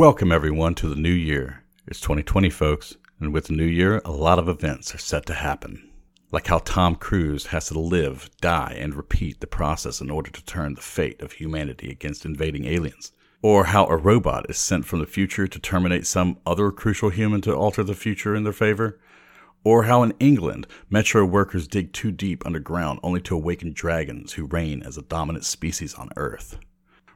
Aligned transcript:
Welcome, 0.00 0.32
everyone, 0.32 0.74
to 0.76 0.88
the 0.88 0.96
new 0.96 1.12
year. 1.12 1.62
It's 1.86 2.00
2020, 2.00 2.48
folks, 2.48 2.96
and 3.20 3.34
with 3.34 3.48
the 3.48 3.52
new 3.52 3.66
year, 3.66 4.00
a 4.06 4.10
lot 4.10 4.38
of 4.38 4.48
events 4.48 4.94
are 4.94 4.98
set 4.98 5.26
to 5.26 5.34
happen. 5.34 5.90
Like 6.32 6.46
how 6.46 6.60
Tom 6.60 6.94
Cruise 6.94 7.48
has 7.48 7.66
to 7.66 7.78
live, 7.78 8.30
die, 8.40 8.78
and 8.80 8.94
repeat 8.94 9.40
the 9.40 9.46
process 9.46 10.00
in 10.00 10.10
order 10.10 10.30
to 10.30 10.44
turn 10.46 10.72
the 10.72 10.80
fate 10.80 11.20
of 11.20 11.32
humanity 11.32 11.90
against 11.90 12.24
invading 12.24 12.64
aliens. 12.64 13.12
Or 13.42 13.66
how 13.66 13.84
a 13.88 13.96
robot 13.98 14.46
is 14.48 14.56
sent 14.56 14.86
from 14.86 15.00
the 15.00 15.06
future 15.06 15.46
to 15.46 15.58
terminate 15.58 16.06
some 16.06 16.38
other 16.46 16.70
crucial 16.70 17.10
human 17.10 17.42
to 17.42 17.54
alter 17.54 17.84
the 17.84 17.92
future 17.92 18.34
in 18.34 18.44
their 18.44 18.54
favor. 18.54 18.98
Or 19.64 19.82
how 19.82 20.02
in 20.02 20.14
England, 20.18 20.66
metro 20.88 21.26
workers 21.26 21.68
dig 21.68 21.92
too 21.92 22.10
deep 22.10 22.46
underground 22.46 23.00
only 23.02 23.20
to 23.20 23.36
awaken 23.36 23.74
dragons 23.74 24.32
who 24.32 24.46
reign 24.46 24.82
as 24.82 24.96
a 24.96 25.02
dominant 25.02 25.44
species 25.44 25.92
on 25.92 26.08
Earth. 26.16 26.58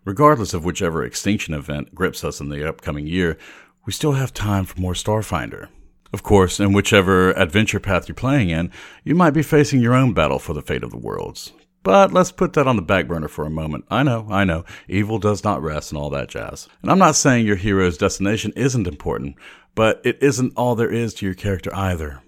Regardless 0.04 0.52
of 0.52 0.64
whichever 0.64 1.02
extinction 1.02 1.54
event 1.54 1.94
grips 1.94 2.24
us 2.24 2.40
in 2.40 2.50
the 2.50 2.68
upcoming 2.68 3.06
year, 3.06 3.38
we 3.86 3.92
still 3.92 4.12
have 4.12 4.34
time 4.34 4.64
for 4.64 4.80
more 4.80 4.92
Starfinder. 4.92 5.68
Of 6.12 6.22
course, 6.22 6.60
in 6.60 6.72
whichever 6.72 7.32
adventure 7.32 7.80
path 7.80 8.06
you're 8.06 8.14
playing 8.14 8.50
in, 8.50 8.70
you 9.02 9.14
might 9.14 9.30
be 9.30 9.42
facing 9.42 9.80
your 9.80 9.94
own 9.94 10.12
battle 10.12 10.38
for 10.38 10.52
the 10.52 10.62
fate 10.62 10.84
of 10.84 10.90
the 10.90 10.98
worlds. 10.98 11.52
But 11.82 12.12
let's 12.12 12.32
put 12.32 12.52
that 12.52 12.66
on 12.66 12.76
the 12.76 12.82
back 12.82 13.08
burner 13.08 13.28
for 13.28 13.44
a 13.44 13.50
moment. 13.50 13.86
I 13.90 14.02
know, 14.02 14.26
I 14.30 14.44
know, 14.44 14.64
evil 14.88 15.18
does 15.18 15.42
not 15.42 15.62
rest 15.62 15.90
and 15.90 15.98
all 15.98 16.10
that 16.10 16.28
jazz. 16.28 16.68
And 16.82 16.90
I'm 16.90 16.98
not 16.98 17.16
saying 17.16 17.46
your 17.46 17.56
hero's 17.56 17.98
destination 17.98 18.52
isn't 18.56 18.86
important, 18.86 19.36
but 19.74 20.00
it 20.04 20.22
isn't 20.22 20.52
all 20.56 20.74
there 20.74 20.90
is 20.90 21.14
to 21.14 21.26
your 21.26 21.34
character 21.34 21.74
either. 21.74 22.22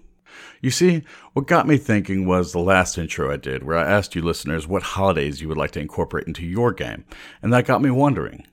You 0.61 0.71
see, 0.71 1.03
what 1.33 1.47
got 1.47 1.67
me 1.67 1.77
thinking 1.77 2.25
was 2.25 2.51
the 2.51 2.59
last 2.59 2.97
intro 2.97 3.31
I 3.31 3.37
did, 3.37 3.63
where 3.63 3.77
I 3.77 3.89
asked 3.89 4.15
you 4.15 4.21
listeners 4.21 4.67
what 4.67 4.83
holidays 4.83 5.41
you 5.41 5.47
would 5.47 5.57
like 5.57 5.71
to 5.71 5.79
incorporate 5.79 6.27
into 6.27 6.45
your 6.45 6.73
game, 6.73 7.05
and 7.41 7.53
that 7.53 7.65
got 7.65 7.81
me 7.81 7.91
wondering 7.91 8.45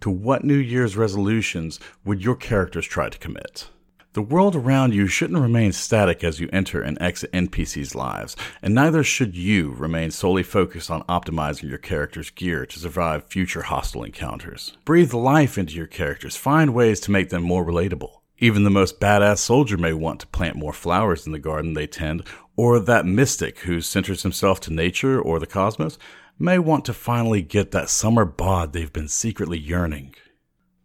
to 0.00 0.10
what 0.10 0.44
New 0.44 0.54
Year's 0.54 0.96
resolutions 0.96 1.80
would 2.04 2.22
your 2.22 2.36
characters 2.36 2.86
try 2.86 3.08
to 3.08 3.18
commit? 3.18 3.68
The 4.14 4.22
world 4.22 4.56
around 4.56 4.94
you 4.94 5.06
shouldn't 5.06 5.40
remain 5.40 5.72
static 5.72 6.24
as 6.24 6.40
you 6.40 6.48
enter 6.52 6.80
and 6.80 7.00
exit 7.00 7.30
NPCs' 7.32 7.94
lives, 7.94 8.36
and 8.62 8.74
neither 8.74 9.04
should 9.04 9.36
you 9.36 9.72
remain 9.72 10.10
solely 10.10 10.42
focused 10.42 10.90
on 10.90 11.02
optimizing 11.04 11.68
your 11.68 11.78
character's 11.78 12.30
gear 12.30 12.64
to 12.66 12.78
survive 12.78 13.24
future 13.24 13.62
hostile 13.62 14.04
encounters. 14.04 14.76
Breathe 14.84 15.12
life 15.12 15.58
into 15.58 15.74
your 15.74 15.86
characters, 15.86 16.36
find 16.36 16.74
ways 16.74 17.00
to 17.00 17.10
make 17.10 17.28
them 17.28 17.42
more 17.42 17.64
relatable. 17.64 18.20
Even 18.40 18.62
the 18.62 18.70
most 18.70 19.00
badass 19.00 19.38
soldier 19.38 19.76
may 19.76 19.92
want 19.92 20.20
to 20.20 20.26
plant 20.28 20.56
more 20.56 20.72
flowers 20.72 21.26
in 21.26 21.32
the 21.32 21.40
garden 21.40 21.74
they 21.74 21.88
tend, 21.88 22.22
or 22.56 22.78
that 22.78 23.04
mystic 23.04 23.60
who 23.60 23.80
centers 23.80 24.22
himself 24.22 24.60
to 24.60 24.72
nature 24.72 25.20
or 25.20 25.40
the 25.40 25.46
cosmos 25.46 25.98
may 26.38 26.58
want 26.58 26.84
to 26.84 26.92
finally 26.92 27.42
get 27.42 27.72
that 27.72 27.88
summer 27.88 28.24
bod 28.24 28.72
they've 28.72 28.92
been 28.92 29.08
secretly 29.08 29.58
yearning. 29.58 30.14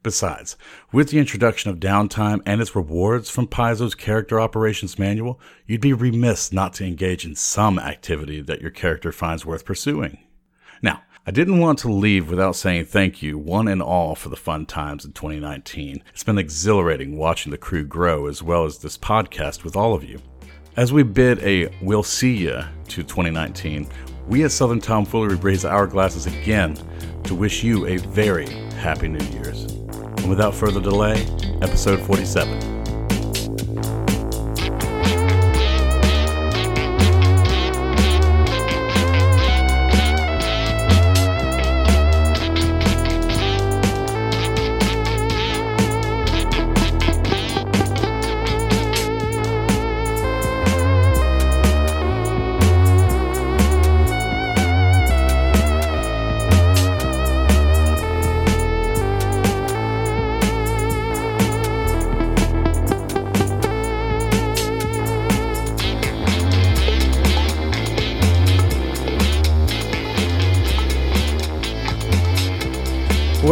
Besides, 0.02 0.58
with 0.92 1.10
the 1.10 1.20
introduction 1.20 1.70
of 1.70 1.80
downtime 1.80 2.42
and 2.46 2.60
its 2.60 2.76
rewards 2.76 3.30
from 3.30 3.48
Paizo's 3.48 3.96
character 3.96 4.40
operations 4.40 5.00
manual, 5.00 5.40
you'd 5.66 5.80
be 5.80 5.94
remiss 5.94 6.52
not 6.52 6.74
to 6.74 6.86
engage 6.86 7.24
in 7.24 7.36
some 7.36 7.78
activity 7.78 8.42
that 8.42 8.62
your 8.62 8.72
character 8.72 9.12
finds 9.12 9.46
worth 9.46 9.64
pursuing. 9.64 10.18
Now, 10.82 11.04
I 11.26 11.32
didn't 11.32 11.60
want 11.60 11.80
to 11.80 11.90
leave 11.90 12.30
without 12.30 12.54
saying 12.54 12.84
thank 12.84 13.22
you, 13.22 13.38
one 13.38 13.70
and 13.70 13.82
all, 13.82 14.14
for 14.14 14.28
the 14.28 14.36
fun 14.36 14.66
times 14.66 15.06
in 15.06 15.14
2019. 15.14 16.04
It's 16.12 16.26
been 16.26 16.38
exhilarating 16.38 17.16
watching 17.16 17.50
the 17.50 17.58
crew 17.58 17.86
grow 17.86 18.28
as 18.28 18.44
well 18.44 18.66
as 18.66 18.80
this 18.80 18.98
podcast 18.98 19.64
with 19.64 19.78
all 19.78 19.94
of 19.94 20.04
you. 20.04 20.20
As 20.76 20.92
we 20.92 21.02
bid 21.04 21.40
a 21.40 21.74
we'll 21.82 22.04
see 22.04 22.48
ya 22.48 22.66
to 22.90 23.04
2019, 23.04 23.88
we 24.28 24.44
at 24.44 24.52
Southern 24.52 24.82
Tomfoolery 24.82 25.36
raise 25.36 25.64
our 25.64 25.88
glasses 25.88 26.26
again 26.26 26.78
to 27.24 27.36
wish 27.36 27.64
you 27.64 27.86
a 27.86 27.96
very 28.00 28.50
happy 28.82 29.08
New 29.08 29.26
Year's. 29.28 29.64
And 29.64 30.30
without 30.30 30.54
further 30.54 30.82
delay, 30.82 31.26
episode 31.62 32.02
47. 32.02 32.83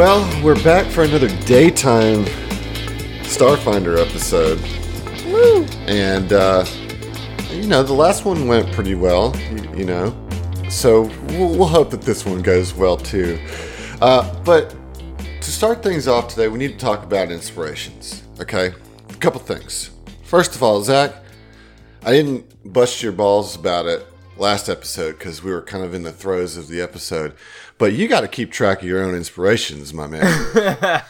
Well, 0.02 0.44
we're 0.44 0.60
back 0.64 0.88
for 0.88 1.04
another 1.04 1.28
daytime 1.46 2.26
Starfinder 3.22 4.04
episode. 4.04 4.60
Woo! 5.28 5.64
And, 5.86 6.34
uh, 6.34 6.66
you 7.52 7.68
know, 7.68 7.84
the 7.84 7.94
last 7.94 8.26
one 8.26 8.48
went 8.48 8.72
pretty 8.72 8.96
well, 8.96 9.36
you, 9.76 9.86
know. 9.86 10.12
So 10.72 11.04
we'll, 11.28 11.56
we'll, 11.56 11.68
hope 11.68 11.92
that 11.92 12.02
this 12.02 12.26
one 12.26 12.42
goes 12.42 12.74
well 12.74 12.98
too. 12.98 13.40
Uh, 14.02 14.42
but 14.44 14.76
to 15.20 15.52
start 15.52 15.84
things 15.84 16.08
off 16.08 16.30
today, 16.30 16.48
we 16.48 16.58
need 16.58 16.80
to 16.80 16.84
talk 16.84 17.04
about 17.04 17.32
inspirations, 17.32 18.24
okay? 18.40 18.74
A 19.08 19.14
couple 19.18 19.40
things. 19.40 19.92
First 20.24 20.56
of 20.56 20.64
all, 20.64 20.82
Zach, 20.82 21.14
I 22.04 22.12
didn't 22.14 22.74
bust 22.74 23.04
your 23.04 23.12
balls 23.12 23.56
about 23.56 23.86
it 23.86 24.08
last 24.36 24.68
episode 24.68 25.20
because 25.20 25.44
we 25.44 25.52
were 25.52 25.62
kind 25.62 25.84
of 25.84 25.94
in 25.94 26.02
the 26.02 26.12
throes 26.12 26.58
of 26.58 26.70
the 26.70 26.82
episode. 26.82 27.34
But 27.82 27.94
you 27.94 28.08
got 28.08 28.22
to 28.22 28.28
keep 28.28 28.52
track 28.52 28.84
of 28.84 28.88
your 28.88 29.04
own 29.04 29.16
inspirations, 29.16 29.92
my 29.92 30.06
man. 30.06 30.22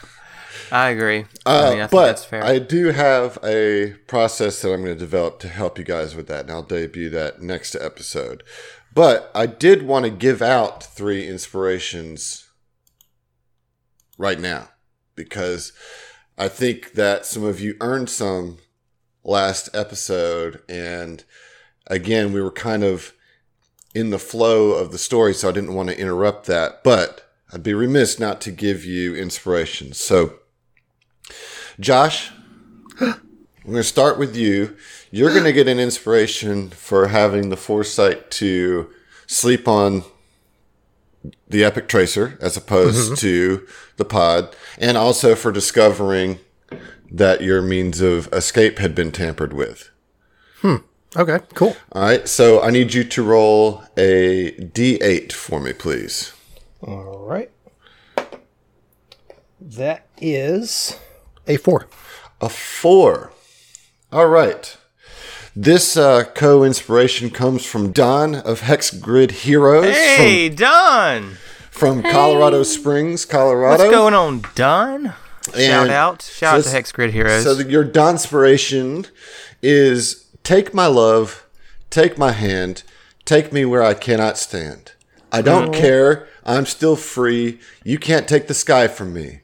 I 0.72 0.88
agree. 0.88 1.26
Uh, 1.44 1.66
I 1.66 1.70
mean, 1.70 1.80
I 1.82 1.86
but 1.86 2.26
I 2.32 2.58
do 2.60 2.86
have 2.86 3.38
a 3.44 3.92
process 4.06 4.62
that 4.62 4.72
I'm 4.72 4.82
going 4.82 4.94
to 4.94 4.98
develop 4.98 5.38
to 5.40 5.48
help 5.48 5.78
you 5.78 5.84
guys 5.84 6.16
with 6.16 6.28
that, 6.28 6.40
and 6.40 6.50
I'll 6.50 6.62
debut 6.62 7.10
that 7.10 7.42
next 7.42 7.74
episode. 7.74 8.42
But 8.94 9.30
I 9.34 9.44
did 9.44 9.82
want 9.82 10.06
to 10.06 10.10
give 10.10 10.40
out 10.40 10.82
three 10.82 11.28
inspirations 11.28 12.48
right 14.16 14.40
now 14.40 14.70
because 15.14 15.74
I 16.38 16.48
think 16.48 16.92
that 16.92 17.26
some 17.26 17.44
of 17.44 17.60
you 17.60 17.76
earned 17.82 18.08
some 18.08 18.56
last 19.22 19.68
episode, 19.74 20.62
and 20.70 21.22
again, 21.86 22.32
we 22.32 22.40
were 22.40 22.50
kind 22.50 22.82
of 22.82 23.12
in 23.94 24.10
the 24.10 24.18
flow 24.18 24.72
of 24.72 24.92
the 24.92 24.98
story, 24.98 25.34
so 25.34 25.48
I 25.48 25.52
didn't 25.52 25.74
want 25.74 25.88
to 25.90 25.98
interrupt 25.98 26.46
that. 26.46 26.82
But 26.82 27.28
I'd 27.52 27.62
be 27.62 27.74
remiss 27.74 28.18
not 28.18 28.40
to 28.42 28.50
give 28.50 28.84
you 28.84 29.14
inspiration. 29.14 29.92
So, 29.92 30.38
Josh, 31.78 32.30
I'm 33.00 33.20
going 33.64 33.76
to 33.76 33.84
start 33.84 34.18
with 34.18 34.34
you. 34.34 34.76
You're 35.10 35.32
going 35.32 35.44
to 35.44 35.52
get 35.52 35.68
an 35.68 35.78
inspiration 35.78 36.70
for 36.70 37.08
having 37.08 37.50
the 37.50 37.56
foresight 37.56 38.30
to 38.32 38.90
sleep 39.26 39.68
on 39.68 40.04
the 41.48 41.62
Epic 41.62 41.86
Tracer 41.86 42.36
as 42.40 42.56
opposed 42.56 43.12
mm-hmm. 43.12 43.14
to 43.16 43.66
the 43.96 44.04
pod, 44.04 44.56
and 44.78 44.96
also 44.96 45.34
for 45.34 45.52
discovering 45.52 46.40
that 47.10 47.42
your 47.42 47.62
means 47.62 48.00
of 48.00 48.32
escape 48.32 48.78
had 48.78 48.94
been 48.94 49.12
tampered 49.12 49.52
with. 49.52 49.90
Okay, 51.16 51.40
cool. 51.54 51.76
All 51.92 52.02
right, 52.02 52.26
so 52.26 52.62
I 52.62 52.70
need 52.70 52.94
you 52.94 53.04
to 53.04 53.22
roll 53.22 53.82
a 53.96 54.52
d8 54.52 55.32
for 55.32 55.60
me, 55.60 55.72
please. 55.72 56.32
All 56.80 57.26
right. 57.26 57.50
That 59.60 60.06
is 60.18 60.98
a 61.46 61.56
four. 61.56 61.86
A 62.40 62.48
four. 62.48 63.32
All 64.10 64.26
right. 64.26 64.76
This 65.54 65.98
uh, 65.98 66.24
co 66.24 66.64
inspiration 66.64 67.28
comes 67.28 67.66
from 67.66 67.92
Don 67.92 68.34
of 68.34 68.60
Hex 68.60 68.90
Grid 68.90 69.30
Heroes. 69.30 69.94
Hey, 69.94 70.48
from, 70.48 70.56
Don! 70.56 71.36
From 71.70 72.02
hey. 72.02 72.10
Colorado 72.10 72.62
Springs, 72.62 73.26
Colorado. 73.26 73.84
What's 73.84 73.94
going 73.94 74.14
on, 74.14 74.42
Don? 74.54 75.12
Shout 75.54 75.90
out. 75.90 76.22
Shout 76.22 76.52
so 76.52 76.58
out 76.58 76.64
to 76.64 76.70
Hex 76.70 76.90
Grid 76.92 77.12
Heroes. 77.12 77.44
So, 77.44 77.54
the, 77.54 77.70
your 77.70 77.84
Don 77.84 78.12
inspiration 78.14 79.06
is 79.60 80.21
Take 80.42 80.74
my 80.74 80.86
love, 80.86 81.46
take 81.90 82.18
my 82.18 82.32
hand, 82.32 82.82
take 83.24 83.52
me 83.52 83.64
where 83.64 83.82
I 83.82 83.94
cannot 83.94 84.38
stand. 84.38 84.92
I 85.30 85.40
don't 85.40 85.74
oh. 85.74 85.78
care. 85.78 86.28
I'm 86.44 86.66
still 86.66 86.96
free. 86.96 87.60
You 87.84 87.98
can't 87.98 88.28
take 88.28 88.48
the 88.48 88.54
sky 88.54 88.88
from 88.88 89.14
me. 89.14 89.40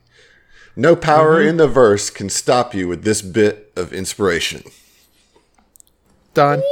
No 0.77 0.95
power 0.97 1.39
mm-hmm. 1.39 1.49
in 1.51 1.57
the 1.57 1.69
verse 1.69 2.11
can 2.11 2.29
stop 2.29 2.75
you 2.75 2.89
with 2.89 3.05
this 3.05 3.23
bit 3.23 3.73
of 3.77 3.93
inspiration. 3.93 4.63
Done. 6.35 6.63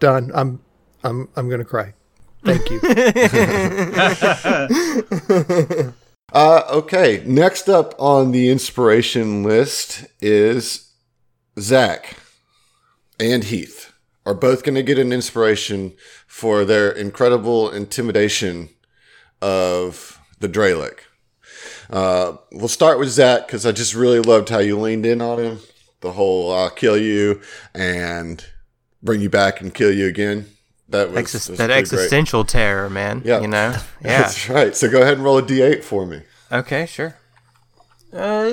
Done. 0.00 0.30
I'm 0.34 0.60
I'm 1.04 1.28
I'm 1.36 1.48
gonna 1.48 1.64
cry. 1.64 1.94
Thank 2.44 2.70
you. 2.70 2.80
Uh, 6.32 6.62
okay, 6.68 7.22
next 7.24 7.68
up 7.68 7.94
on 7.98 8.32
the 8.32 8.50
inspiration 8.50 9.44
list 9.44 10.06
is 10.20 10.92
Zach 11.58 12.16
and 13.18 13.44
Heath 13.44 13.92
are 14.24 14.34
both 14.34 14.62
going 14.64 14.74
to 14.74 14.82
get 14.82 14.98
an 14.98 15.12
inspiration 15.12 15.94
for 16.26 16.64
their 16.64 16.90
incredible 16.90 17.70
intimidation 17.70 18.70
of 19.40 20.20
the 20.40 20.48
Dralic. 20.48 20.98
Uh, 21.88 22.36
we'll 22.52 22.68
start 22.68 22.98
with 22.98 23.08
Zach 23.10 23.46
because 23.46 23.64
I 23.64 23.72
just 23.72 23.94
really 23.94 24.18
loved 24.20 24.48
how 24.48 24.58
you 24.58 24.78
leaned 24.78 25.06
in 25.06 25.20
on 25.22 25.38
him. 25.38 25.58
The 26.00 26.12
whole 26.12 26.52
uh, 26.52 26.70
kill 26.70 26.96
you 26.98 27.40
and 27.74 28.44
bring 29.02 29.20
you 29.20 29.30
back 29.30 29.60
and 29.60 29.72
kill 29.72 29.92
you 29.92 30.06
again. 30.06 30.46
That 30.88 31.10
was, 31.10 31.24
Exis- 31.24 31.48
was 31.50 31.58
that 31.58 31.70
existential 31.70 32.42
great. 32.42 32.50
terror, 32.50 32.90
man. 32.90 33.22
Yeah, 33.24 33.40
you 33.40 33.48
know. 33.48 33.76
Yeah, 34.02 34.22
that's 34.22 34.48
right. 34.48 34.74
So 34.76 34.90
go 34.90 35.00
ahead 35.02 35.14
and 35.14 35.24
roll 35.24 35.38
a 35.38 35.42
d8 35.42 35.82
for 35.82 36.06
me. 36.06 36.22
Okay, 36.52 36.86
sure. 36.86 37.16
Uh, 38.12 38.52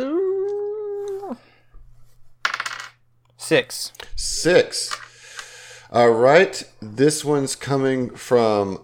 six. 3.54 3.92
Six. 4.16 4.98
All 5.92 6.10
right. 6.10 6.64
This 6.82 7.24
one's 7.24 7.56
coming 7.56 8.10
from 8.10 8.84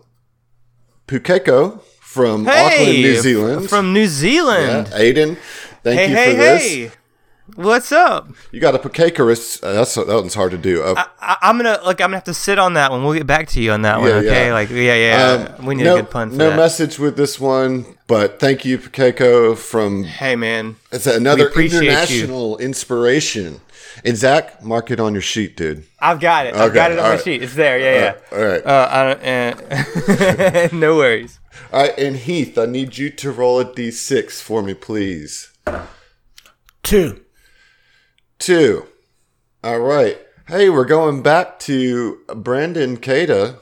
Pukeko 1.07 1.81
from 1.99 2.45
hey, 2.45 2.65
Auckland, 2.65 3.01
New 3.01 3.15
Zealand. 3.15 3.69
From 3.69 3.93
New 3.93 4.05
Zealand. 4.05 4.89
Yeah, 4.91 4.99
Aiden, 4.99 5.37
thank 5.81 5.99
hey, 5.99 6.09
you 6.09 6.15
hey, 6.15 6.31
for 6.31 6.37
this. 6.37 6.95
What's 7.55 7.91
up? 7.91 8.29
You 8.51 8.59
got 8.59 8.75
a 8.75 8.77
Pukekaris. 8.77 9.63
Uh, 9.63 9.73
that's 9.73 9.95
that 9.95 10.05
one's 10.05 10.35
hard 10.35 10.51
to 10.51 10.57
do. 10.59 10.83
Uh, 10.83 11.03
I, 11.19 11.37
am 11.41 11.57
gonna 11.57 11.79
like. 11.83 11.99
I'm 11.99 12.09
gonna 12.09 12.17
have 12.17 12.25
to 12.25 12.33
sit 12.35 12.59
on 12.59 12.75
that 12.75 12.91
one. 12.91 13.03
We'll 13.03 13.15
get 13.15 13.25
back 13.25 13.47
to 13.49 13.61
you 13.61 13.71
on 13.71 13.81
that 13.81 13.99
one. 13.99 14.11
okay. 14.11 14.47
Yeah. 14.47 14.53
Like 14.53 14.69
yeah, 14.69 14.93
yeah. 14.93 15.55
Um, 15.57 15.65
we 15.65 15.73
need 15.73 15.85
no, 15.85 15.95
a 15.95 16.01
good 16.01 16.11
pun. 16.11 16.37
no 16.37 16.51
that. 16.51 16.55
message 16.55 16.99
with 16.99 17.17
this 17.17 17.39
one, 17.39 17.97
but 18.05 18.39
thank 18.39 18.65
you, 18.65 18.77
Pukeko. 18.77 19.57
From 19.57 20.03
hey 20.03 20.35
man, 20.35 20.75
it's 20.91 21.07
another 21.07 21.49
international 21.49 22.57
you. 22.59 22.67
inspiration. 22.67 23.61
And 24.03 24.17
Zach, 24.17 24.63
mark 24.63 24.91
it 24.91 24.99
on 24.99 25.13
your 25.13 25.21
sheet, 25.21 25.57
dude. 25.57 25.85
I've 25.99 26.19
got 26.19 26.47
it. 26.47 26.53
Okay, 26.53 26.63
I've 26.63 26.73
got 26.73 26.91
it 26.91 26.99
on 26.99 27.05
my 27.05 27.11
right. 27.11 27.23
sheet. 27.23 27.43
It's 27.43 27.55
there. 27.55 27.79
Yeah, 27.79 28.15
yeah. 28.31 28.37
All 28.37 28.45
right. 28.45 28.65
Uh, 28.65 30.67
uh, 30.71 30.71
no 30.73 30.95
worries. 30.95 31.39
All 31.71 31.81
right, 31.81 31.97
and 31.97 32.15
Heath, 32.15 32.57
I 32.57 32.65
need 32.65 32.97
you 32.97 33.09
to 33.11 33.31
roll 33.31 33.59
a 33.59 33.65
d6 33.65 34.41
for 34.41 34.63
me, 34.63 34.73
please. 34.73 35.51
Two. 36.83 37.21
Two. 38.39 38.87
All 39.63 39.79
right. 39.79 40.19
Hey, 40.47 40.69
we're 40.69 40.85
going 40.85 41.21
back 41.21 41.59
to 41.59 42.19
Brandon 42.35 42.97
Kada. 42.97 43.59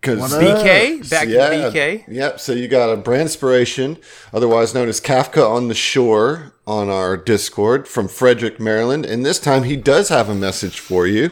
Cause 0.00 0.32
BK 0.32 1.10
back 1.10 1.28
yeah, 1.28 1.48
to 1.48 1.56
BK. 1.56 2.04
Yep. 2.08 2.40
So 2.40 2.52
you 2.52 2.68
got 2.68 2.90
a 2.90 2.96
brand 2.96 3.22
inspiration, 3.22 3.98
otherwise 4.32 4.74
known 4.74 4.88
as 4.88 5.00
Kafka 5.00 5.46
on 5.46 5.68
the 5.68 5.74
Shore, 5.74 6.53
on 6.66 6.88
our 6.88 7.16
Discord 7.16 7.86
from 7.86 8.08
Frederick, 8.08 8.58
Maryland, 8.58 9.04
and 9.04 9.24
this 9.24 9.38
time 9.38 9.64
he 9.64 9.76
does 9.76 10.08
have 10.08 10.28
a 10.28 10.34
message 10.34 10.78
for 10.78 11.06
you. 11.06 11.30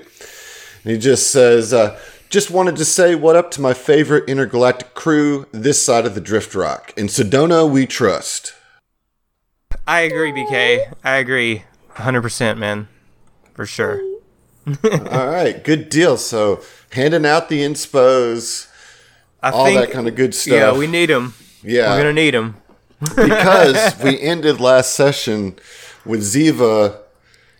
And 0.84 0.92
he 0.92 0.98
just 0.98 1.30
says, 1.30 1.72
uh, 1.72 1.98
"Just 2.28 2.50
wanted 2.50 2.76
to 2.76 2.84
say 2.84 3.14
what 3.14 3.36
up 3.36 3.50
to 3.52 3.60
my 3.60 3.74
favorite 3.74 4.28
intergalactic 4.28 4.94
crew 4.94 5.46
this 5.52 5.82
side 5.82 6.06
of 6.06 6.14
the 6.14 6.20
Drift 6.20 6.54
Rock. 6.54 6.92
In 6.96 7.06
Sedona, 7.06 7.68
we 7.68 7.86
trust." 7.86 8.54
I 9.86 10.00
agree, 10.00 10.32
BK. 10.32 10.92
I 11.02 11.16
agree. 11.16 11.64
100%, 11.96 12.58
man. 12.58 12.88
For 13.54 13.66
sure. 13.66 14.00
all 14.84 15.26
right, 15.26 15.62
good 15.64 15.88
deal. 15.88 16.16
So, 16.16 16.62
handing 16.90 17.26
out 17.26 17.48
the 17.48 17.62
inspos, 17.62 18.68
I 19.42 19.50
all 19.50 19.64
think, 19.64 19.80
that 19.80 19.90
kind 19.90 20.06
of 20.06 20.14
good 20.14 20.34
stuff. 20.34 20.52
Yeah, 20.52 20.76
we 20.76 20.86
need 20.86 21.06
them. 21.06 21.34
Yeah. 21.62 21.90
We're 21.90 22.02
going 22.02 22.14
to 22.14 22.22
need 22.22 22.34
them. 22.34 22.61
Because 23.16 23.98
we 24.04 24.20
ended 24.20 24.60
last 24.60 24.94
session 24.94 25.56
with 26.04 26.20
Ziva 26.20 26.98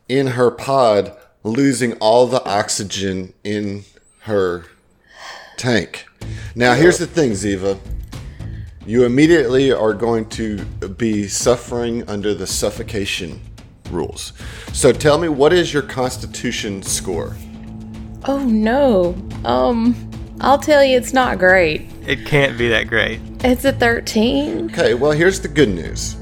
in 0.08 0.28
her 0.28 0.50
pod 0.50 1.16
losing 1.44 1.94
all 1.94 2.26
the 2.26 2.44
oxygen 2.44 3.32
in 3.42 3.84
her 4.20 4.64
tank. 5.56 6.06
Now, 6.54 6.74
here's 6.74 6.98
the 6.98 7.06
thing, 7.06 7.32
Ziva. 7.32 7.78
You 8.84 9.04
immediately 9.04 9.72
are 9.72 9.94
going 9.94 10.28
to 10.30 10.64
be 10.64 11.28
suffering 11.28 12.08
under 12.08 12.34
the 12.34 12.46
suffocation 12.46 13.40
rules. 13.90 14.32
So 14.72 14.92
tell 14.92 15.18
me, 15.18 15.28
what 15.28 15.52
is 15.52 15.72
your 15.72 15.82
constitution 15.82 16.82
score? 16.82 17.36
Oh 18.24 18.44
no. 18.44 19.16
Um, 19.44 20.10
I'll 20.40 20.58
tell 20.58 20.84
you, 20.84 20.96
it's 20.96 21.12
not 21.12 21.38
great. 21.38 21.88
It 22.06 22.26
can't 22.26 22.58
be 22.58 22.68
that 22.68 22.88
great. 22.88 23.20
It's 23.44 23.64
a 23.64 23.72
13. 23.72 24.70
Okay, 24.70 24.94
well, 24.94 25.10
here's 25.10 25.40
the 25.40 25.48
good 25.48 25.68
news 25.68 26.16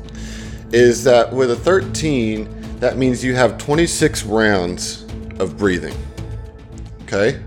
is 0.72 1.02
that 1.04 1.30
with 1.32 1.50
a 1.50 1.56
13, 1.56 2.78
that 2.78 2.96
means 2.96 3.24
you 3.24 3.34
have 3.34 3.58
26 3.58 4.22
rounds 4.22 5.02
of 5.40 5.58
breathing. 5.58 5.94
Okay? 7.02 7.42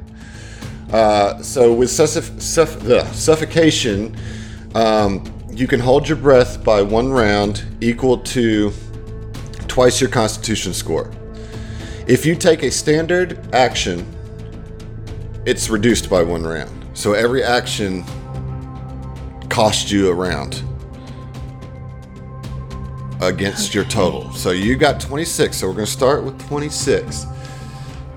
Uh, 0.92 1.42
so 1.42 1.74
with 1.74 1.90
suff- 1.90 2.40
suff- 2.42 3.16
suffocation, 3.16 4.16
um, 4.75 5.24
you 5.52 5.68
can 5.68 5.80
hold 5.80 6.08
your 6.08 6.18
breath 6.18 6.64
by 6.64 6.81
one 6.81 7.10
round 7.12 7.64
equal 7.80 8.18
to 8.18 8.72
twice 9.68 10.02
your 10.02 10.10
constitution 10.10 10.74
score. 10.74 11.10
If 12.06 12.25
you 12.25 12.36
take 12.36 12.62
a 12.64 12.70
standard 12.70 13.40
action, 13.56 14.06
it's 15.46 15.70
reduced 15.70 16.10
by 16.10 16.22
one 16.22 16.44
round. 16.44 16.86
So 16.94 17.14
every 17.14 17.42
action 17.42 18.04
costs 19.54 19.92
you 19.92 20.10
a 20.10 20.14
round 20.14 20.64
against 23.22 23.76
your 23.76 23.84
total. 23.84 24.34
So 24.34 24.50
you 24.50 24.76
got 24.76 25.00
26. 25.00 25.56
So 25.56 25.68
we're 25.68 25.74
going 25.74 25.86
to 25.86 25.92
start 25.92 26.24
with 26.24 26.44
26. 26.48 27.26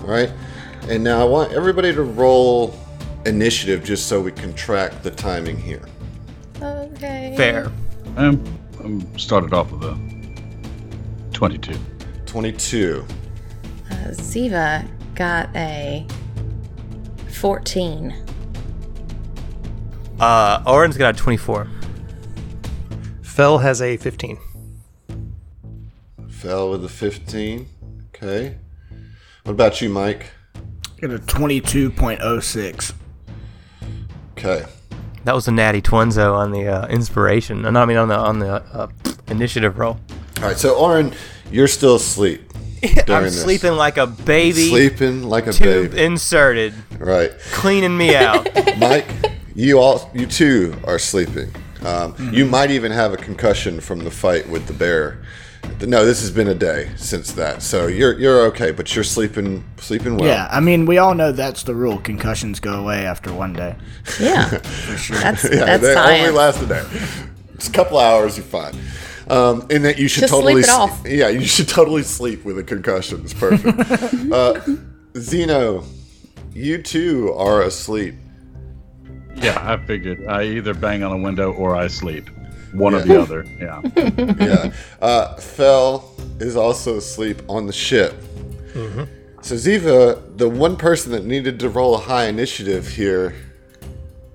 All 0.01 0.07
right. 0.07 0.33
And 0.89 1.03
now 1.03 1.21
I 1.21 1.25
want 1.25 1.53
everybody 1.53 1.93
to 1.93 2.01
roll 2.01 2.75
initiative 3.27 3.83
just 3.83 4.07
so 4.07 4.19
we 4.19 4.31
can 4.31 4.51
track 4.55 5.03
the 5.03 5.11
timing 5.11 5.57
here. 5.57 5.87
Okay. 6.59 7.35
Fair. 7.37 7.71
Um, 8.15 8.43
I'm 8.83 9.19
started 9.19 9.53
off 9.53 9.71
with 9.71 9.83
a 9.83 9.95
22. 11.33 11.77
22. 12.25 13.05
Uh, 13.91 13.93
Ziva 14.09 14.87
got 15.13 15.55
a 15.55 16.03
14. 17.29 18.26
Uh, 20.19 20.63
Oren's 20.65 20.97
got 20.97 21.15
a 21.15 21.17
24. 21.17 21.67
Fell 23.21 23.59
has 23.59 23.81
a 23.81 23.97
15. 23.97 24.37
Fell 26.29 26.71
with 26.71 26.83
a 26.85 26.89
15. 26.89 27.67
Okay. 28.15 28.57
What 29.43 29.51
about 29.51 29.79
you, 29.81 29.89
Mike? 29.89 30.27
Got 30.99 31.11
a 31.11 31.19
22.06. 31.19 32.93
Okay. 34.31 34.65
That 35.23 35.35
was 35.35 35.47
a 35.47 35.51
natty 35.51 35.81
twinzo 35.81 36.33
on 36.33 36.51
the 36.51 36.67
uh, 36.67 36.87
inspiration. 36.87 37.61
No, 37.61 37.69
I 37.81 37.85
mean 37.85 37.97
on 37.97 38.07
the 38.07 38.15
on 38.15 38.39
the 38.39 38.55
uh, 38.55 38.87
initiative 39.27 39.77
roll. 39.77 39.99
All 40.37 40.43
right, 40.43 40.57
so 40.57 40.75
Oren, 40.77 41.13
you're 41.51 41.67
still 41.67 41.95
asleep. 41.95 42.41
I'm 43.09 43.23
this. 43.23 43.41
sleeping 43.41 43.73
like 43.73 43.97
a 43.97 44.07
baby. 44.07 44.69
Sleeping 44.69 45.23
like 45.23 45.47
a 45.47 45.53
tube 45.53 45.91
baby. 45.91 46.03
inserted. 46.03 46.73
Right. 46.97 47.31
Cleaning 47.51 47.97
me 47.97 48.15
out. 48.15 48.47
Mike, 48.77 49.07
you 49.57 49.79
all, 49.79 50.09
you 50.13 50.25
too 50.25 50.75
are 50.85 50.99
sleeping. 50.99 51.53
Um, 51.81 52.13
mm-hmm. 52.13 52.33
You 52.33 52.45
might 52.45 52.71
even 52.71 52.91
have 52.91 53.13
a 53.13 53.17
concussion 53.17 53.79
from 53.79 53.99
the 53.99 54.11
fight 54.11 54.47
with 54.49 54.67
the 54.67 54.73
bear. 54.73 55.19
No, 55.81 56.05
this 56.05 56.21
has 56.21 56.31
been 56.31 56.47
a 56.47 56.55
day 56.55 56.91
since 56.95 57.33
that, 57.33 57.61
so 57.61 57.87
you're 57.87 58.17
you're 58.17 58.45
okay, 58.47 58.71
but 58.71 58.95
you're 58.95 59.03
sleeping 59.03 59.65
sleeping 59.77 60.15
well. 60.15 60.29
Yeah, 60.29 60.47
I 60.49 60.61
mean, 60.61 60.85
we 60.85 60.97
all 60.97 61.13
know 61.13 61.33
that's 61.33 61.63
the 61.63 61.75
rule. 61.75 61.97
Concussions 61.97 62.61
go 62.61 62.79
away 62.79 63.05
after 63.05 63.33
one 63.33 63.51
day. 63.51 63.75
Yeah, 64.19 64.45
for 64.47 64.97
sure. 64.97 65.17
That's, 65.17 65.43
yeah, 65.43 65.65
that's 65.65 65.83
they 65.83 65.93
science. 65.93 66.27
only 66.27 66.37
last 66.37 66.61
a 66.61 66.65
day. 66.67 66.85
It's 67.55 67.67
a 67.67 67.71
couple 67.71 67.97
hours, 67.97 68.37
you're 68.37 68.45
fine 68.45 68.75
um, 69.29 69.67
and 69.69 69.83
that 69.85 69.97
you 69.97 70.07
should 70.07 70.21
Just 70.21 70.33
totally 70.33 70.63
sleep 70.63 70.65
it 70.65 70.69
off. 70.69 71.01
yeah 71.05 71.29
you 71.29 71.45
should 71.45 71.67
totally 71.67 72.03
sleep 72.03 72.45
with 72.45 72.57
a 72.57 72.63
concussion. 72.63 73.21
It's 73.23 73.33
perfect. 73.33 73.77
uh, 74.31 74.61
Zeno, 75.17 75.83
you 76.53 76.81
too 76.81 77.33
are 77.33 77.61
asleep. 77.63 78.15
Yeah, 79.37 79.57
I 79.61 79.77
figured 79.85 80.25
I 80.27 80.43
either 80.43 80.73
bang 80.73 81.03
on 81.03 81.11
a 81.11 81.17
window 81.17 81.53
or 81.53 81.75
I 81.75 81.87
sleep. 81.87 82.29
One 82.73 82.93
yeah. 82.93 82.99
or 82.99 83.01
the 83.03 83.21
other. 83.21 83.45
Yeah. 83.59 83.81
yeah. 84.45 84.73
Uh, 85.01 85.35
Fell 85.35 86.13
is 86.39 86.55
also 86.55 86.97
asleep 86.97 87.41
on 87.47 87.65
the 87.65 87.73
ship. 87.73 88.13
Mm-hmm. 88.73 89.03
So 89.41 89.55
Ziva, 89.55 90.37
the 90.37 90.49
one 90.49 90.75
person 90.75 91.11
that 91.13 91.25
needed 91.25 91.59
to 91.61 91.69
roll 91.69 91.95
a 91.95 91.99
high 91.99 92.25
initiative 92.25 92.87
here, 92.87 93.35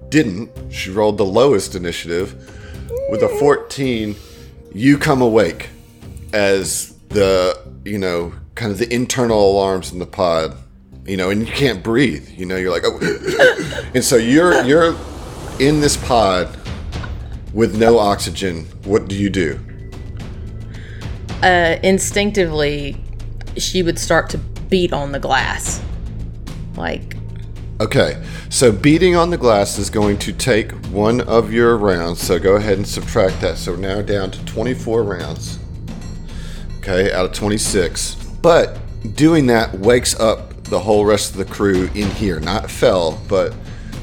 didn't. 0.09 0.51
She 0.73 0.91
rolled 0.91 1.19
the 1.19 1.25
lowest 1.25 1.75
initiative 1.75 2.35
with 3.11 3.23
a 3.23 3.29
14 3.29 4.15
you 4.75 4.97
come 4.97 5.21
awake 5.21 5.69
as 6.33 6.95
the 7.09 7.59
you 7.85 7.99
know 7.99 8.33
kind 8.55 8.73
of 8.73 8.79
the 8.79 8.93
internal 8.93 9.53
alarms 9.53 9.93
in 9.93 9.99
the 9.99 10.07
pod 10.07 10.57
you 11.07 11.17
know 11.17 11.31
and 11.31 11.47
you 11.47 11.53
can't 11.53 11.83
breathe 11.83 12.29
you 12.37 12.47
know 12.47 12.57
you're 12.57 12.71
like 12.71 12.85
oh 12.85 13.91
and 13.95 14.05
so 14.05 14.17
you're 14.17 14.63
you're 14.65 14.97
in 15.59 15.81
this 15.81 15.97
pod 15.97 16.59
with 17.53 17.77
no 17.77 17.99
oxygen, 17.99 18.65
what 18.85 19.09
do 19.09 19.15
you 19.15 19.31
do? 19.31 19.59
Uh, 21.43 21.77
instinctively, 21.83 22.97
she 23.57 23.83
would 23.83 23.99
start 23.99 24.31
to 24.31 24.39
beat 24.39 24.93
on 24.93 25.13
the 25.13 25.19
glass. 25.19 25.83
Like, 26.77 27.17
Okay, 27.81 28.23
so 28.49 28.71
beating 28.71 29.17
on 29.17 29.31
the 29.31 29.37
glass 29.37 29.77
is 29.77 29.91
going 29.91 30.17
to 30.19 30.33
take 30.33 30.71
one 30.87 31.21
of 31.23 31.53
your 31.53 31.77
rounds. 31.77 32.21
So 32.21 32.39
go 32.39 32.55
ahead 32.55 32.77
and 32.77 32.87
subtract 32.87 33.41
that. 33.41 33.57
So 33.57 33.73
we're 33.73 33.79
now 33.79 34.03
down 34.03 34.31
to 34.31 34.45
24 34.45 35.03
rounds. 35.03 35.59
Okay, 36.79 37.13
out 37.13 37.25
of 37.25 37.33
26. 37.33 38.15
But 38.41 38.79
doing 39.17 39.47
that 39.47 39.77
wakes 39.81 40.19
up 40.21 40.52
the 40.73 40.81
whole 40.81 41.05
rest 41.05 41.33
of 41.33 41.37
the 41.37 41.45
crew 41.45 41.91
in 41.95 42.11
here. 42.13 42.41
Not 42.41 42.71
Fell, 42.71 43.21
but 43.29 43.55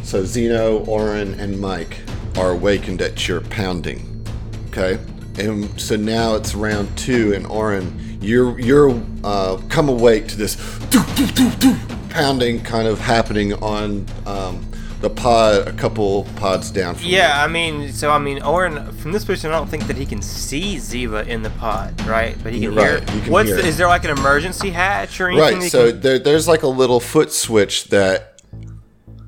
so 0.04 0.24
Zeno, 0.24 0.86
Oren, 0.86 1.34
and 1.40 1.60
Mike 1.60 1.98
are 2.38 2.52
awakened 2.52 3.02
at 3.02 3.28
your 3.28 3.42
pounding. 3.42 4.24
Okay, 4.68 5.00
and 5.40 5.82
so 5.82 5.96
now 5.96 6.36
it's 6.36 6.54
round 6.54 6.96
two, 6.96 7.34
and 7.34 7.48
Oren, 7.48 8.20
you're 8.22 8.60
you're 8.60 9.02
uh, 9.24 9.58
come 9.68 9.90
awake 9.90 10.28
to 10.28 10.38
this 10.38 10.58
doo, 10.92 11.04
doo, 11.16 11.50
doo, 11.58 11.76
pounding 12.10 12.62
kind 12.62 12.88
of 12.88 13.00
happening 13.00 13.54
on 13.64 14.06
um, 14.28 14.64
the 15.02 15.10
pod, 15.10 15.68
a 15.68 15.72
couple 15.74 16.26
pods 16.36 16.72
down 16.72 16.94
from 16.96 17.06
Yeah, 17.06 17.42
I 17.42 17.48
mean, 17.48 17.92
so 17.94 18.12
I 18.12 18.18
mean, 18.20 18.42
Orin 18.44 18.92
from 18.94 19.12
this 19.14 19.24
position, 19.24 19.52
I 19.52 19.54
don't 19.58 19.70
think 19.70 19.88
that 19.88 19.96
he 19.96 20.06
can 20.06 20.22
see 20.22 20.76
Ziva 20.76 21.26
in 21.26 21.42
the 21.42 21.50
pod, 21.52 22.00
right? 22.06 22.36
But 22.44 22.52
he 22.54 22.60
can 22.62 22.76
Right, 22.76 22.88
hear. 23.08 23.16
you 23.16 23.22
can 23.24 23.32
What's 23.32 23.48
hear 23.50 23.58
the, 23.62 23.68
is 23.68 23.78
there 23.78 23.88
like 23.88 24.04
an 24.04 24.12
emergency 24.12 24.72
hatch 24.72 25.22
or 25.22 25.30
anything? 25.30 25.60
Right, 25.62 25.72
so 25.72 25.92
can- 25.92 26.02
there, 26.02 26.20
there's 26.20 26.48
like 26.50 26.64
a 26.64 26.68
little 26.68 27.00
foot 27.00 27.32
switch 27.32 27.86
that 27.86 28.42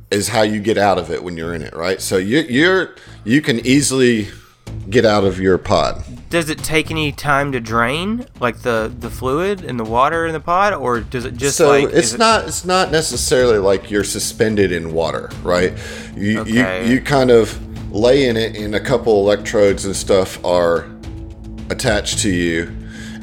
is 0.09 0.27
how 0.27 0.41
you 0.41 0.59
get 0.59 0.77
out 0.77 0.97
of 0.97 1.09
it 1.09 1.23
when 1.23 1.37
you're 1.37 1.53
in 1.53 1.61
it, 1.61 1.73
right? 1.73 2.01
So 2.01 2.17
you, 2.17 2.39
you're 2.39 2.95
you 3.23 3.41
can 3.41 3.65
easily 3.65 4.27
get 4.91 5.05
out 5.05 5.23
of 5.23 5.39
your 5.39 5.57
pod. 5.57 6.03
does 6.29 6.49
it 6.49 6.59
take 6.59 6.91
any 6.91 7.11
time 7.11 7.51
to 7.53 7.59
drain, 7.59 8.25
like 8.39 8.59
the 8.61 8.91
the 8.99 9.09
fluid 9.09 9.63
and 9.63 9.79
the 9.79 9.83
water 9.83 10.27
in 10.27 10.33
the 10.33 10.39
pod, 10.39 10.73
or 10.73 10.99
does 10.99 11.25
it 11.25 11.35
just 11.35 11.57
so 11.57 11.69
like? 11.69 11.85
it's 11.85 11.95
is 12.09 12.13
it- 12.13 12.19
not 12.19 12.47
it's 12.47 12.63
not 12.65 12.91
necessarily 12.91 13.57
like 13.57 13.89
you're 13.89 14.03
suspended 14.03 14.71
in 14.71 14.93
water, 14.93 15.29
right? 15.43 15.73
You 16.15 16.41
Okay. 16.41 16.85
you 16.87 16.93
you 16.95 17.01
kind 17.01 17.31
of 17.31 17.57
lay 17.93 18.27
in 18.29 18.37
it, 18.37 18.55
and 18.55 18.75
a 18.75 18.79
couple 18.79 19.19
electrodes 19.21 19.85
and 19.85 19.95
stuff 19.95 20.43
are 20.45 20.85
attached 21.69 22.19
to 22.19 22.29
you, 22.29 22.63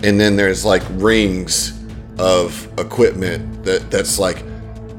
and 0.03 0.19
then 0.21 0.37
there's 0.37 0.65
like 0.65 0.83
rings 0.93 1.73
of 2.19 2.67
equipment 2.79 3.65
that 3.65 3.91
that's 3.91 4.19
like 4.19 4.43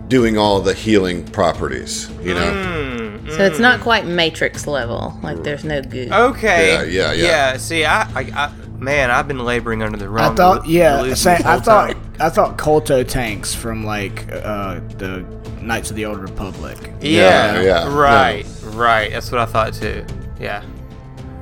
doing 0.07 0.37
all 0.37 0.59
the 0.61 0.73
healing 0.73 1.23
properties, 1.25 2.09
you 2.23 2.33
know. 2.33 2.51
Mm. 2.51 2.98
So 3.35 3.45
it's 3.45 3.59
not 3.59 3.81
quite 3.81 4.05
Matrix 4.05 4.67
level. 4.67 5.17
Like, 5.21 5.43
there's 5.43 5.63
no 5.63 5.81
goo. 5.81 6.09
Okay. 6.11 6.73
Yeah, 6.73 6.83
yeah, 6.83 7.11
yeah. 7.13 7.23
Yeah. 7.23 7.57
See, 7.57 7.85
I, 7.85 8.01
I, 8.01 8.21
I 8.21 8.53
man, 8.77 9.11
I've 9.11 9.27
been 9.27 9.39
laboring 9.39 9.83
under 9.83 9.97
the 9.97 10.09
wrong. 10.09 10.33
I 10.33 10.35
thought, 10.35 10.63
illu- 10.63 10.69
yeah, 11.07 11.13
same, 11.13 11.41
I 11.45 11.59
thought, 11.59 11.91
time. 11.91 12.13
I 12.19 12.29
thought 12.29 12.57
kolto 12.57 13.07
tanks 13.07 13.53
from 13.53 13.85
like 13.85 14.31
uh, 14.31 14.79
the 14.97 15.25
Knights 15.61 15.89
of 15.89 15.95
the 15.95 16.05
Old 16.05 16.19
Republic. 16.19 16.77
Yeah, 17.01 17.59
Yeah, 17.59 17.61
yeah, 17.61 17.97
right, 17.97 18.45
right. 18.63 19.11
That's 19.11 19.31
what 19.31 19.41
I 19.41 19.45
thought 19.45 19.73
too. 19.73 20.05
Yeah. 20.39 20.63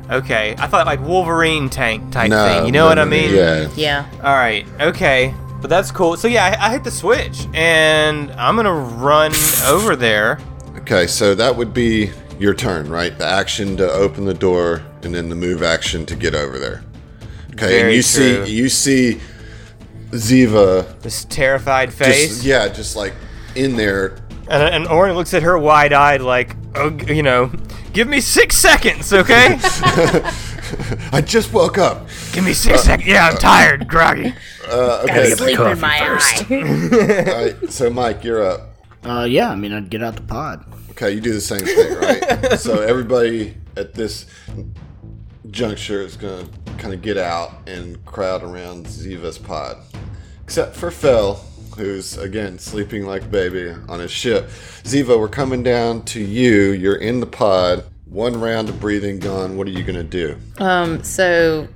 Okay, 0.10 0.56
I 0.58 0.68
thought 0.68 0.86
like 0.86 1.02
Wolverine 1.02 1.70
tank 1.70 2.12
type 2.12 2.30
No, 2.30 2.46
thing. 2.48 2.66
You 2.66 2.72
know 2.72 2.84
no, 2.84 2.90
what 2.90 2.96
no, 2.96 3.02
I 3.02 3.06
mean? 3.06 3.34
Yeah. 3.36 3.70
Yeah. 3.76 4.10
All 4.24 4.36
right. 4.36 4.66
Okay. 4.80 5.34
But 5.60 5.70
that's 5.70 5.92
cool. 5.92 6.16
So 6.18 6.28
yeah, 6.28 6.56
I, 6.60 6.68
I 6.68 6.72
hit 6.72 6.84
the 6.84 6.92
switch, 6.92 7.48
and 7.54 8.32
I'm 8.34 8.56
gonna 8.56 8.74
run 8.74 9.34
over 9.66 9.96
there. 9.96 10.40
Okay, 10.88 11.06
so 11.06 11.36
that 11.36 11.54
would 11.54 11.74
be 11.74 12.12
your 12.40 12.54
turn, 12.54 12.88
right? 12.90 13.18
The 13.18 13.26
action 13.26 13.76
to 13.76 13.92
open 13.92 14.24
the 14.24 14.34
door, 14.34 14.82
and 15.04 15.14
then 15.14 15.28
the 15.28 15.36
move 15.36 15.62
action 15.62 16.06
to 16.06 16.16
get 16.16 16.34
over 16.34 16.58
there. 16.58 16.82
Okay, 17.52 17.68
Very 17.68 17.82
and 17.82 17.92
you 17.92 18.02
true. 18.02 18.46
see 18.46 18.56
you 18.56 18.70
see 18.70 19.20
Ziva 20.12 20.98
This 21.02 21.26
terrified 21.26 21.92
face, 21.92 22.30
just 22.30 22.44
yeah, 22.46 22.70
just 22.70 22.96
like 22.96 23.14
in 23.56 23.76
there. 23.76 24.20
and, 24.50 24.76
and 24.76 24.88
Orin 24.88 25.14
looks 25.16 25.34
at 25.34 25.44
her 25.44 25.58
wide-eyed, 25.58 26.22
like, 26.22 26.56
oh, 26.76 26.98
you 27.08 27.22
know, 27.22 27.52
give 27.92 28.08
me 28.08 28.22
six 28.22 28.56
seconds, 28.56 29.12
okay? 29.12 29.60
I 31.12 31.22
just 31.22 31.52
woke 31.52 31.78
up. 31.78 32.08
give 32.32 32.46
me 32.46 32.54
six 32.54 32.84
seconds. 32.84 33.10
Yeah, 33.10 33.28
I'm 33.28 33.36
tired, 33.36 33.90
groggy. 33.90 34.34
Uh, 34.66 35.02
okay, 35.04 35.32
Sleep 35.32 35.60
in 35.60 35.82
my 35.82 35.98
eye. 36.00 36.46
all 37.30 37.44
right, 37.44 37.70
so 37.74 37.90
Mike, 37.90 38.24
you're 38.24 38.42
up. 38.42 38.70
Uh, 39.04 39.26
yeah, 39.30 39.50
I 39.50 39.56
mean, 39.56 39.74
I'd 39.74 39.90
get 39.90 40.02
out 40.02 40.16
the 40.16 40.22
pod. 40.22 40.66
Okay, 40.98 41.12
you 41.12 41.22
do 41.22 41.32
the 41.32 41.40
same 41.40 41.60
thing, 41.60 41.94
right? 42.00 42.54
so 42.60 42.82
everybody 42.82 43.56
at 43.76 43.94
this 43.94 44.26
juncture 45.52 46.02
is 46.02 46.18
gonna 46.18 46.48
kind 46.80 46.92
of 46.92 47.04
get 47.04 47.20
out 47.20 47.70
and 47.70 48.04
crowd 48.04 48.42
around 48.42 48.88
Ziva's 48.88 49.38
pod, 49.38 49.78
except 50.44 50.76
for 50.76 50.90
Fel, 50.90 51.36
who's 51.78 52.18
again 52.18 52.58
sleeping 52.58 53.06
like 53.06 53.22
a 53.22 53.28
baby 53.28 53.76
on 53.88 54.00
his 54.00 54.10
ship. 54.10 54.48
Ziva, 54.86 55.20
we're 55.20 55.28
coming 55.28 55.62
down 55.62 56.02
to 56.06 56.20
you. 56.20 56.72
You're 56.72 56.96
in 56.96 57.20
the 57.20 57.28
pod. 57.28 57.84
One 58.06 58.42
round 58.42 58.68
of 58.68 58.80
breathing 58.80 59.20
gone. 59.20 59.56
What 59.56 59.68
are 59.68 59.72
you 59.72 59.84
gonna 59.84 60.02
do? 60.02 60.36
Um, 60.58 61.04
so 61.04 61.68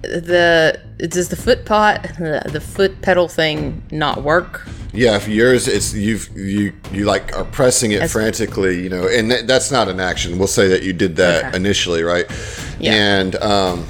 the 0.00 0.80
does 0.96 1.28
the 1.28 1.36
foot 1.36 1.66
pot 1.66 2.02
the 2.18 2.62
foot 2.62 3.02
pedal 3.02 3.28
thing 3.28 3.82
not 3.90 4.22
work? 4.22 4.66
Yeah, 4.94 5.16
if 5.16 5.26
yours, 5.26 5.66
it's 5.66 5.92
you've 5.92 6.28
you 6.36 6.72
you 6.92 7.04
like 7.04 7.36
are 7.36 7.44
pressing 7.44 7.90
it 7.92 8.02
As- 8.02 8.12
frantically, 8.12 8.80
you 8.82 8.88
know, 8.88 9.08
and 9.08 9.30
that, 9.30 9.46
that's 9.48 9.70
not 9.72 9.88
an 9.88 9.98
action. 10.00 10.38
We'll 10.38 10.46
say 10.46 10.68
that 10.68 10.82
you 10.84 10.92
did 10.92 11.16
that 11.16 11.46
Okay. 11.46 11.56
initially, 11.56 12.02
right? 12.04 12.26
Yeah. 12.78 12.92
And 12.94 13.34
um, 13.36 13.86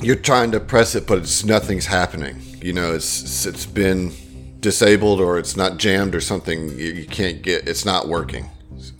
you're 0.00 0.14
trying 0.16 0.52
to 0.52 0.60
press 0.60 0.94
it, 0.94 1.06
but 1.06 1.18
it's 1.18 1.44
nothing's 1.44 1.86
happening. 1.86 2.40
You 2.62 2.72
know, 2.72 2.94
it's 2.94 3.20
it's- 3.22 3.46
it's 3.46 3.66
been 3.66 4.12
disabled 4.60 5.20
or 5.20 5.38
it's 5.38 5.56
not 5.56 5.78
jammed 5.78 6.14
or 6.14 6.20
something. 6.20 6.68
You, 6.78 6.92
you 6.92 7.06
can't 7.06 7.42
get. 7.42 7.66
It's 7.68 7.84
not 7.84 8.06
working. 8.08 8.48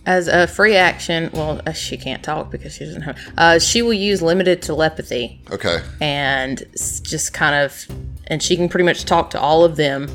As 0.06 0.26
a 0.28 0.46
free 0.46 0.74
action, 0.76 1.30
well, 1.32 1.60
uh, 1.66 1.72
she 1.72 1.96
can't 1.96 2.22
talk 2.22 2.50
because 2.50 2.74
she 2.74 2.84
doesn't 2.84 3.02
have. 3.02 3.18
Uh, 3.38 3.58
she 3.58 3.80
will 3.82 3.92
use 3.92 4.20
limited 4.22 4.60
telepathy 4.60 5.40
Okay. 5.52 5.78
and 6.00 6.64
just 6.74 7.32
kind 7.32 7.54
of, 7.54 7.86
and 8.26 8.42
she 8.42 8.56
can 8.56 8.68
pretty 8.68 8.84
much 8.84 9.04
talk 9.04 9.30
to 9.30 9.40
all 9.40 9.62
of 9.64 9.76
them 9.76 10.08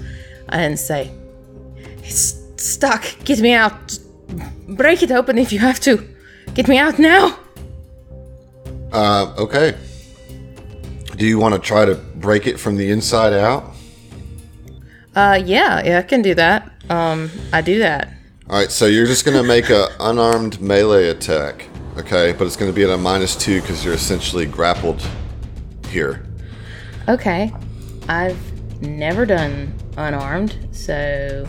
and 0.50 0.80
say, 0.80 1.12
"It's 2.04 2.36
stuck. 2.58 3.04
Get 3.24 3.40
me 3.40 3.54
out. 3.54 3.98
Break 4.68 5.04
it 5.04 5.12
open 5.12 5.38
if 5.38 5.52
you 5.52 5.60
have 5.60 5.80
to. 5.82 6.08
Get 6.54 6.68
me 6.68 6.78
out 6.78 7.00
now." 7.00 7.38
Uh, 8.92 9.34
okay. 9.38 9.75
Do 11.18 11.25
you 11.25 11.40
want 11.40 11.54
to 11.56 11.60
try 11.60 11.86
to 11.86 11.96
break 11.96 12.48
it 12.48 12.60
from 12.60 12.75
the 12.75 12.90
inside 12.92 13.34
out? 13.34 13.74
Uh, 15.16 15.42
yeah, 15.44 15.82
yeah, 15.84 16.00
I 16.00 16.02
can 16.02 16.22
do 16.22 16.36
that. 16.36 16.72
Um, 16.90 17.32
I 17.54 17.62
do 17.62 17.80
that. 17.80 18.14
All 18.50 18.60
right, 18.60 18.70
so 18.70 18.86
you're 18.86 19.06
just 19.06 19.25
gonna 19.25 19.44
make 19.44 19.70
a 19.70 19.88
unarmed 20.00 20.62
melee 20.62 21.08
attack, 21.08 21.68
okay? 21.98 22.34
But 22.34 22.48
it's 22.48 22.56
gonna 22.56 22.74
be 22.74 22.84
at 22.84 22.90
a 22.90 22.98
minus 22.98 23.36
two 23.36 23.62
because 23.62 23.84
you're 23.84 23.94
essentially 23.94 24.46
grappled 24.46 25.02
here. 25.90 26.25
Okay. 27.08 27.52
I've 28.08 28.82
never 28.82 29.25
done 29.25 29.74
unarmed, 29.98 30.58
so 30.72 31.48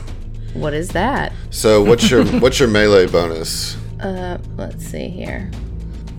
what 0.54 0.74
is 0.74 0.88
that? 0.90 1.32
So 1.50 1.82
what's 1.82 2.10
your 2.10 2.24
what's 2.40 2.58
your 2.58 2.68
melee 2.68 3.06
bonus? 3.06 3.76
Uh, 4.00 4.38
let's 4.56 4.84
see 4.84 5.08
here. 5.08 5.50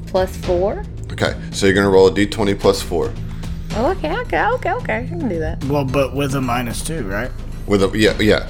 Plus 0.08 0.36
four? 0.38 0.84
Okay, 1.12 1.36
so 1.52 1.66
you're 1.66 1.76
gonna 1.76 1.90
roll 1.90 2.08
a 2.08 2.12
d20 2.12 2.60
plus 2.60 2.82
four 2.82 3.14
Oh, 3.72 3.92
okay, 3.92 4.12
okay, 4.22 4.44
okay, 4.46 4.72
okay. 4.72 4.98
I 5.04 5.08
can 5.08 5.30
do 5.30 5.40
that. 5.40 5.64
Well, 5.66 5.86
but 5.86 6.16
with 6.16 6.34
a 6.36 6.42
minus 6.42 6.84
two, 6.84 7.04
right? 7.08 7.32
with 7.68 7.84
a 7.84 7.92
yeah 7.98 8.18
yeah. 8.20 8.48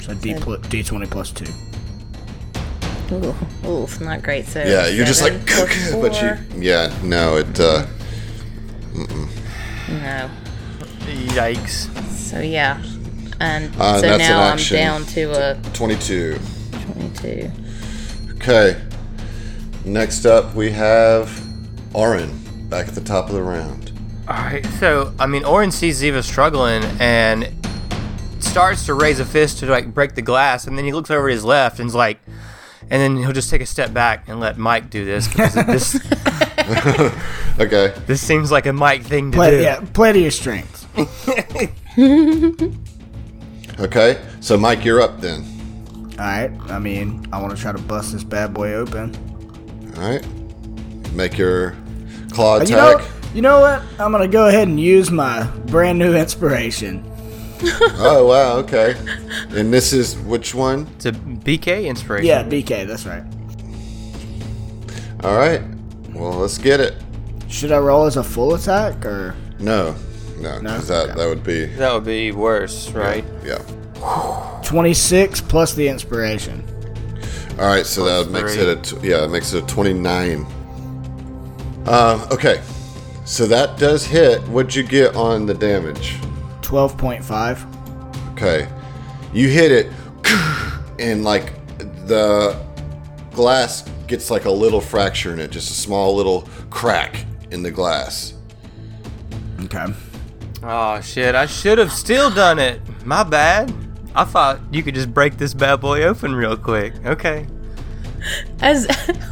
So 0.00 0.14
D 0.14 0.34
pl- 0.34 0.58
D20 0.58 1.10
plus 1.10 1.32
two. 1.32 1.52
Ooh, 3.12 3.34
ooh, 3.66 3.82
it's 3.84 4.00
not 4.00 4.22
great. 4.22 4.46
So 4.46 4.62
Yeah, 4.62 4.86
you're 4.88 5.04
just 5.04 5.20
seven 5.20 5.38
like, 5.46 5.46
plus 5.48 5.92
but 5.94 6.22
you 6.22 6.62
yeah 6.62 6.92
no 7.02 7.36
it 7.36 7.60
uh 7.60 7.84
mm-mm. 8.92 9.28
No. 9.88 10.30
Yikes. 11.34 11.88
So 12.36 12.42
yeah, 12.42 12.82
and 13.40 13.72
Uh, 13.80 13.96
so 13.96 14.00
that's 14.02 14.12
an 14.12 14.18
now 14.18 14.42
I'm 14.50 14.58
down 14.58 15.06
to 15.06 15.52
a 15.52 15.54
22. 15.72 16.38
twenty-two. 16.70 17.50
Okay. 18.36 18.80
Next 19.84 20.26
up 20.26 20.54
we 20.54 20.70
have 20.72 21.30
Orin 21.94 22.30
back 22.68 22.88
at 22.88 22.94
the 22.94 23.00
top 23.00 23.28
of 23.28 23.34
the 23.34 23.42
round. 23.42 23.92
All 24.28 24.34
right. 24.36 24.64
So 24.80 25.14
I 25.18 25.26
mean, 25.26 25.44
Orin 25.44 25.70
sees 25.70 26.02
Ziva 26.02 26.22
struggling 26.22 26.82
and 27.00 27.48
starts 28.40 28.84
to 28.86 28.94
raise 28.94 29.18
a 29.20 29.24
fist 29.24 29.58
to 29.60 29.66
like 29.66 29.94
break 29.94 30.14
the 30.14 30.22
glass, 30.22 30.66
and 30.66 30.76
then 30.76 30.84
he 30.84 30.92
looks 30.92 31.10
over 31.10 31.28
to 31.28 31.32
his 31.34 31.44
left 31.44 31.80
and's 31.80 31.94
like, 31.94 32.18
and 32.90 33.00
then 33.00 33.16
he'll 33.16 33.32
just 33.32 33.48
take 33.50 33.62
a 33.62 33.66
step 33.66 33.92
back 33.94 34.28
and 34.28 34.40
let 34.40 34.58
Mike 34.58 34.90
do 34.90 35.04
this 35.04 35.26
because 35.28 35.54
this 35.54 35.94
Okay. 37.58 37.94
this 38.06 38.20
seems 38.20 38.50
like 38.52 38.66
a 38.66 38.72
Mike 38.72 39.04
thing 39.04 39.30
to 39.32 39.36
Pl- 39.38 39.50
do. 39.50 39.62
yeah, 39.62 39.80
plenty 39.94 40.26
of 40.26 40.34
strength. 40.34 40.82
Okay. 43.78 44.18
So 44.40 44.56
Mike, 44.56 44.84
you're 44.86 45.02
up 45.02 45.20
then. 45.20 45.44
All 46.18 46.24
right. 46.24 46.50
I 46.68 46.78
mean, 46.78 47.26
I 47.30 47.40
want 47.42 47.54
to 47.54 47.60
try 47.60 47.72
to 47.72 47.78
bust 47.78 48.12
this 48.12 48.24
bad 48.24 48.54
boy 48.54 48.72
open. 48.72 49.14
All 49.96 50.02
right. 50.02 50.26
Make 51.12 51.36
your 51.36 51.76
claw 52.30 52.54
uh, 52.54 52.58
You 52.60 52.62
attack. 52.64 52.98
know, 53.00 53.06
you 53.34 53.42
know 53.42 53.60
what? 53.60 53.82
I'm 54.00 54.12
gonna 54.12 54.28
go 54.28 54.48
ahead 54.48 54.66
and 54.68 54.80
use 54.80 55.10
my 55.10 55.44
brand 55.66 55.98
new 55.98 56.14
inspiration. 56.16 57.04
oh 57.98 58.26
wow, 58.26 58.56
okay. 58.58 58.94
And 59.50 59.72
this 59.72 59.92
is 59.92 60.16
which 60.20 60.54
one? 60.54 60.86
It's 60.96 61.06
a 61.06 61.12
BK 61.12 61.86
inspiration. 61.86 62.26
Yeah, 62.26 62.42
BK. 62.44 62.86
That's 62.86 63.04
right. 63.06 63.22
All 65.22 65.36
right. 65.36 65.62
Well, 66.14 66.32
let's 66.32 66.56
get 66.58 66.80
it. 66.80 66.94
Should 67.48 67.72
I 67.72 67.78
roll 67.78 68.06
as 68.06 68.16
a 68.16 68.24
full 68.24 68.54
attack 68.54 69.04
or? 69.04 69.34
No, 69.58 69.94
no, 70.40 70.58
No? 70.60 70.70
because 70.72 70.88
that 70.88 71.04
Okay. 71.10 71.14
that 71.20 71.28
would 71.28 71.44
be 71.44 71.64
That 71.66 71.94
would 71.94 72.04
be 72.04 72.32
worse, 72.32 72.90
right? 72.90 73.24
yeah. 73.44 73.58
26 74.62 75.40
plus 75.42 75.74
the 75.74 75.88
inspiration. 75.88 76.62
All 77.58 77.66
right, 77.66 77.86
so 77.86 78.04
that 78.04 78.30
makes 78.30 78.54
three. 78.54 78.62
it 78.64 78.68
a 78.68 78.96
t- 79.00 79.08
yeah, 79.08 79.24
it 79.24 79.30
makes 79.30 79.52
it 79.54 79.62
a 79.64 79.66
twenty-nine. 79.66 80.46
Um, 81.86 82.20
okay, 82.30 82.60
so 83.24 83.46
that 83.46 83.78
does 83.78 84.04
hit. 84.04 84.42
What'd 84.48 84.74
you 84.74 84.82
get 84.82 85.14
on 85.16 85.46
the 85.46 85.54
damage? 85.54 86.16
12.5. 86.62 87.64
Okay, 88.32 88.68
you 89.32 89.48
hit 89.48 89.72
it, 89.72 89.90
and 90.98 91.24
like 91.24 91.52
the 92.06 92.54
glass 93.32 93.88
gets 94.06 94.30
like 94.30 94.44
a 94.44 94.50
little 94.50 94.80
fracture 94.80 95.32
in 95.32 95.38
it, 95.40 95.50
just 95.50 95.70
a 95.70 95.74
small 95.74 96.14
little 96.14 96.46
crack 96.70 97.24
in 97.50 97.62
the 97.62 97.70
glass. 97.70 98.34
Okay. 99.64 99.86
Oh 100.62 101.00
shit! 101.00 101.34
I 101.34 101.46
should 101.46 101.78
have 101.78 101.92
still 101.92 102.30
done 102.30 102.58
it. 102.58 102.80
My 103.04 103.22
bad. 103.22 103.72
I 104.14 104.24
thought 104.24 104.60
you 104.72 104.82
could 104.82 104.94
just 104.94 105.12
break 105.12 105.36
this 105.36 105.52
bad 105.52 105.80
boy 105.80 106.02
open 106.04 106.34
real 106.34 106.56
quick. 106.56 106.94
Okay. 107.04 107.46
As 108.60 108.86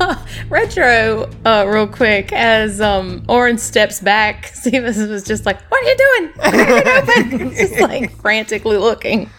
retro, 0.49 1.31
uh, 1.45 1.65
real 1.67 1.89
quick, 1.89 2.33
as 2.33 2.81
um 2.81 3.25
Orin 3.29 3.59
steps 3.59 4.01
back, 4.01 4.47
Stevens 4.55 4.99
was 4.99 5.25
just 5.25 5.47
like, 5.47 5.61
"What 5.71 5.83
are 5.83 5.89
you 5.89 5.97
doing? 5.97 6.33
Break 6.35 6.69
it 6.69 7.09
open!" 7.09 7.51
just 7.57 7.81
like 7.81 8.15
frantically 8.21 8.77
looking. 8.77 9.31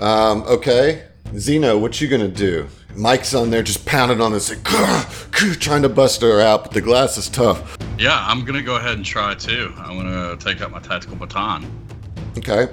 Um, 0.00 0.42
okay, 0.44 1.04
Zeno, 1.36 1.78
what 1.78 2.00
you 2.00 2.08
gonna 2.08 2.28
do? 2.28 2.68
Mike's 2.96 3.34
on 3.34 3.50
there 3.50 3.62
just 3.62 3.86
pounding 3.86 4.20
on 4.20 4.32
this, 4.32 4.50
like, 4.50 4.62
trying 5.60 5.82
to 5.82 5.88
bust 5.88 6.22
her 6.22 6.40
out, 6.40 6.64
but 6.64 6.72
the 6.72 6.80
glass 6.80 7.16
is 7.16 7.28
tough. 7.28 7.76
Yeah, 7.98 8.18
I'm 8.26 8.44
gonna 8.44 8.62
go 8.62 8.76
ahead 8.76 8.96
and 8.96 9.04
try 9.04 9.34
too. 9.34 9.72
I'm 9.78 9.96
gonna 9.96 10.36
take 10.36 10.60
out 10.60 10.70
my 10.70 10.80
tactical 10.80 11.16
baton, 11.16 11.66
Okay, 12.38 12.68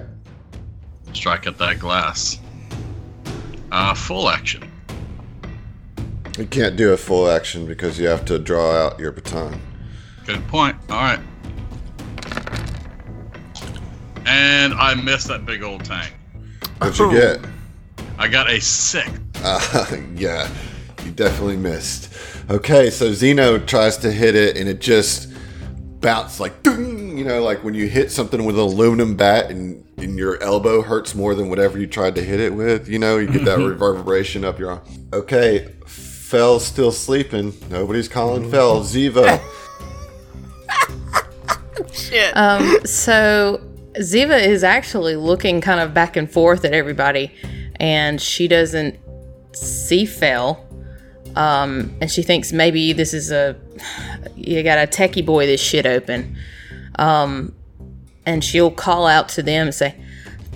strike 1.13 1.47
at 1.47 1.57
that 1.57 1.79
glass. 1.79 2.39
Uh, 3.71 3.93
full 3.93 4.29
action. 4.29 4.63
you 6.37 6.45
can't 6.45 6.75
do 6.77 6.93
a 6.93 6.97
full 6.97 7.29
action 7.29 7.65
because 7.65 7.99
you 7.99 8.07
have 8.07 8.23
to 8.25 8.39
draw 8.39 8.71
out 8.71 8.99
your 8.99 9.11
baton. 9.11 9.59
Good 10.25 10.45
point. 10.47 10.75
All 10.89 10.97
right. 10.97 11.19
And 14.25 14.73
I 14.73 14.93
missed 14.95 15.27
that 15.27 15.45
big 15.45 15.63
old 15.63 15.83
tank. 15.85 16.13
What'd 16.79 16.99
you 16.99 17.11
get? 17.11 17.39
I 18.17 18.27
got 18.27 18.49
a 18.49 18.59
six. 18.59 19.09
Uh, 19.43 19.97
yeah, 20.15 20.49
you 21.03 21.11
definitely 21.11 21.57
missed. 21.57 22.13
Okay, 22.49 22.89
so 22.89 23.11
Zeno 23.13 23.57
tries 23.57 23.97
to 23.97 24.11
hit 24.11 24.35
it, 24.35 24.57
and 24.57 24.69
it 24.69 24.79
just 24.79 25.31
bounces 26.01 26.39
like, 26.39 26.63
ding, 26.63 27.17
you 27.17 27.25
know, 27.25 27.43
like 27.43 27.63
when 27.63 27.73
you 27.73 27.87
hit 27.87 28.11
something 28.11 28.45
with 28.45 28.55
an 28.55 28.61
aluminum 28.61 29.15
bat 29.15 29.49
and, 29.49 29.83
and 29.97 30.17
your 30.17 30.41
elbow 30.41 30.81
hurts 30.81 31.15
more 31.15 31.35
than 31.35 31.49
whatever 31.49 31.77
you 31.79 31.87
tried 31.87 32.15
to 32.15 32.23
hit 32.23 32.39
it 32.39 32.53
with. 32.53 32.87
You 32.87 32.99
know, 32.99 33.17
you 33.17 33.27
get 33.27 33.45
that 33.45 33.57
reverberation 33.57 34.45
up 34.45 34.59
your 34.59 34.71
arm. 34.71 34.81
Okay, 35.13 35.73
Fell's 35.85 36.65
still 36.65 36.91
sleeping. 36.91 37.53
Nobody's 37.69 38.07
calling 38.07 38.49
Fell. 38.49 38.81
Ziva. 38.81 39.41
Um, 42.33 42.79
so 42.85 43.61
Ziva 43.95 44.41
is 44.41 44.63
actually 44.63 45.15
looking 45.15 45.61
kind 45.61 45.79
of 45.79 45.93
back 45.93 46.15
and 46.15 46.31
forth 46.31 46.63
at 46.65 46.73
everybody, 46.73 47.33
and 47.79 48.21
she 48.21 48.47
doesn't 48.47 48.97
see 49.59 50.05
Fell. 50.05 50.65
Um, 51.35 51.95
and 52.01 52.09
she 52.09 52.23
thinks 52.23 52.51
maybe 52.51 52.93
this 52.93 53.13
is 53.13 53.31
a 53.31 53.55
you 54.35 54.63
got 54.63 54.77
a 54.77 54.89
techie 54.89 55.25
boy 55.25 55.45
this 55.45 55.61
shit 55.61 55.85
open. 55.85 56.35
Um, 56.95 57.53
and 58.25 58.43
she'll 58.43 58.71
call 58.71 59.05
out 59.05 59.29
to 59.29 59.43
them 59.43 59.67
and 59.67 59.75
say, 59.75 59.95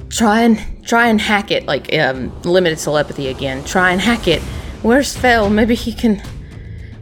"Try 0.09 0.41
and 0.41 0.85
try 0.85 1.07
and 1.07 1.21
hack 1.21 1.51
it." 1.51 1.65
Like 1.65 1.93
um, 1.93 2.31
limited 2.41 2.79
telepathy 2.79 3.27
again. 3.27 3.63
Try 3.63 3.91
and 3.91 4.01
hack 4.01 4.27
it. 4.27 4.41
Where's 4.81 5.15
Fell? 5.15 5.49
Maybe 5.49 5.75
he 5.75 5.93
can. 5.93 6.21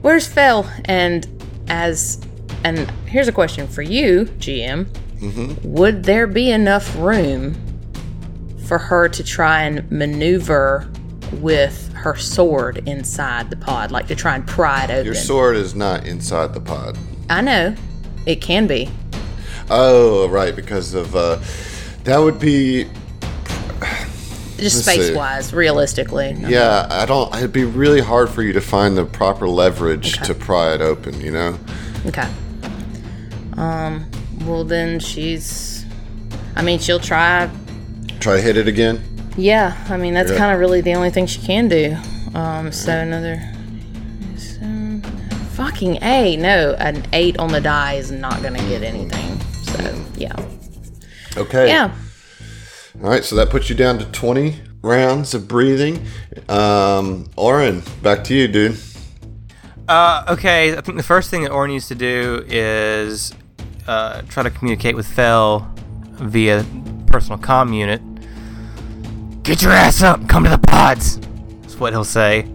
Where's 0.02 0.28
Fell? 0.28 0.70
And 0.86 1.28
as 1.70 2.22
and 2.64 2.90
here's 3.06 3.28
a 3.28 3.32
question 3.32 3.68
for 3.68 3.82
you, 3.82 4.26
GM. 4.40 4.88
Would 5.64 6.04
there 6.04 6.28
be 6.28 6.52
enough 6.52 6.96
room 6.98 7.56
for 8.68 8.78
her 8.78 9.10
to 9.10 9.24
try 9.24 9.64
and 9.64 9.90
maneuver 9.92 10.90
with 11.34 11.89
her 12.00 12.16
sword 12.16 12.82
inside 12.88 13.50
the 13.50 13.56
pod, 13.58 13.92
like 13.92 14.08
to 14.08 14.16
try 14.16 14.36
and 14.36 14.46
pry 14.48 14.84
it 14.86 14.90
open? 14.92 15.06
Your 15.06 15.16
sword 15.16 15.56
is 15.56 15.76
not 15.76 16.06
inside 16.08 16.54
the 16.54 16.62
pod. 16.62 16.98
I 17.30 17.42
know 17.42 17.76
it 18.26 18.42
can 18.42 18.68
be. 18.68 18.90
Oh, 19.70 20.28
right, 20.30 20.56
because 20.56 20.94
of 20.94 21.16
uh, 21.16 21.40
that 22.06 22.18
would 22.18 22.40
be 22.40 22.86
Just 24.58 24.60
Let's 24.60 24.76
see. 24.76 24.82
space 25.04 25.16
wise, 25.16 25.54
realistically. 25.54 26.36
Yeah, 26.40 26.88
I 26.90 27.06
don't. 27.06 27.34
It'd 27.36 27.54
be 27.54 27.64
really 27.66 28.02
hard 28.02 28.30
for 28.30 28.42
you 28.44 28.52
to 28.54 28.62
find 28.62 28.98
the 28.98 29.06
proper 29.06 29.48
leverage 29.48 30.16
Okay. 30.18 30.26
to 30.26 30.34
pry 30.34 30.74
it 30.74 30.82
open. 30.82 31.22
You 31.22 31.32
know. 31.32 31.60
Okay. 32.08 32.28
Um. 33.58 34.10
Well, 34.46 34.64
then 34.64 35.00
she's. 35.00 35.86
I 36.56 36.62
mean, 36.62 36.80
she'll 36.80 37.00
try. 37.00 37.50
Try 38.20 38.36
to 38.38 38.42
hit 38.42 38.58
it 38.58 38.68
again. 38.68 39.02
Yeah. 39.40 39.76
I 39.90 39.98
mean, 39.98 40.14
that's 40.14 40.32
Yeah. 40.32 40.38
kind 40.38 40.54
of 40.54 40.60
really 40.60 40.82
the 40.82 40.94
only 40.96 41.10
thing 41.10 41.26
she 41.26 41.40
can 41.40 41.68
do. 41.68 41.96
Um. 42.36 42.72
So 42.72 42.92
another. 42.92 43.42
so- 44.38 45.02
fucking 45.54 45.98
a 46.04 46.36
no. 46.38 46.76
An 46.80 47.04
eight 47.14 47.38
on 47.40 47.52
the 47.52 47.62
die 47.62 47.94
is 47.94 48.12
not 48.12 48.42
gonna 48.44 48.60
get 48.70 48.84
anything. 48.84 49.40
So 49.64 49.96
yeah. 50.16 50.34
Okay. 51.38 51.68
Yeah. 51.68 51.92
All 53.04 53.10
right. 53.10 53.24
So 53.24 53.36
that 53.38 53.50
puts 53.50 53.70
you 53.70 53.76
down 53.76 53.98
to 54.00 54.06
twenty 54.06 54.58
rounds 54.82 55.34
of 55.34 55.48
breathing. 55.48 56.06
Um, 56.48 57.30
Oren, 57.36 57.84
back 58.02 58.24
to 58.26 58.34
you, 58.36 58.48
dude. 58.48 58.78
Uh, 59.88 60.24
okay, 60.30 60.78
I 60.78 60.82
think 60.82 60.98
the 60.98 61.04
first 61.04 61.32
thing 61.32 61.44
that 61.44 61.52
Or 61.52 61.68
needs 61.68 61.88
to 61.88 61.96
do 61.96 62.46
is 62.48 63.34
uh, 63.88 64.22
try 64.30 64.44
to 64.44 64.52
communicate 64.52 64.96
with 64.96 65.08
Fell 65.08 65.68
via 66.12 66.64
personal 67.08 67.40
comm 67.40 67.76
unit. 67.76 68.00
Get 69.50 69.64
your 69.64 69.72
ass 69.72 70.04
up! 70.04 70.30
Come 70.30 70.44
to 70.44 70.50
the 70.52 70.60
pods. 70.60 71.20
That's 71.62 71.80
what 71.80 71.92
he'll 71.92 72.04
say. 72.04 72.48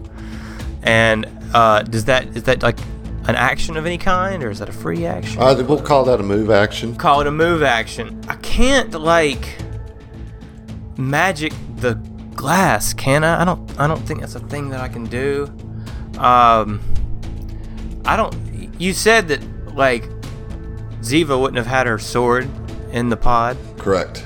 And 0.83 1.27
uh, 1.53 1.81
does 1.81 2.05
that 2.05 2.25
is 2.37 2.43
that 2.43 2.63
like 2.63 2.79
an 3.27 3.35
action 3.35 3.75
of 3.75 3.85
any 3.85 3.97
kind, 3.97 4.41
or 4.41 4.49
is 4.49 4.59
that 4.59 4.69
a 4.69 4.71
free 4.71 5.05
action? 5.05 5.41
Uh, 5.41 5.61
we'll 5.67 5.81
call 5.81 6.05
that 6.05 6.21
a 6.21 6.23
move 6.23 6.49
action. 6.49 6.95
Call 6.95 7.19
it 7.19 7.27
a 7.27 7.31
move 7.33 7.63
action. 7.63 8.21
I 8.29 8.35
can't 8.37 8.93
like 8.93 9.57
magic 10.95 11.51
the 11.79 11.95
glass, 12.33 12.93
can 12.93 13.25
I? 13.25 13.41
I 13.41 13.43
don't. 13.43 13.77
I 13.77 13.87
don't 13.87 14.07
think 14.07 14.21
that's 14.21 14.35
a 14.35 14.39
thing 14.39 14.69
that 14.69 14.79
I 14.79 14.87
can 14.87 15.03
do. 15.03 15.53
Um, 16.17 16.79
I 18.05 18.15
don't. 18.15 18.79
You 18.79 18.93
said 18.93 19.27
that 19.27 19.41
like 19.75 20.05
Ziva 21.01 21.37
wouldn't 21.37 21.57
have 21.57 21.67
had 21.67 21.87
her 21.87 21.99
sword 21.99 22.49
in 22.93 23.09
the 23.09 23.17
pod, 23.17 23.57
Correct. 23.75 24.25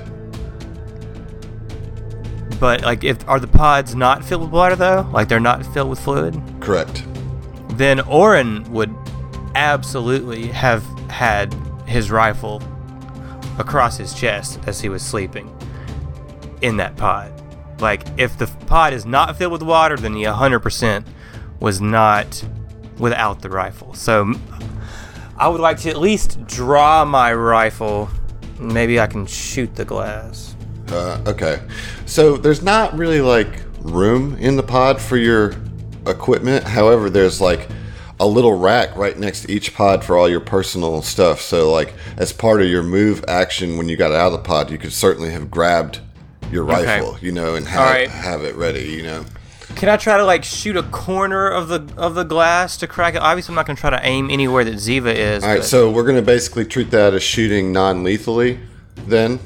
But 2.60 2.82
like 2.82 3.04
if 3.04 3.28
are 3.28 3.40
the 3.40 3.48
pods 3.48 3.96
not 3.96 4.24
filled 4.24 4.42
with 4.44 4.52
water 4.52 4.76
though? 4.76 5.10
Like 5.14 5.28
they're 5.28 5.40
not 5.40 5.66
filled 5.74 5.90
with 5.90 6.00
fluid? 6.00 6.42
Correct. 6.60 7.04
then 7.78 8.02
Orin 8.02 8.70
would 8.72 8.94
absolutely 9.56 10.48
have 10.48 10.84
had 11.10 11.54
his 11.88 12.12
rifle 12.12 12.62
across 13.58 13.98
his 13.98 14.14
chest 14.14 14.60
as 14.68 14.80
he 14.82 14.90
was 14.90 15.02
sleeping 15.02 15.54
in 16.62 16.78
that 16.78 16.96
pod. 16.98 17.32
Like, 17.82 18.04
if 18.18 18.38
the 18.38 18.48
pod 18.68 18.94
is 18.94 19.06
not 19.06 19.38
filled 19.38 19.54
with 19.54 19.64
water, 19.64 19.96
then 19.96 20.14
he 20.14 20.24
100% 20.24 21.06
was 21.60 21.80
not 21.82 22.44
without 22.98 23.42
the 23.42 23.50
rifle. 23.50 23.94
So, 23.94 24.34
I 25.38 25.48
would 25.48 25.62
like 25.62 25.78
to 25.80 25.90
at 25.90 25.98
least 25.98 26.46
draw 26.46 27.06
my 27.06 27.34
rifle. 27.34 28.10
Maybe 28.60 29.00
I 29.00 29.08
can 29.08 29.26
shoot 29.26 29.76
the 29.76 29.86
glass. 29.86 30.56
Uh, 30.90 31.22
okay. 31.28 31.62
So 32.10 32.38
there's 32.38 32.64
not 32.64 32.98
really 32.98 33.22
like 33.22 33.62
room 33.82 34.36
in 34.38 34.56
the 34.56 34.64
pod 34.64 35.00
for 35.00 35.16
your 35.16 35.54
equipment. 36.08 36.64
However, 36.66 37.08
there's 37.10 37.40
like 37.40 37.70
a 38.20 38.26
little 38.26 38.58
rack 38.58 38.96
right 38.96 39.18
next 39.18 39.44
to 39.44 39.52
each 39.52 39.76
pod 39.76 40.04
for 40.04 40.18
all 40.18 40.28
your 40.28 40.40
personal 40.40 41.04
stuff. 41.04 41.40
So 41.40 41.72
like 41.72 41.94
as 42.18 42.34
part 42.34 42.62
of 42.64 42.68
your 42.68 42.82
move 42.82 43.24
action 43.28 43.78
when 43.78 43.88
you 43.88 43.96
got 43.96 44.12
out 44.12 44.28
of 44.28 44.34
the 44.34 44.40
pod, 44.40 44.72
you 44.72 44.80
could 44.80 44.92
certainly 44.92 45.30
have 45.32 45.52
grabbed 45.52 46.00
your 46.52 46.64
Okay. 46.70 46.84
rifle, 47.00 47.18
you 47.22 47.32
know, 47.32 47.54
and 47.54 47.68
have, 47.68 47.80
All 47.80 47.94
right. 47.94 48.10
have 48.10 48.42
it 48.44 48.56
ready, 48.56 48.86
you 48.86 49.04
know. 49.04 49.24
Can 49.76 49.88
I 49.88 49.98
try 49.98 50.18
to 50.18 50.26
like 50.26 50.44
shoot 50.44 50.76
a 50.76 50.84
corner 50.84 51.48
of 51.48 51.68
the 51.68 51.88
of 51.96 52.16
the 52.16 52.24
glass 52.24 52.76
to 52.78 52.88
crack 52.88 53.14
it? 53.14 53.22
Obviously, 53.22 53.52
I'm 53.52 53.56
not 53.56 53.68
gonna 53.68 53.78
try 53.78 53.92
to 53.92 54.00
aim 54.04 54.32
anywhere 54.32 54.64
that 54.64 54.74
Ziva 54.78 55.14
is. 55.14 55.44
All 55.44 55.50
right, 55.50 55.58
but- 55.60 55.66
so 55.66 55.92
we're 55.92 56.04
gonna 56.06 56.24
basically 56.24 56.66
treat 56.66 56.90
that 56.90 57.14
as 57.14 57.22
shooting 57.22 57.72
non-lethally, 57.72 58.58
then. 59.08 59.40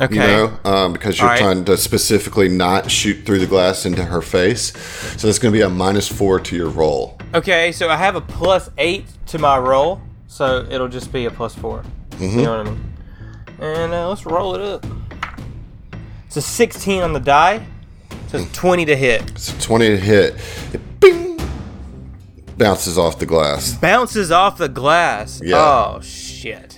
Okay. 0.00 0.14
You 0.14 0.20
know, 0.20 0.58
um, 0.64 0.92
because 0.92 1.18
you're 1.18 1.28
right. 1.28 1.38
trying 1.38 1.64
to 1.66 1.76
specifically 1.76 2.48
not 2.48 2.90
shoot 2.90 3.24
through 3.24 3.38
the 3.38 3.46
glass 3.46 3.86
into 3.86 4.04
her 4.04 4.22
face. 4.22 4.72
So 5.18 5.26
that's 5.26 5.38
going 5.38 5.52
to 5.52 5.58
be 5.58 5.62
a 5.62 5.68
minus 5.68 6.08
four 6.08 6.40
to 6.40 6.56
your 6.56 6.68
roll. 6.68 7.18
Okay, 7.34 7.72
so 7.72 7.88
I 7.88 7.96
have 7.96 8.14
a 8.14 8.20
plus 8.20 8.70
eight 8.78 9.06
to 9.26 9.38
my 9.38 9.58
roll, 9.58 10.00
so 10.28 10.66
it'll 10.70 10.88
just 10.88 11.12
be 11.12 11.24
a 11.26 11.30
plus 11.30 11.54
4 11.54 11.84
Mm-hmm. 12.10 12.38
You 12.38 12.44
know 12.44 12.58
what 12.58 12.66
I 12.66 12.70
mean? 12.70 12.94
And 13.58 13.92
uh, 13.92 14.08
let's 14.08 14.24
roll 14.24 14.54
it 14.54 14.60
up. 14.60 14.86
It's 16.26 16.36
a 16.36 16.42
16 16.42 17.02
on 17.02 17.12
the 17.12 17.20
die, 17.20 17.66
so 18.28 18.38
it's 18.38 18.52
20 18.52 18.84
to 18.86 18.96
hit. 18.96 19.38
So 19.38 19.56
20 19.60 19.88
to 19.88 19.96
hit. 19.96 20.34
It 20.72 21.00
bing, 21.00 21.40
bounces 22.56 22.98
off 22.98 23.18
the 23.18 23.26
glass. 23.26 23.74
Bounces 23.74 24.30
off 24.30 24.58
the 24.58 24.68
glass. 24.68 25.40
Yeah. 25.42 25.56
Oh 25.56 26.00
shit. 26.02 26.73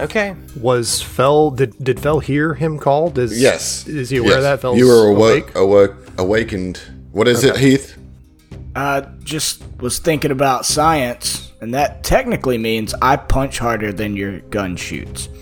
Okay. 0.00 0.34
Was 0.60 1.02
Fell 1.02 1.50
did 1.50 1.74
did 1.82 2.00
Fell 2.00 2.20
hear 2.20 2.54
him 2.54 2.78
call? 2.78 3.10
Does 3.10 3.40
Yes. 3.40 3.86
Is 3.86 4.10
he 4.10 4.16
aware 4.18 4.30
Yes. 4.30 4.36
of 4.38 4.42
that 4.44 4.60
Fell's 4.60 4.78
You 4.78 4.86
were 4.86 5.06
awake, 5.08 5.44
awake? 5.44 5.56
awoke, 5.56 5.96
awakened. 6.18 6.80
What 7.12 7.28
is 7.28 7.44
it, 7.44 7.56
Heath? 7.56 7.96
I 8.74 9.04
just 9.24 9.62
was 9.80 9.98
thinking 9.98 10.30
about 10.30 10.64
science, 10.64 11.50
and 11.60 11.74
that 11.74 12.02
technically 12.04 12.56
means 12.56 12.94
I 13.02 13.16
punch 13.16 13.58
harder 13.58 13.92
than 13.92 14.16
your 14.16 14.40
gun 14.40 14.76
shoots. 14.76 15.28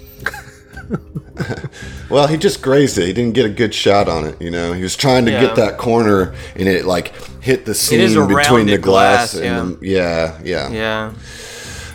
Well, 2.10 2.26
he 2.26 2.36
just 2.36 2.62
grazed 2.62 2.98
it. 2.98 3.06
He 3.06 3.12
didn't 3.12 3.34
get 3.34 3.44
a 3.46 3.50
good 3.50 3.72
shot 3.74 4.08
on 4.08 4.24
it. 4.24 4.40
You 4.40 4.50
know, 4.50 4.72
he 4.72 4.82
was 4.82 4.96
trying 4.96 5.24
to 5.26 5.30
Yeah. 5.30 5.42
get 5.42 5.56
that 5.56 5.76
corner, 5.78 6.32
and 6.56 6.66
it 6.68 6.84
like 6.86 7.12
hit 7.40 7.64
the 7.66 7.74
seam 7.74 8.00
between 8.26 8.26
the 8.26 8.34
rounded 8.34 8.82
glass. 8.82 9.34
glass, 9.34 9.44
and 9.44 9.78
the, 9.78 9.86
yeah, 9.86 10.38
yeah, 10.42 10.70
Yeah. 10.70 11.12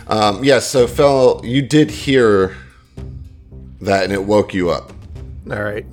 Um, 0.06 0.44
yeah. 0.44 0.58
So, 0.58 0.86
Fel, 0.86 1.40
you 1.44 1.62
did 1.62 1.90
hear 1.90 2.56
that, 3.80 4.04
and 4.04 4.12
it 4.12 4.24
woke 4.24 4.54
you 4.54 4.70
up. 4.70 4.92
All 5.50 5.62
right. 5.62 5.86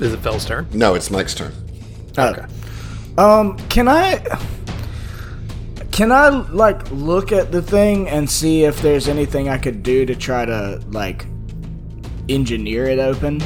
Is 0.00 0.12
it 0.12 0.20
Fell's 0.20 0.44
turn? 0.44 0.66
No, 0.72 0.94
it's 0.94 1.10
Mike's 1.10 1.34
turn. 1.34 1.52
Okay. 2.18 2.44
Um, 3.16 3.56
can 3.68 3.86
I 3.86 4.24
can 5.92 6.10
I 6.10 6.28
like 6.28 6.90
look 6.90 7.30
at 7.30 7.52
the 7.52 7.62
thing 7.62 8.08
and 8.08 8.28
see 8.28 8.64
if 8.64 8.82
there's 8.82 9.06
anything 9.06 9.48
I 9.48 9.58
could 9.58 9.84
do 9.84 10.04
to 10.04 10.16
try 10.16 10.44
to 10.44 10.82
like 10.90 11.24
engineer 12.28 12.86
it 12.86 12.98
open? 12.98 13.40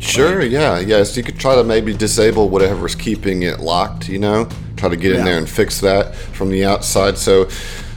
Sure, 0.00 0.42
yeah, 0.42 0.78
yes. 0.80 1.16
You 1.16 1.22
could 1.22 1.38
try 1.38 1.54
to 1.54 1.64
maybe 1.64 1.96
disable 1.96 2.48
whatever's 2.48 2.94
keeping 2.94 3.42
it 3.42 3.60
locked, 3.60 4.08
you 4.08 4.18
know? 4.18 4.48
Try 4.76 4.90
to 4.90 4.96
get 4.96 5.12
in 5.12 5.18
Yeah. 5.18 5.24
there 5.24 5.38
and 5.38 5.48
fix 5.48 5.80
that 5.80 6.14
from 6.14 6.50
the 6.50 6.64
outside. 6.64 7.16
So, 7.18 7.48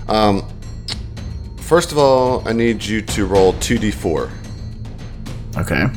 um, 0.08 0.44
first 1.58 1.92
of 1.92 1.98
all, 1.98 2.48
I 2.48 2.54
need 2.54 2.84
you 2.84 3.02
to 3.02 3.26
roll 3.26 3.54
2d4. 3.54 4.30
Okay. 5.58 5.88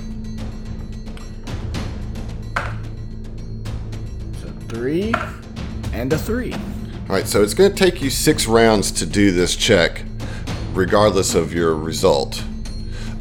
So 4.41 4.53
three 4.69 5.15
and 5.93 6.13
a 6.13 6.19
three. 6.19 6.53
All 6.53 7.17
right, 7.17 7.27
so 7.29 7.43
it's 7.43 7.55
going 7.55 7.71
to 7.71 7.77
take 7.77 8.01
you 8.01 8.11
six 8.11 8.47
rounds 8.47 8.91
to 8.93 9.07
do 9.07 9.31
this 9.33 9.55
check, 9.55 10.03
regardless 10.73 11.35
of 11.35 11.53
your 11.53 11.75
result. 11.75 12.43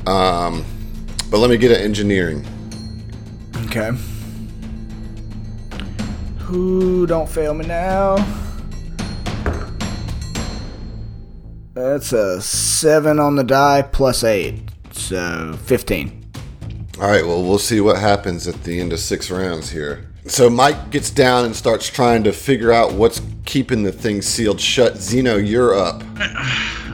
Um, 0.07 0.63
but 1.29 1.39
let 1.39 1.49
me 1.49 1.57
get 1.57 1.71
an 1.71 1.81
engineering. 1.81 2.45
Okay. 3.65 3.91
Who 6.51 7.07
don't 7.07 7.29
fail 7.29 7.53
me 7.53 7.65
now? 7.65 8.17
That's 11.73 12.11
a 12.11 12.41
seven 12.41 13.19
on 13.19 13.37
the 13.37 13.43
die 13.45 13.83
plus 13.83 14.25
eight, 14.25 14.69
so 14.91 15.57
fifteen. 15.63 16.29
All 16.99 17.07
right, 17.07 17.25
well, 17.25 17.41
we'll 17.41 17.57
see 17.57 17.79
what 17.79 17.97
happens 17.99 18.49
at 18.49 18.63
the 18.65 18.81
end 18.81 18.91
of 18.91 18.99
six 18.99 19.31
rounds 19.31 19.69
here. 19.69 20.11
So 20.25 20.49
Mike 20.49 20.89
gets 20.89 21.09
down 21.09 21.45
and 21.45 21.55
starts 21.55 21.87
trying 21.87 22.25
to 22.25 22.33
figure 22.33 22.73
out 22.73 22.91
what's 22.91 23.21
keeping 23.45 23.83
the 23.83 23.93
thing 23.93 24.21
sealed 24.21 24.59
shut. 24.59 24.97
Zeno, 24.97 25.37
you're 25.37 25.73
up. 25.73 26.03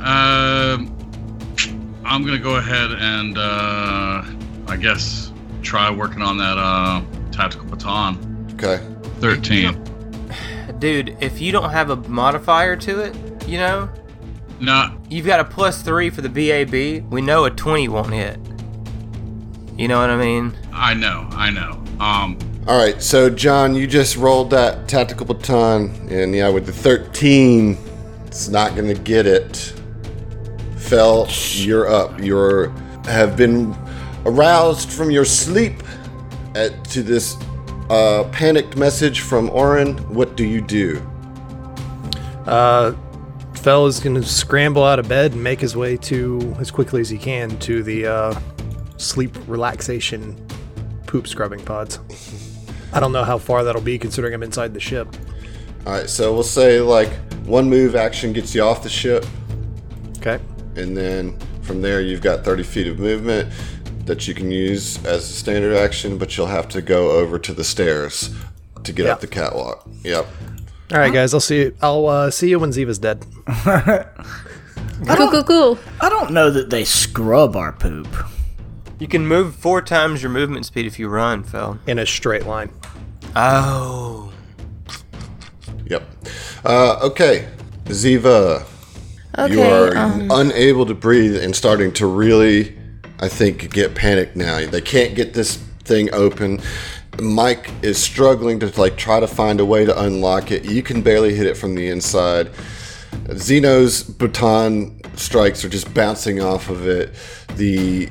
Um, 0.06 0.96
I'm 2.06 2.24
gonna 2.24 2.38
go 2.38 2.58
ahead 2.58 2.92
and 2.92 3.36
uh, 3.40 4.24
I 4.68 4.78
guess 4.80 5.32
try 5.64 5.90
working 5.90 6.22
on 6.22 6.38
that 6.38 6.60
uh, 6.60 7.02
tactical 7.32 7.66
baton. 7.66 8.46
Okay. 8.54 8.80
Thirteen. 9.20 9.84
Dude, 10.80 11.18
if 11.20 11.42
you 11.42 11.52
don't 11.52 11.72
have 11.72 11.90
a 11.90 11.96
modifier 11.96 12.76
to 12.76 13.00
it, 13.00 13.16
you 13.48 13.58
know, 13.58 13.90
No, 14.60 14.96
you've 15.10 15.26
got 15.26 15.40
a 15.40 15.44
plus 15.46 15.82
three 15.82 16.10
for 16.10 16.22
the 16.22 16.30
BAB. 16.30 17.12
We 17.12 17.22
know 17.22 17.46
a 17.46 17.50
20 17.50 17.88
won't 17.88 18.14
hit. 18.14 18.38
You 19.76 19.88
know 19.88 20.00
what 20.00 20.10
I 20.12 20.18
mean? 20.18 20.54
I 20.72 20.94
know, 20.94 21.28
I 21.32 21.50
know. 21.50 21.84
Um, 22.00 22.38
All 22.68 22.78
right, 22.78 23.02
so 23.02 23.30
John, 23.30 23.74
you 23.74 23.88
just 23.88 24.18
rolled 24.18 24.52
that 24.52 24.88
tactical 24.88 25.26
baton, 25.26 25.90
and 26.12 26.36
yeah, 26.36 26.50
with 26.50 26.66
the 26.68 26.74
13, 26.74 27.78
it's 28.28 28.50
not 28.50 28.76
going 28.76 28.94
to 28.94 29.02
get 29.02 29.26
it. 29.26 29.74
Fell, 30.78 31.28
you're 31.54 31.88
up. 31.88 32.20
You're 32.20 32.70
have 33.06 33.36
been 33.38 33.76
aroused 34.26 34.92
from 34.92 35.10
your 35.10 35.26
sleep 35.26 35.82
at, 36.56 36.84
to 36.86 37.02
this 37.02 37.36
uh, 37.90 38.26
panicked 38.32 38.78
message 38.78 39.22
from 39.22 39.50
Oren. 39.50 39.98
What 40.14 40.36
do 40.36 40.46
you 40.46 40.62
do? 40.62 41.02
Uh, 42.46 42.94
Fell 43.56 43.86
is 43.88 44.00
going 44.00 44.16
to 44.16 44.24
scramble 44.24 44.84
out 44.84 45.00
of 45.00 45.08
bed 45.10 45.34
and 45.34 45.44
make 45.44 45.60
his 45.60 45.76
way 45.76 45.98
to, 45.98 46.56
as 46.60 46.72
quickly 46.72 47.02
as 47.02 47.10
he 47.10 47.18
can, 47.18 47.58
to 47.60 47.84
the 47.84 48.06
uh, 48.06 48.40
sleep 48.98 49.36
relaxation 49.48 50.36
poop 51.08 51.28
scrubbing 51.28 51.64
pods. 51.66 52.00
I 52.94 53.00
don't 53.00 53.12
know 53.12 53.24
how 53.24 53.38
far 53.38 53.64
that'll 53.64 53.82
be 53.82 53.98
considering 54.00 54.34
I'm 54.34 54.44
inside 54.44 54.74
the 54.74 54.80
ship. 54.80 55.08
All 55.86 55.94
right, 55.94 56.10
so 56.10 56.34
we'll 56.34 56.44
say 56.44 56.80
like 56.82 57.10
one 57.46 57.70
move 57.70 57.96
action 57.96 58.34
gets 58.34 58.54
you 58.54 58.62
off 58.62 58.84
the 58.84 58.90
ship, 58.90 59.26
Okay. 60.18 60.40
and 60.76 60.96
then 60.96 61.38
from 61.62 61.82
there 61.82 62.02
you've 62.02 62.22
got 62.22 62.44
30 62.46 62.64
feet 62.64 62.88
of 62.88 63.00
movement 63.00 63.52
that 64.08 64.28
you 64.28 64.34
can 64.34 64.50
use 64.52 64.98
as 65.06 65.30
a 65.30 65.34
standard 65.34 65.76
action, 65.76 66.18
but 66.18 66.36
you'll 66.36 66.48
have 66.48 66.68
to 66.70 66.82
go 66.82 67.12
over 67.12 67.38
to 67.40 67.54
the 67.54 67.64
stairs 67.64 68.34
to 68.84 68.92
get 68.94 69.06
up 69.06 69.20
the 69.22 69.28
catwalk. 69.28 69.88
Yep. 70.04 70.26
All 70.92 70.98
right, 71.00 71.14
guys. 71.14 71.34
I'll 71.34 71.40
see. 71.40 71.60
You. 71.64 71.78
I'll 71.82 72.08
uh, 72.08 72.32
see 72.32 72.50
you 72.50 72.60
when 72.60 72.72
Ziva's 72.72 73.00
dead. 73.00 73.26
Cool, 75.06 75.30
cool, 75.30 75.44
cool. 75.44 75.80
I 76.02 76.10
don't 76.10 76.32
know 76.32 76.50
that 76.50 76.72
they 76.72 76.84
scrub 76.84 77.56
our 77.56 77.72
poop. 77.72 78.08
You 79.00 79.08
can 79.08 79.28
move 79.28 79.56
four 79.56 79.82
times 79.82 80.24
your 80.24 80.32
movement 80.32 80.66
speed 80.66 80.88
if 80.88 80.98
you 80.98 81.08
run, 81.08 81.44
Phil. 81.44 81.78
in 81.86 82.00
a 82.00 82.06
straight 82.06 82.48
line. 82.48 82.72
Oh. 83.36 84.34
Yep. 85.86 86.04
Uh, 86.66 87.00
okay, 87.04 87.48
Ziva, 87.86 88.66
Okay. 89.38 89.54
you 89.54 89.62
are 89.62 89.96
um, 89.96 90.32
unable 90.32 90.86
to 90.88 90.96
breathe 90.96 91.38
and 91.38 91.56
starting 91.56 91.92
to 91.94 92.08
really, 92.08 92.77
I 93.20 93.28
think, 93.28 93.72
get 93.74 93.96
panicked 93.96 94.36
now. 94.36 94.66
They 94.66 94.82
can't 94.82 95.16
get 95.16 95.34
this 95.34 95.58
thing 95.84 96.14
open. 96.14 96.60
Mike 97.20 97.72
is 97.82 97.98
struggling 97.98 98.60
to 98.60 98.80
like 98.80 98.98
try 98.98 99.20
to 99.20 99.28
find 99.28 99.60
a 99.60 99.66
way 99.66 99.86
to 99.86 100.02
unlock 100.04 100.52
it. 100.52 100.66
You 100.66 100.84
can 100.84 101.02
barely 101.02 101.34
hit 101.34 101.48
it 101.48 101.58
from 101.58 101.76
the 101.76 101.88
inside. 101.88 102.52
Zeno's 103.34 104.04
baton 104.04 105.02
strikes 105.16 105.66
are 105.66 105.70
just 105.70 105.94
bouncing 105.94 106.42
off 106.42 106.70
of 106.70 106.88
it. 106.88 107.14
The 107.56 108.10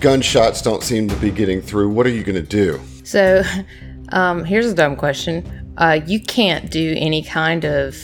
gunshots 0.00 0.62
don't 0.62 0.82
seem 0.82 1.08
to 1.08 1.16
be 1.16 1.30
getting 1.30 1.60
through. 1.60 1.90
What 1.90 2.06
are 2.06 2.10
you 2.10 2.24
going 2.24 2.36
to 2.36 2.42
do? 2.42 2.80
So, 3.04 3.42
um, 4.12 4.44
here's 4.44 4.66
a 4.66 4.74
dumb 4.74 4.96
question. 4.96 5.74
Uh, 5.76 6.00
you 6.06 6.20
can't 6.20 6.70
do 6.70 6.94
any 6.96 7.22
kind 7.22 7.64
of 7.64 7.96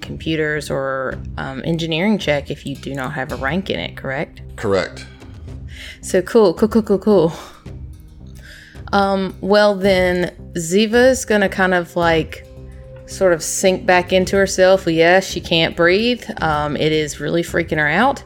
computers 0.00 0.70
or 0.70 1.18
um, 1.36 1.62
engineering 1.64 2.18
check 2.18 2.50
if 2.50 2.66
you 2.66 2.76
do 2.76 2.94
not 2.94 3.12
have 3.12 3.32
a 3.32 3.36
rank 3.36 3.70
in 3.70 3.78
it, 3.78 3.96
correct? 3.96 4.42
Correct. 4.56 5.06
So 6.00 6.22
cool, 6.22 6.54
cool, 6.54 6.68
cool, 6.68 6.82
cool, 6.82 6.98
cool. 6.98 7.32
Um, 8.92 9.36
well 9.40 9.74
then, 9.74 10.34
Ziva's 10.54 11.24
gonna 11.24 11.48
kind 11.48 11.74
of 11.74 11.94
like 11.96 12.46
sort 13.06 13.32
of 13.32 13.42
sink 13.42 13.86
back 13.86 14.12
into 14.12 14.36
herself. 14.36 14.86
Yes, 14.86 15.26
she 15.26 15.40
can't 15.40 15.76
breathe. 15.76 16.24
Um, 16.40 16.76
it 16.76 16.92
is 16.92 17.20
really 17.20 17.42
freaking 17.42 17.78
her 17.78 17.88
out. 17.88 18.22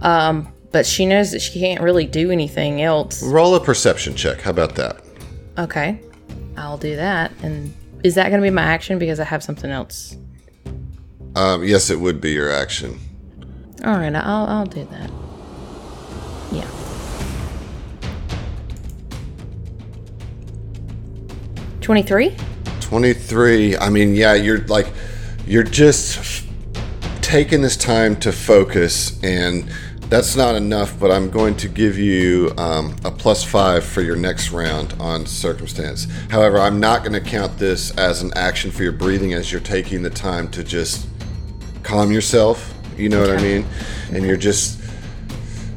Um, 0.00 0.52
but 0.72 0.84
she 0.84 1.06
knows 1.06 1.30
that 1.30 1.40
she 1.40 1.58
can't 1.58 1.80
really 1.80 2.06
do 2.06 2.30
anything 2.30 2.82
else. 2.82 3.22
Roll 3.22 3.54
a 3.54 3.60
perception 3.60 4.14
check. 4.14 4.40
How 4.40 4.50
about 4.50 4.74
that? 4.74 5.00
Okay, 5.58 6.00
I'll 6.56 6.76
do 6.76 6.96
that. 6.96 7.32
And 7.42 7.74
is 8.04 8.14
that 8.16 8.30
gonna 8.30 8.42
be 8.42 8.50
my 8.50 8.62
action 8.62 8.98
because 8.98 9.18
I 9.18 9.24
have 9.24 9.42
something 9.42 9.70
else? 9.70 10.16
Um, 11.34 11.64
yes, 11.64 11.90
it 11.90 11.98
would 12.00 12.20
be 12.20 12.32
your 12.32 12.50
action. 12.50 12.98
All 13.84 13.96
right, 13.96 14.14
I'll 14.14 14.46
I'll 14.46 14.66
do 14.66 14.86
that. 14.90 15.10
Yeah. 16.52 16.68
23? 21.86 22.34
23. 22.80 23.76
I 23.76 23.90
mean, 23.90 24.16
yeah, 24.16 24.34
you're 24.34 24.66
like, 24.66 24.88
you're 25.46 25.62
just 25.62 26.44
taking 27.22 27.62
this 27.62 27.76
time 27.76 28.16
to 28.16 28.32
focus, 28.32 29.22
and 29.22 29.70
that's 30.08 30.34
not 30.34 30.56
enough, 30.56 30.98
but 30.98 31.12
I'm 31.12 31.30
going 31.30 31.56
to 31.58 31.68
give 31.68 31.96
you 31.96 32.52
um, 32.58 32.96
a 33.04 33.12
plus 33.12 33.44
five 33.44 33.84
for 33.84 34.02
your 34.02 34.16
next 34.16 34.50
round 34.50 34.96
on 34.98 35.26
circumstance. 35.26 36.08
However, 36.28 36.58
I'm 36.58 36.80
not 36.80 37.04
going 37.04 37.12
to 37.12 37.20
count 37.20 37.56
this 37.56 37.96
as 37.96 38.20
an 38.20 38.32
action 38.34 38.72
for 38.72 38.82
your 38.82 38.90
breathing 38.90 39.34
as 39.34 39.52
you're 39.52 39.60
taking 39.60 40.02
the 40.02 40.10
time 40.10 40.48
to 40.48 40.64
just 40.64 41.06
calm 41.84 42.10
yourself. 42.10 42.74
You 42.96 43.10
know 43.10 43.20
what 43.20 43.30
I 43.30 43.40
mean? 43.40 43.64
And 44.10 44.26
you're 44.26 44.36
just 44.36 44.80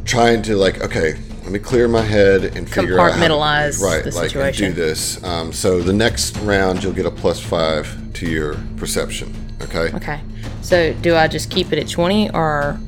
trying 0.05 0.41
to, 0.41 0.55
like, 0.55 0.81
okay, 0.81 1.19
let 1.49 1.53
me 1.53 1.59
clear 1.67 1.87
my 1.87 2.03
head 2.03 2.43
and 2.55 2.69
figure 2.69 2.99
out 2.99 3.11
how 3.11 3.17
Compartmentalize 3.17 3.81
right, 3.81 4.03
the 4.03 4.11
like 4.11 4.25
and 4.25 4.29
situation. 4.31 4.65
do 4.67 4.73
this. 4.73 5.23
Um, 5.23 5.51
so 5.51 5.81
the 5.81 5.91
next 5.91 6.37
round, 6.37 6.83
you'll 6.83 6.93
get 6.93 7.07
a 7.07 7.11
plus 7.11 7.39
five 7.39 8.13
to 8.13 8.27
your 8.29 8.55
perception. 8.77 9.33
Okay. 9.63 9.91
Okay. 9.95 10.21
So 10.61 10.93
do 10.93 11.15
I 11.15 11.27
just 11.27 11.49
keep 11.49 11.73
it 11.73 11.79
at 11.79 11.89
20 11.89 12.29
or 12.35 12.79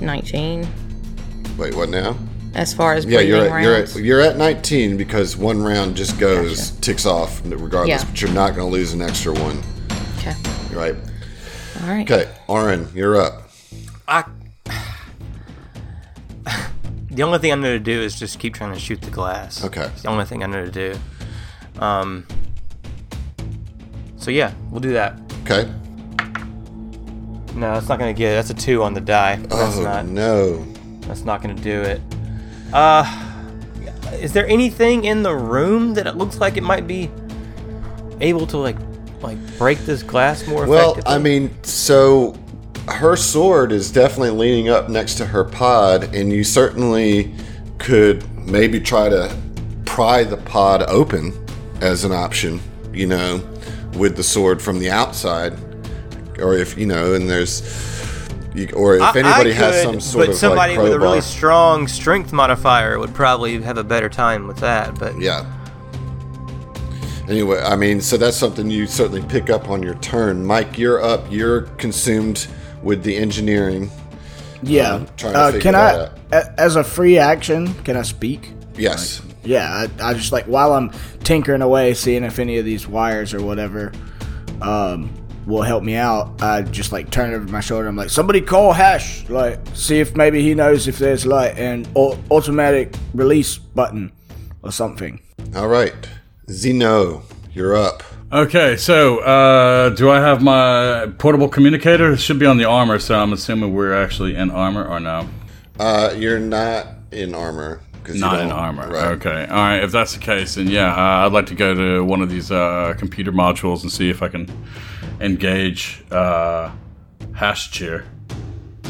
19 0.00 0.64
Wait, 1.58 1.74
what 1.74 1.88
now? 1.88 2.16
as 2.54 2.72
far 2.72 2.94
as 2.94 3.04
Yeah, 3.04 3.16
breathing 3.18 3.28
you're 3.30 3.48
at, 3.52 3.62
you're 3.64 3.72
rounds? 3.78 3.96
at 3.96 4.02
you're 4.04 4.20
at 4.20 4.36
19 4.36 4.96
because 4.96 5.36
one 5.36 5.60
round 5.60 5.96
just 5.96 6.16
goes 6.20 6.70
Gotcha. 6.70 6.80
ticks 6.82 7.06
off 7.06 7.42
regardless, 7.44 8.02
Yeah. 8.04 8.08
but 8.08 8.22
you're 8.22 8.30
not 8.30 8.54
going 8.54 8.68
to 8.68 8.72
lose 8.72 8.92
an 8.92 9.02
extra 9.02 9.32
one, 9.32 9.60
okay. 10.18 10.36
right? 10.72 10.94
All 11.82 11.88
right. 11.88 12.08
Okay, 12.08 12.30
Oren, 12.46 12.86
you're 12.94 13.20
up. 13.20 13.50
I. 14.06 14.22
The 17.14 17.22
only 17.22 17.38
thing 17.38 17.52
I 17.52 17.54
know 17.54 17.72
to 17.72 17.78
do 17.78 18.00
is 18.00 18.18
just 18.18 18.40
keep 18.40 18.54
trying 18.54 18.72
to 18.74 18.78
shoot 18.80 19.00
the 19.00 19.10
glass. 19.10 19.64
Okay. 19.64 19.84
It's 19.84 20.02
the 20.02 20.08
only 20.08 20.24
thing 20.24 20.42
I 20.42 20.46
know 20.46 20.64
to 20.64 20.70
do. 20.70 20.98
Um. 21.78 22.26
So 24.16 24.30
yeah, 24.32 24.52
we'll 24.70 24.80
do 24.80 24.92
that. 24.94 25.20
Okay. 25.42 25.70
No, 27.54 27.74
that's 27.74 27.88
not 27.88 28.00
gonna 28.00 28.12
get 28.12 28.32
it. 28.32 28.34
That's 28.34 28.50
a 28.50 28.54
two 28.54 28.82
on 28.82 28.94
the 28.94 29.00
die. 29.00 29.36
That's 29.36 29.76
oh 29.76 29.82
not. 29.82 30.06
no. 30.06 30.64
That's 31.02 31.24
not 31.24 31.40
gonna 31.40 31.54
do 31.54 31.82
it. 31.82 32.00
Uh, 32.72 33.04
is 34.14 34.32
there 34.32 34.46
anything 34.48 35.04
in 35.04 35.22
the 35.22 35.34
room 35.34 35.94
that 35.94 36.08
it 36.08 36.16
looks 36.16 36.40
like 36.40 36.56
it 36.56 36.62
might 36.62 36.88
be 36.88 37.10
able 38.20 38.46
to 38.48 38.58
like, 38.58 38.76
like 39.20 39.38
break 39.56 39.78
this 39.80 40.02
glass 40.02 40.48
more 40.48 40.66
Well, 40.66 40.92
effectively? 40.92 41.14
I 41.14 41.18
mean, 41.18 41.62
so 41.62 42.36
her 42.88 43.16
sword 43.16 43.72
is 43.72 43.90
definitely 43.90 44.30
leaning 44.30 44.68
up 44.68 44.88
next 44.88 45.14
to 45.14 45.26
her 45.26 45.44
pod, 45.44 46.14
and 46.14 46.32
you 46.32 46.44
certainly 46.44 47.34
could 47.78 48.28
maybe 48.46 48.78
try 48.80 49.08
to 49.08 49.34
pry 49.84 50.24
the 50.24 50.36
pod 50.36 50.82
open 50.84 51.32
as 51.80 52.04
an 52.04 52.12
option, 52.12 52.60
you 52.92 53.06
know, 53.06 53.42
with 53.94 54.16
the 54.16 54.22
sword 54.22 54.60
from 54.60 54.78
the 54.78 54.90
outside. 54.90 55.54
Or 56.38 56.54
if, 56.54 56.76
you 56.76 56.86
know, 56.86 57.14
and 57.14 57.28
there's. 57.28 57.62
You, 58.54 58.68
or 58.74 58.94
if 58.96 59.02
I- 59.02 59.18
anybody 59.18 59.50
I 59.50 59.54
has 59.54 59.82
some 59.82 60.00
sort 60.00 60.26
but 60.26 60.32
of 60.32 60.38
somebody 60.38 60.76
like 60.76 60.84
with 60.84 60.92
a 60.92 61.00
really 61.00 61.20
strong 61.20 61.88
strength 61.88 62.32
modifier 62.32 63.00
would 63.00 63.12
probably 63.12 63.60
have 63.62 63.78
a 63.78 63.84
better 63.84 64.08
time 64.08 64.46
with 64.46 64.58
that. 64.58 64.96
But 64.96 65.20
Yeah. 65.20 65.44
Anyway, 67.28 67.60
I 67.60 67.74
mean, 67.74 68.00
so 68.00 68.16
that's 68.16 68.36
something 68.36 68.70
you 68.70 68.86
certainly 68.86 69.22
pick 69.22 69.48
up 69.48 69.68
on 69.70 69.82
your 69.82 69.94
turn. 69.94 70.44
Mike, 70.44 70.78
you're 70.78 71.02
up. 71.02 71.24
You're 71.30 71.62
consumed 71.78 72.46
with 72.84 73.02
the 73.02 73.16
engineering. 73.16 73.90
Yeah. 74.62 74.94
Um, 74.94 75.08
trying 75.16 75.36
uh, 75.36 75.58
can 75.60 75.74
I, 75.74 76.10
as 76.58 76.76
a 76.76 76.84
free 76.84 77.18
action, 77.18 77.72
can 77.84 77.96
I 77.96 78.02
speak? 78.02 78.52
Yes. 78.76 79.22
Yeah, 79.44 79.68
I, 79.68 80.10
I 80.10 80.14
just 80.14 80.32
like 80.32 80.46
while 80.46 80.72
I'm 80.72 80.90
tinkering 81.22 81.62
away, 81.62 81.94
seeing 81.94 82.24
if 82.24 82.38
any 82.38 82.58
of 82.58 82.64
these 82.64 82.88
wires 82.88 83.34
or 83.34 83.42
whatever 83.42 83.92
um, 84.62 85.12
will 85.46 85.62
help 85.62 85.84
me 85.84 85.96
out. 85.96 86.42
I 86.42 86.62
just 86.62 86.92
like 86.92 87.10
turn 87.10 87.34
over 87.34 87.46
my 87.50 87.60
shoulder. 87.60 87.86
I'm 87.86 87.96
like, 87.96 88.10
somebody 88.10 88.40
call 88.40 88.72
Hash, 88.72 89.28
like 89.28 89.58
see 89.74 90.00
if 90.00 90.16
maybe 90.16 90.42
he 90.42 90.54
knows 90.54 90.88
if 90.88 90.98
there's 90.98 91.26
like 91.26 91.58
an 91.58 91.86
au- 91.94 92.18
automatic 92.30 92.94
release 93.12 93.58
button 93.58 94.12
or 94.62 94.72
something. 94.72 95.20
All 95.54 95.68
right. 95.68 95.94
Zeno, 96.50 97.22
you're 97.52 97.76
up. 97.76 98.02
Okay, 98.34 98.76
so 98.76 99.20
uh, 99.20 99.90
do 99.90 100.10
I 100.10 100.18
have 100.18 100.42
my 100.42 101.06
portable 101.18 101.48
communicator? 101.48 102.14
It 102.14 102.16
should 102.16 102.40
be 102.40 102.46
on 102.46 102.56
the 102.56 102.64
armor, 102.64 102.98
so 102.98 103.14
I'm 103.14 103.32
assuming 103.32 103.72
we're 103.72 103.94
actually 103.94 104.34
in 104.34 104.50
armor 104.50 104.84
or 104.84 104.98
no? 104.98 105.28
Uh, 105.78 106.12
you're 106.16 106.40
not 106.40 106.88
in 107.12 107.32
armor. 107.32 107.80
Not 108.08 108.40
in 108.40 108.50
armor. 108.50 108.88
Right. 108.88 109.12
Okay. 109.12 109.46
All 109.48 109.56
right. 109.56 109.84
If 109.84 109.92
that's 109.92 110.14
the 110.14 110.18
case, 110.18 110.56
then 110.56 110.66
yeah, 110.66 110.92
uh, 110.92 111.26
I'd 111.26 111.32
like 111.32 111.46
to 111.46 111.54
go 111.54 111.74
to 111.74 112.04
one 112.04 112.22
of 112.22 112.28
these 112.28 112.50
uh, 112.50 112.94
computer 112.98 113.30
modules 113.30 113.82
and 113.82 113.92
see 113.92 114.10
if 114.10 114.20
I 114.20 114.26
can 114.26 114.50
engage 115.20 116.02
uh, 116.10 116.72
Hash 117.36 117.70
Chair 117.70 118.04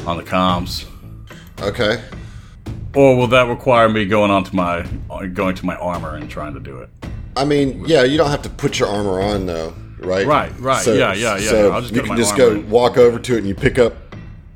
on 0.07 0.17
the 0.17 0.23
comms. 0.23 0.87
Okay. 1.61 2.03
Or 2.95 3.15
will 3.15 3.27
that 3.27 3.47
require 3.49 3.91
me 3.91 4.07
going 4.07 4.31
onto 4.31 4.57
my 4.57 4.87
going 5.35 5.55
to 5.57 5.67
my 5.67 5.77
armor 5.77 6.17
and 6.17 6.31
trying 6.31 6.55
to 6.55 6.61
do 6.61 6.79
it? 6.79 6.89
I 7.37 7.45
mean, 7.45 7.85
yeah, 7.87 8.05
you 8.05 8.17
don't 8.17 8.31
have 8.31 8.43
to 8.43 8.49
put 8.51 8.79
your 8.79 8.89
armor 8.89 9.21
on 9.21 9.47
though, 9.47 9.75
right? 9.99 10.27
Right, 10.27 10.53
right. 10.61 10.87
Yeah, 10.87 11.13
yeah, 11.15 11.37
yeah, 11.37 11.39
So 11.51 11.69
yeah. 11.69 11.75
I'll 11.75 11.81
just 11.81 11.93
you 11.93 12.01
go 12.01 12.07
can 12.07 12.09
my 12.11 12.17
just 12.17 12.33
armor. 12.39 12.61
go 12.63 12.69
walk 12.69 12.97
over 12.97 13.19
to 13.19 13.35
it 13.35 13.39
and 13.39 13.49
you 13.49 13.55
pick 13.55 13.79
up 13.79 13.95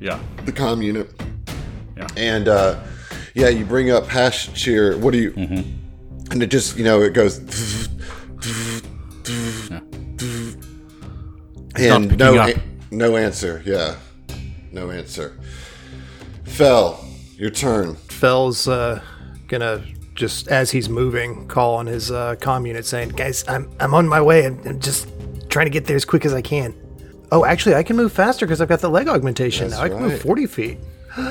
Yeah. 0.01 0.21
the 0.45 0.53
comm 0.53 0.83
unit. 0.85 1.11
Yeah. 1.97 2.07
And 2.17 2.47
uh, 2.49 2.81
yeah, 3.35 3.49
you 3.49 3.65
bring 3.65 3.91
up 3.91 4.07
hash 4.07 4.53
cheer. 4.55 4.97
What 4.99 5.13
do 5.13 5.19
you? 5.19 5.33
Mm-hmm. 5.33 6.33
And 6.33 6.43
it 6.43 6.51
just 6.51 6.77
you 6.77 6.85
know 6.85 7.03
it 7.03 7.13
goes. 7.15 7.39
And 11.77 12.17
no, 12.19 12.41
a- 12.41 12.55
no 12.91 13.17
answer. 13.17 13.63
Yeah, 13.65 13.97
no 14.73 14.91
answer. 14.91 15.39
Fell, 16.45 17.05
your 17.37 17.51
turn. 17.51 17.95
Fell's 17.97 18.67
uh, 18.67 19.01
gonna 19.47 19.83
just 20.19 20.49
as 20.49 20.73
he's 20.73 20.89
moving, 20.89 21.47
call 21.47 21.77
on 21.77 21.87
his 21.87 22.11
uh, 22.11 22.35
comm 22.41 22.67
unit 22.67 22.85
saying, 22.85 23.11
"Guys, 23.11 23.45
I'm 23.49 23.71
I'm 23.81 23.95
on 23.95 24.07
my 24.07 24.21
way. 24.21 24.45
I'm, 24.47 24.61
I'm 24.67 24.81
just 24.81 25.09
trying 25.49 25.67
to 25.67 25.71
get 25.71 25.87
there 25.87 25.97
as 25.97 26.05
quick 26.05 26.27
as 26.27 26.35
I 26.35 26.43
can." 26.43 26.75
Oh, 27.31 27.45
actually, 27.45 27.77
I 27.77 27.83
can 27.83 27.97
move 27.97 28.13
faster 28.13 28.45
because 28.45 28.61
I've 28.61 28.69
got 28.69 28.81
the 28.81 28.89
leg 28.91 29.07
augmentation 29.09 29.69
That's 29.69 29.79
now. 29.79 29.85
I 29.85 29.89
can 29.89 29.99
right. 29.99 30.11
move 30.13 30.21
40 30.21 30.47
feet. 30.47 30.79
all 31.19 31.25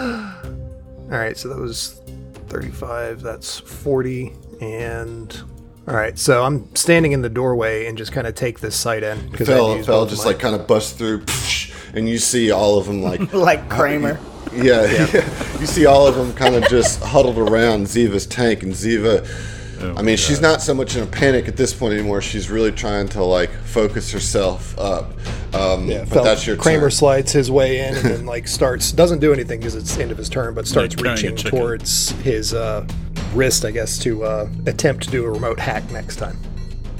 right, 1.10 1.36
so 1.38 1.50
that 1.50 1.58
was 1.58 2.00
35. 2.48 3.22
That's 3.22 3.60
40, 3.60 4.34
and 4.62 5.42
all 5.88 5.96
right. 5.96 6.18
So 6.18 6.44
I'm 6.44 6.74
standing 6.76 7.12
in 7.12 7.22
the 7.22 7.30
doorway 7.30 7.88
and 7.88 7.98
just 7.98 8.12
kind 8.14 8.26
of 8.26 8.36
take 8.36 8.60
this 8.62 8.76
sight 8.76 9.04
in 9.04 9.30
because 9.30 9.48
Fell, 9.48 9.84
fell 9.84 10.06
just 10.06 10.24
my- 10.24 10.32
like 10.32 10.40
kind 10.40 10.56
of 10.56 10.66
bust 10.66 10.98
through, 10.98 11.26
and 11.94 12.08
you 12.08 12.20
see 12.20 12.52
all 12.52 12.78
of 12.78 12.86
them 12.88 13.02
like 13.02 13.34
Like 13.34 13.70
Kramer. 13.70 14.18
Yeah, 14.58 14.84
you 15.60 15.66
see 15.68 15.86
all 15.86 16.08
of 16.08 16.16
them 16.16 16.34
kind 16.34 16.56
of 16.56 16.68
just 16.70 17.02
huddled 17.02 17.38
around 17.38 17.86
Ziva's 17.86 18.26
tank, 18.26 18.64
and 18.64 18.74
Ziva. 18.74 19.28
I 19.96 20.02
mean, 20.02 20.18
she's 20.18 20.42
not 20.42 20.62
so 20.64 20.74
much 20.74 20.96
in 20.96 21.04
a 21.04 21.06
panic 21.06 21.48
at 21.48 21.56
this 21.56 21.72
point 21.72 21.94
anymore. 21.94 22.20
She's 22.20 22.50
really 22.50 22.72
trying 22.72 23.08
to 23.10 23.24
like 23.24 23.52
focus 23.52 24.12
herself 24.12 24.78
up. 24.80 25.12
Um, 25.54 25.88
Yeah, 25.88 26.04
but 26.10 26.24
that's 26.24 26.48
your 26.48 26.56
Kramer 26.58 26.84
turn. 26.84 26.92
slides 26.92 27.32
his 27.32 27.52
way 27.52 27.80
in 27.88 27.94
and 27.96 28.04
then 28.06 28.26
like 28.34 28.48
starts 28.48 28.92
doesn't 28.92 29.20
do 29.20 29.32
anything 29.32 29.60
because 29.60 29.76
it's 29.76 29.96
the 29.96 30.02
end 30.02 30.12
of 30.12 30.18
his 30.18 30.30
turn, 30.30 30.56
but 30.56 30.66
starts 30.68 30.96
killing 30.96 31.12
a 31.12 31.14
reaching 31.14 31.36
towards 31.36 32.10
his 32.22 32.56
uh, 32.56 32.88
wrist, 33.36 33.66
I 33.66 33.72
guess, 33.72 34.00
to 34.00 34.24
uh, 34.24 34.50
attempt 34.66 35.04
to 35.04 35.12
do 35.12 35.26
a 35.26 35.30
remote 35.30 35.60
hack 35.60 35.90
next 35.92 36.16
time. 36.16 36.38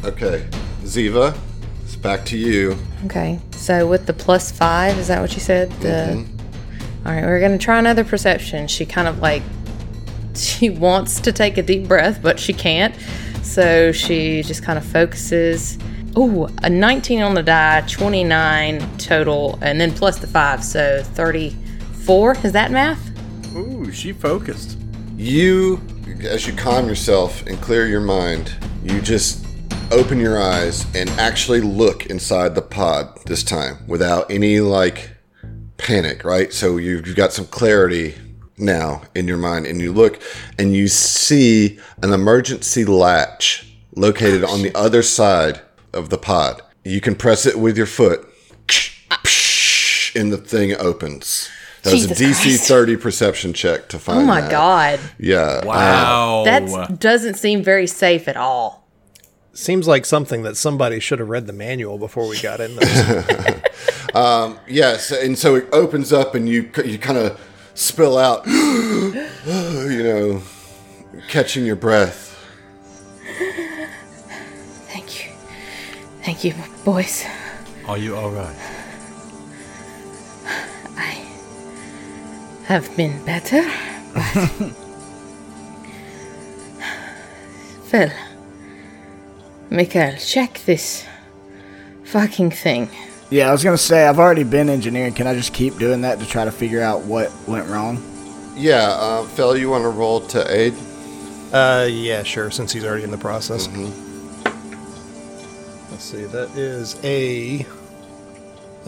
Okay, 0.04 0.46
Ziva, 0.84 1.36
it's 1.84 1.96
back 1.96 2.26
to 2.26 2.38
you. 2.38 2.78
Okay. 3.06 3.40
So 3.54 3.88
with 3.88 4.06
the 4.06 4.14
plus 4.14 4.52
five, 4.52 5.00
is 5.00 5.08
that 5.08 5.20
what 5.20 5.34
you 5.34 5.40
said? 5.42 5.72
The 5.82 6.24
all 7.08 7.14
right, 7.14 7.24
we're 7.24 7.40
gonna 7.40 7.58
try 7.58 7.80
another 7.80 8.04
perception. 8.04 8.68
She 8.68 8.86
kind 8.86 9.08
of 9.08 9.20
like 9.20 9.42
she 10.36 10.70
wants 10.70 11.22
to 11.22 11.32
take 11.32 11.58
a 11.58 11.64
deep 11.64 11.88
breath, 11.88 12.22
but 12.22 12.38
she 12.38 12.52
can't. 12.52 12.94
So 13.44 13.94
she 13.94 14.44
just 14.44 14.62
kind 14.62 14.78
of 14.78 14.86
focuses. 14.86 15.78
Ooh, 16.18 16.50
a 16.64 16.70
19 16.70 17.22
on 17.22 17.34
the 17.34 17.44
die, 17.44 17.82
29 17.88 18.98
total, 18.98 19.58
and 19.62 19.80
then 19.80 19.94
plus 19.94 20.18
the 20.18 20.28
five, 20.28 20.64
so 20.64 21.02
34. 21.02 22.38
Is 22.44 22.52
that 22.52 22.72
math? 22.72 23.00
Ooh, 23.56 23.90
she 23.94 24.12
focused. 24.12 24.78
You, 25.16 25.82
as 26.24 26.46
you 26.46 26.54
calm 26.54 26.88
yourself 26.88 27.46
and 27.48 27.58
clear 27.62 27.88
your 27.88 28.02
mind, 28.02 28.52
you 28.84 29.00
just 29.00 29.46
open 29.92 30.20
your 30.20 30.42
eyes 30.42 30.86
and 30.94 31.10
actually 31.12 31.62
look 31.62 32.08
inside 32.08 32.54
the 32.54 32.62
pod 32.62 33.18
this 33.26 33.44
time 33.44 33.78
without 33.88 34.30
any 34.30 34.60
like 34.60 35.17
panic, 35.78 36.24
right? 36.24 36.52
So 36.54 36.78
you've, 36.78 37.08
you've 37.08 37.16
got 37.16 37.34
some 37.34 37.46
clarity 37.46 38.16
now 38.58 39.04
in 39.16 39.28
your 39.28 39.38
mind, 39.38 39.66
and 39.68 39.80
you 39.80 39.92
look 39.94 40.20
and 40.58 40.74
you 40.74 40.88
see 40.88 41.80
an 42.02 42.12
emergency 42.14 42.86
latch 42.86 43.72
located 43.96 44.44
on 44.44 44.62
the 44.62 44.74
other 44.76 45.02
side 45.04 45.62
of 45.94 46.10
the 46.10 46.18
pod. 46.18 46.62
You 46.84 47.02
can 47.02 47.16
press 47.16 47.46
it 47.46 47.60
with 47.60 47.78
your 47.78 47.86
foot, 47.86 48.22
and 50.16 50.32
the 50.32 50.38
thing 50.38 50.76
opens. 50.78 51.50
That 51.84 51.94
was 51.94 52.06
a 52.06 52.16
DC 52.16 52.42
Christ. 52.42 52.68
30 52.68 52.98
perception 52.98 53.54
check 53.54 53.88
to 53.90 53.98
oh 53.98 54.00
find 54.00 54.20
Oh 54.20 54.26
my 54.26 54.42
that. 54.42 54.52
god. 54.52 55.00
Yeah. 55.20 55.64
Wow. 55.66 56.44
That 56.46 57.00
doesn't 57.00 57.36
seem 57.36 57.64
very 57.64 57.88
safe 57.88 58.28
at 58.28 58.36
all. 58.36 58.87
Seems 59.58 59.88
like 59.88 60.06
something 60.06 60.44
that 60.44 60.56
somebody 60.56 61.00
should 61.00 61.18
have 61.18 61.30
read 61.30 61.48
the 61.48 61.52
manual 61.52 61.98
before 61.98 62.28
we 62.28 62.40
got 62.40 62.60
in 62.60 62.76
there. 62.76 63.64
um, 64.14 64.60
yes, 64.68 65.12
and 65.12 65.36
so 65.36 65.56
it 65.56 65.68
opens 65.74 66.14
up, 66.14 66.36
and 66.36 66.48
you 66.48 66.70
you 66.86 67.00
kind 67.00 67.18
of 67.18 67.42
spill 67.74 68.20
out, 68.20 68.46
you 68.46 70.04
know, 70.04 70.44
catching 71.28 71.66
your 71.66 71.76
breath. 71.76 72.38
Thank 74.90 75.26
you. 75.26 75.32
Thank 76.22 76.44
you, 76.44 76.54
boys. 76.86 77.26
Are 77.88 77.98
you 77.98 78.16
all 78.16 78.30
right? 78.30 78.56
I 80.96 81.26
have 82.66 82.96
been 82.96 83.26
better. 83.26 83.68
But 84.14 84.26
Phil, 87.86 88.12
Mikael, 89.78 90.18
check 90.18 90.60
this 90.66 91.06
fucking 92.06 92.50
thing. 92.50 92.90
Yeah, 93.30 93.50
I 93.50 93.52
was 93.52 93.64
gonna 93.64 93.78
say 93.78 94.08
I've 94.08 94.18
already 94.18 94.44
been 94.44 94.70
engineering. 94.70 95.14
Can 95.14 95.28
I 95.28 95.36
just 95.36 95.54
keep 95.54 95.78
doing 95.78 96.02
that 96.02 96.18
to 96.18 96.26
try 96.26 96.46
to 96.46 96.52
figure 96.52 96.82
out 96.82 97.04
what 97.04 97.32
went 97.48 97.70
wrong? 97.70 98.04
Yeah, 98.56 98.88
uh, 98.90 99.22
Phil, 99.26 99.56
you 99.56 99.70
want 99.70 99.84
to 99.84 99.90
roll 99.90 100.22
to 100.22 100.52
aid? 100.52 100.74
uh, 101.54 101.88
yeah, 101.88 102.24
sure. 102.24 102.50
Since 102.50 102.74
he's 102.74 102.86
already 102.86 103.04
in 103.04 103.12
the 103.12 103.20
process. 103.20 103.68
Let's 105.92 106.04
see. 106.04 106.24
That 106.26 106.50
is 106.58 107.00
a 107.04 107.64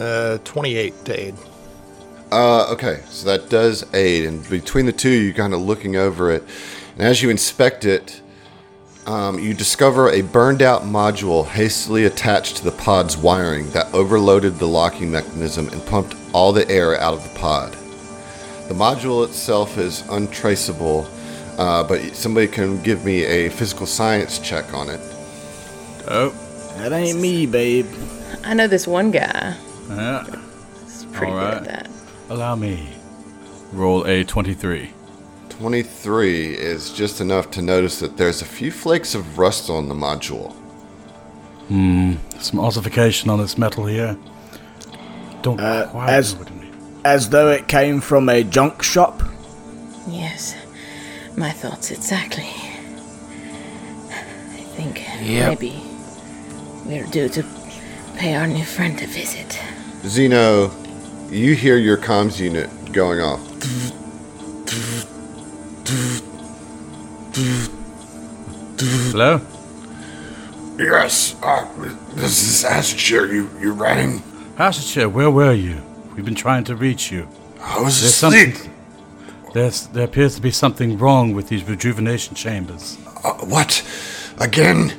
uh, 0.00 0.38
twenty-eight 0.38 1.04
to 1.04 1.20
aid. 1.20 1.36
Uh, 2.32 2.66
okay, 2.72 3.02
so 3.06 3.26
that 3.26 3.48
does 3.48 3.84
aid, 3.94 4.24
and 4.24 4.42
between 4.50 4.86
the 4.86 4.92
two, 4.92 5.08
you're 5.08 5.34
kind 5.34 5.54
of 5.54 5.60
looking 5.60 5.94
over 5.94 6.32
it, 6.32 6.42
and 6.94 7.02
as 7.02 7.22
you 7.22 7.30
inspect 7.30 7.84
it, 7.84 8.20
um, 9.06 9.38
you 9.38 9.54
discover 9.54 10.10
a 10.10 10.20
burned 10.22 10.62
out 10.62 10.82
module 10.82 11.46
hastily 11.46 12.04
attached 12.04 12.56
to 12.58 12.64
the 12.64 12.72
pod's 12.72 13.16
wiring 13.16 13.68
that 13.70 13.92
overloaded 13.94 14.58
the 14.58 14.66
locking 14.66 15.10
mechanism 15.10 15.68
and 15.68 15.84
pumped 15.86 16.14
all 16.32 16.52
the 16.52 16.68
air 16.70 16.98
out 17.00 17.14
of 17.14 17.22
the 17.24 17.38
pod. 17.38 17.72
The 18.68 18.74
module 18.74 19.24
itself 19.26 19.78
is 19.78 20.02
untraceable, 20.10 21.08
uh, 21.58 21.82
but 21.84 22.14
somebody 22.14 22.46
can 22.46 22.80
give 22.82 23.04
me 23.04 23.24
a 23.24 23.48
physical 23.48 23.86
science 23.86 24.38
check 24.38 24.72
on 24.74 24.88
it. 24.88 25.00
Oh, 26.08 26.30
That 26.76 26.92
ain't 26.92 27.18
me, 27.20 27.46
babe. 27.46 27.86
I 28.44 28.54
know 28.54 28.68
this 28.68 28.86
one 28.86 29.10
guy. 29.10 29.56
yeah. 29.88 30.24
He's 30.84 31.04
pretty 31.12 31.32
All 31.32 31.40
good 31.40 31.54
at 31.54 31.64
that. 31.64 31.90
Allow 32.28 32.54
me. 32.54 32.90
Roll 33.72 34.06
a 34.06 34.24
23. 34.24 34.90
23 35.70 36.54
is 36.54 36.90
just 36.90 37.20
enough 37.20 37.50
to 37.50 37.60
notice 37.60 37.98
that 38.00 38.16
there's 38.16 38.40
a 38.40 38.46
few 38.46 38.70
flakes 38.72 39.14
of 39.14 39.36
rust 39.36 39.68
on 39.68 39.90
the 39.90 39.94
module. 39.94 40.52
Hmm, 41.68 42.14
some 42.38 42.58
ossification 42.58 43.28
on 43.28 43.38
this 43.38 43.58
metal 43.58 43.84
here. 43.84 44.16
Don't 45.42 45.60
Uh, 45.60 45.86
quite 45.88 46.08
as- 46.08 46.32
know 46.32 46.38
what 46.40 46.48
it. 46.48 46.54
As 47.04 47.28
though 47.28 47.50
it 47.50 47.68
came 47.68 48.00
from 48.00 48.30
a 48.30 48.42
junk 48.42 48.82
shop. 48.82 49.22
Yes, 50.08 50.54
my 51.36 51.50
thoughts 51.50 51.90
exactly. 51.90 52.48
I 54.08 54.62
think 54.78 55.02
Yep. 55.22 55.48
maybe 55.60 55.82
we're 56.86 57.04
due 57.04 57.28
to 57.28 57.44
pay 58.16 58.34
our 58.34 58.46
new 58.46 58.64
friend 58.64 58.98
a 59.02 59.06
visit. 59.06 59.58
Zeno, 60.06 60.70
you 61.30 61.54
hear 61.54 61.76
your 61.76 61.98
comms 61.98 62.38
unit 62.40 62.70
going 62.94 63.20
off. 63.20 63.40
Hello? 69.12 69.40
Yes, 70.78 71.34
uh, 71.42 71.66
this 72.14 72.42
is 72.42 72.64
Asher. 72.64 73.26
You 73.26 73.50
you 73.60 73.72
rang. 73.72 74.20
Hashichir, 74.56 75.10
where 75.10 75.30
were 75.30 75.52
you? 75.52 75.82
We've 76.14 76.24
been 76.24 76.36
trying 76.36 76.62
to 76.64 76.76
reach 76.76 77.10
you. 77.10 77.28
I 77.60 77.80
was 77.80 78.00
There's 78.00 78.22
asleep. 78.22 78.72
There's, 79.52 79.88
there 79.88 80.04
appears 80.04 80.36
to 80.36 80.40
be 80.40 80.52
something 80.52 80.96
wrong 80.96 81.34
with 81.34 81.48
these 81.48 81.64
rejuvenation 81.64 82.36
chambers. 82.36 82.96
Uh, 83.24 83.32
what? 83.46 83.82
Again? 84.38 84.92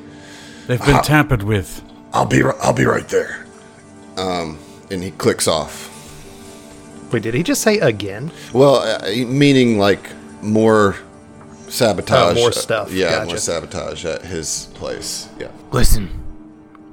They've 0.67 0.86
been 0.86 1.01
tampered 1.04 1.43
with. 1.43 1.82
I'll 2.13 2.25
be 2.25 2.41
ri- 2.43 2.51
I'll 2.62 2.73
be 2.73 2.86
right 2.86 3.08
there. 3.08 3.45
Um, 4.17 4.60
And 4.89 5.01
he 5.01 5.12
clicks 5.12 5.47
off. 5.47 5.88
Wait, 7.13 7.23
did 7.23 7.34
he 7.34 7.43
just 7.43 7.62
say 7.62 7.80
again? 7.80 8.30
Well, 8.54 8.75
uh, 8.75 9.08
meaning 9.25 9.77
like 9.77 10.10
more 10.41 10.95
sabotage. 11.67 12.38
Oh, 12.38 12.39
more 12.39 12.51
stuff. 12.51 12.91
Yeah, 12.91 13.10
Gotcha. 13.12 13.25
more 13.27 13.38
sabotage 13.38 14.06
at 14.06 14.23
his 14.23 14.67
place. 14.73 15.30
Yeah. 15.39 15.51
Listen, 15.71 16.10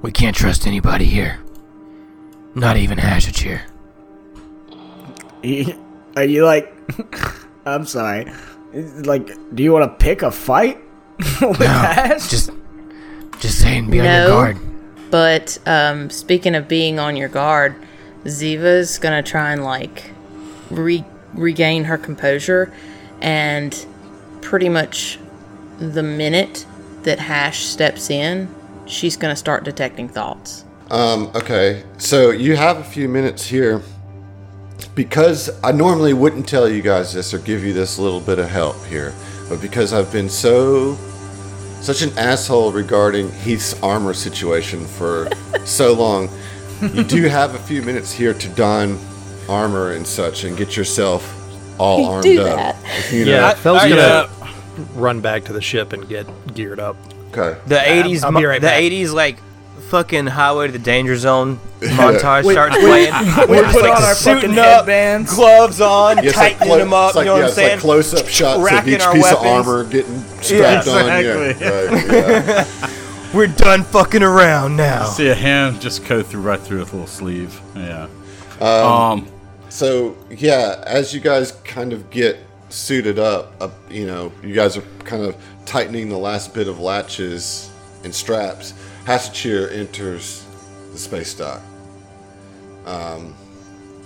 we 0.01 0.11
can't 0.11 0.35
trust 0.35 0.65
anybody 0.67 1.05
here. 1.05 1.39
Not 2.55 2.77
even 2.77 2.97
Hashachir. 2.97 3.61
Are 6.15 6.23
you 6.23 6.45
like? 6.45 6.73
I'm 7.65 7.85
sorry. 7.85 8.31
Like, 8.73 9.27
do 9.55 9.63
you 9.63 9.71
want 9.71 9.91
to 9.91 10.03
pick 10.03 10.21
a 10.21 10.31
fight 10.31 10.79
with 11.41 11.59
No, 11.59 11.65
Ash? 11.65 12.29
just, 12.29 12.51
just 13.39 13.59
saying, 13.59 13.89
be 13.89 13.99
on 13.99 14.05
your 14.05 14.27
guard. 14.27 14.57
But 15.11 15.57
um, 15.65 16.09
speaking 16.09 16.55
of 16.55 16.67
being 16.67 16.99
on 16.99 17.15
your 17.15 17.29
guard, 17.29 17.75
Ziva's 18.25 18.99
gonna 18.99 19.23
try 19.23 19.51
and 19.53 19.63
like 19.63 20.11
re- 20.69 21.05
regain 21.33 21.85
her 21.85 21.97
composure, 21.97 22.71
and 23.21 23.85
pretty 24.41 24.69
much 24.69 25.19
the 25.79 26.03
minute 26.03 26.65
that 27.03 27.19
Hash 27.19 27.65
steps 27.65 28.09
in, 28.09 28.53
she's 28.85 29.15
gonna 29.15 29.35
start 29.35 29.63
detecting 29.63 30.09
thoughts. 30.09 30.65
Um, 30.91 31.31
okay, 31.35 31.83
so 31.97 32.31
you 32.31 32.55
have 32.55 32.77
a 32.77 32.83
few 32.83 33.07
minutes 33.07 33.45
here. 33.45 33.81
Because 34.95 35.49
I 35.63 35.71
normally 35.71 36.13
wouldn't 36.13 36.47
tell 36.47 36.67
you 36.67 36.81
guys 36.81 37.13
this 37.13 37.33
or 37.33 37.39
give 37.39 37.63
you 37.63 37.73
this 37.73 37.99
little 37.99 38.19
bit 38.19 38.39
of 38.39 38.49
help 38.49 38.83
here, 38.85 39.13
but 39.47 39.61
because 39.61 39.93
I've 39.93 40.11
been 40.11 40.29
so 40.29 40.95
such 41.81 42.01
an 42.01 42.17
asshole 42.17 42.73
regarding 42.73 43.31
Heath's 43.31 43.81
armor 43.81 44.13
situation 44.13 44.85
for 44.85 45.29
so 45.65 45.93
long, 45.93 46.29
you 46.93 47.03
do 47.03 47.23
have 47.23 47.55
a 47.55 47.59
few 47.59 47.81
minutes 47.81 48.11
here 48.11 48.33
to 48.33 48.49
don 48.49 48.99
armor 49.47 49.93
and 49.93 50.05
such 50.05 50.43
and 50.43 50.57
get 50.57 50.75
yourself 50.75 51.38
all 51.79 52.05
armed 52.05 52.23
do 52.23 52.41
up. 52.41 52.55
that. 52.55 53.09
You 53.13 53.25
know? 53.25 53.31
Yeah, 53.31 53.53
Fel's 53.55 53.81
I- 53.81 53.89
gonna 53.89 54.01
uh, 54.01 54.27
run 54.95 55.21
back 55.21 55.45
to 55.45 55.53
the 55.53 55.61
ship 55.61 55.93
and 55.93 56.07
get 56.07 56.27
geared 56.53 56.79
up. 56.79 56.95
Okay. 57.31 57.59
The 57.67 57.75
80s, 57.75 58.23
I'll 58.23 58.31
be 58.31 58.41
mo- 58.41 58.47
right 58.47 58.61
the 58.61 58.67
back. 58.67 58.81
80s, 58.81 59.13
like, 59.13 59.37
fucking 59.89 60.27
Highway 60.27 60.67
to 60.67 60.73
the 60.73 60.77
Danger 60.79 61.15
Zone 61.17 61.57
montage 61.79 62.43
We- 62.43 62.53
starts 62.53 62.75
we- 62.77 62.83
playing. 62.83 63.13
we 63.13 63.55
We're 63.55 63.61
just 63.63 63.73
put 63.73 63.83
like 63.83 63.97
on 63.97 64.03
our 64.03 64.13
suiting 64.15 64.41
fucking 64.49 64.59
up, 64.59 64.65
headbands. 64.65 65.35
gloves 65.35 65.81
on, 65.81 66.17
Yeah, 66.17 66.23
it's 66.23 66.37
like 66.37 66.57
tightening 66.59 66.77
them 66.79 66.93
up. 66.93 67.15
like, 67.15 67.25
you 67.25 67.31
know 67.31 67.35
yeah, 67.37 67.41
what 67.43 67.49
I'm 67.49 67.55
saying? 67.55 67.69
like 67.71 67.79
close-up 67.79 68.27
shots 68.27 68.59
of 68.71 68.87
each 68.87 69.01
our 69.01 69.13
piece 69.13 69.31
of 69.31 69.37
armor 69.39 69.83
getting 69.85 70.19
strapped 70.41 70.87
on. 70.87 71.07
Yeah, 71.07 71.19
exactly. 71.19 71.67
right, 71.67 72.11
yeah. 72.11 72.95
We're 73.33 73.45
done 73.47 73.83
fucking 73.83 74.23
around 74.23 74.75
now. 74.75 75.03
I 75.03 75.05
See 75.05 75.27
a 75.29 75.35
hand 75.35 75.81
just 75.81 76.03
go 76.07 76.23
through 76.23 76.41
right 76.41 76.59
through 76.59 76.79
a 76.79 76.85
little 76.85 77.05
sleeve. 77.05 77.59
Yeah. 77.75 78.07
Um, 78.59 79.27
So 79.69 80.17
yeah, 80.29 80.83
as 80.85 81.13
you 81.13 81.19
guys 81.19 81.51
kind 81.63 81.93
of 81.93 82.09
get 82.09 82.37
suited 82.69 83.19
up, 83.19 83.53
up, 83.61 83.73
you 83.89 84.05
know, 84.05 84.31
you 84.43 84.53
guys 84.53 84.77
are 84.77 84.83
kind 85.05 85.23
of 85.23 85.35
tightening 85.65 86.09
the 86.09 86.17
last 86.17 86.53
bit 86.53 86.67
of 86.67 86.79
latches 86.79 87.71
and 88.03 88.13
straps. 88.13 88.73
Hasachir 89.05 89.71
enters 89.71 90.45
the 90.91 90.97
space 90.97 91.33
dock, 91.33 91.61
um, 92.85 93.33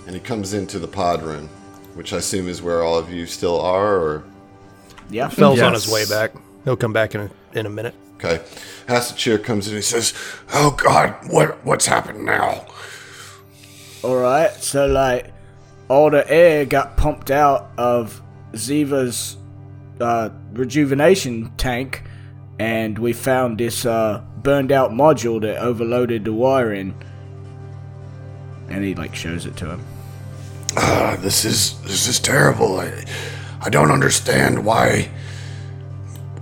and 0.06 0.14
he 0.14 0.20
comes 0.20 0.54
into 0.54 0.78
the 0.78 0.88
pod 0.88 1.22
room, 1.22 1.48
which 1.94 2.12
I 2.12 2.18
assume 2.18 2.48
is 2.48 2.62
where 2.62 2.82
all 2.82 2.98
of 2.98 3.10
you 3.10 3.26
still 3.26 3.60
are. 3.60 3.96
Or 3.96 4.24
yeah. 5.10 5.28
Fel's 5.28 5.60
on 5.60 5.74
his 5.74 5.88
way 5.90 6.04
back. 6.06 6.32
He'll 6.64 6.76
come 6.76 6.92
back 6.94 7.14
in 7.14 7.22
a, 7.22 7.30
in 7.58 7.66
a 7.66 7.70
minute. 7.70 7.94
okay, 8.16 8.42
Hasachir 8.86 9.42
comes 9.44 9.66
in. 9.66 9.74
and 9.74 9.78
He 9.78 9.82
says, 9.82 10.14
Oh 10.54 10.70
God, 10.70 11.14
what 11.28 11.62
what's 11.64 11.86
happened 11.86 12.24
now? 12.24 12.66
All 14.02 14.16
right. 14.16 14.50
So 14.52 14.86
like, 14.86 15.30
all 15.88 16.10
the 16.10 16.28
air 16.30 16.64
got 16.64 16.96
pumped 16.96 17.30
out 17.30 17.70
of 17.76 18.22
Ziva's 18.52 19.36
uh, 20.00 20.30
rejuvenation 20.52 21.52
tank, 21.56 22.04
and 22.58 22.98
we 22.98 23.12
found 23.12 23.58
this 23.58 23.84
uh, 23.84 24.22
burned 24.38 24.72
out 24.72 24.90
module 24.90 25.40
that 25.40 25.58
overloaded 25.58 26.24
the 26.24 26.32
wiring. 26.32 26.94
And 28.68 28.82
he 28.82 28.94
like 28.94 29.14
shows 29.14 29.46
it 29.46 29.56
to 29.58 29.70
him. 29.70 29.84
Uh, 30.76 31.16
this 31.16 31.44
is 31.44 31.80
this 31.82 32.08
is 32.08 32.18
terrible. 32.18 32.80
I 32.80 33.04
I 33.60 33.68
don't 33.68 33.90
understand 33.90 34.64
why 34.64 35.10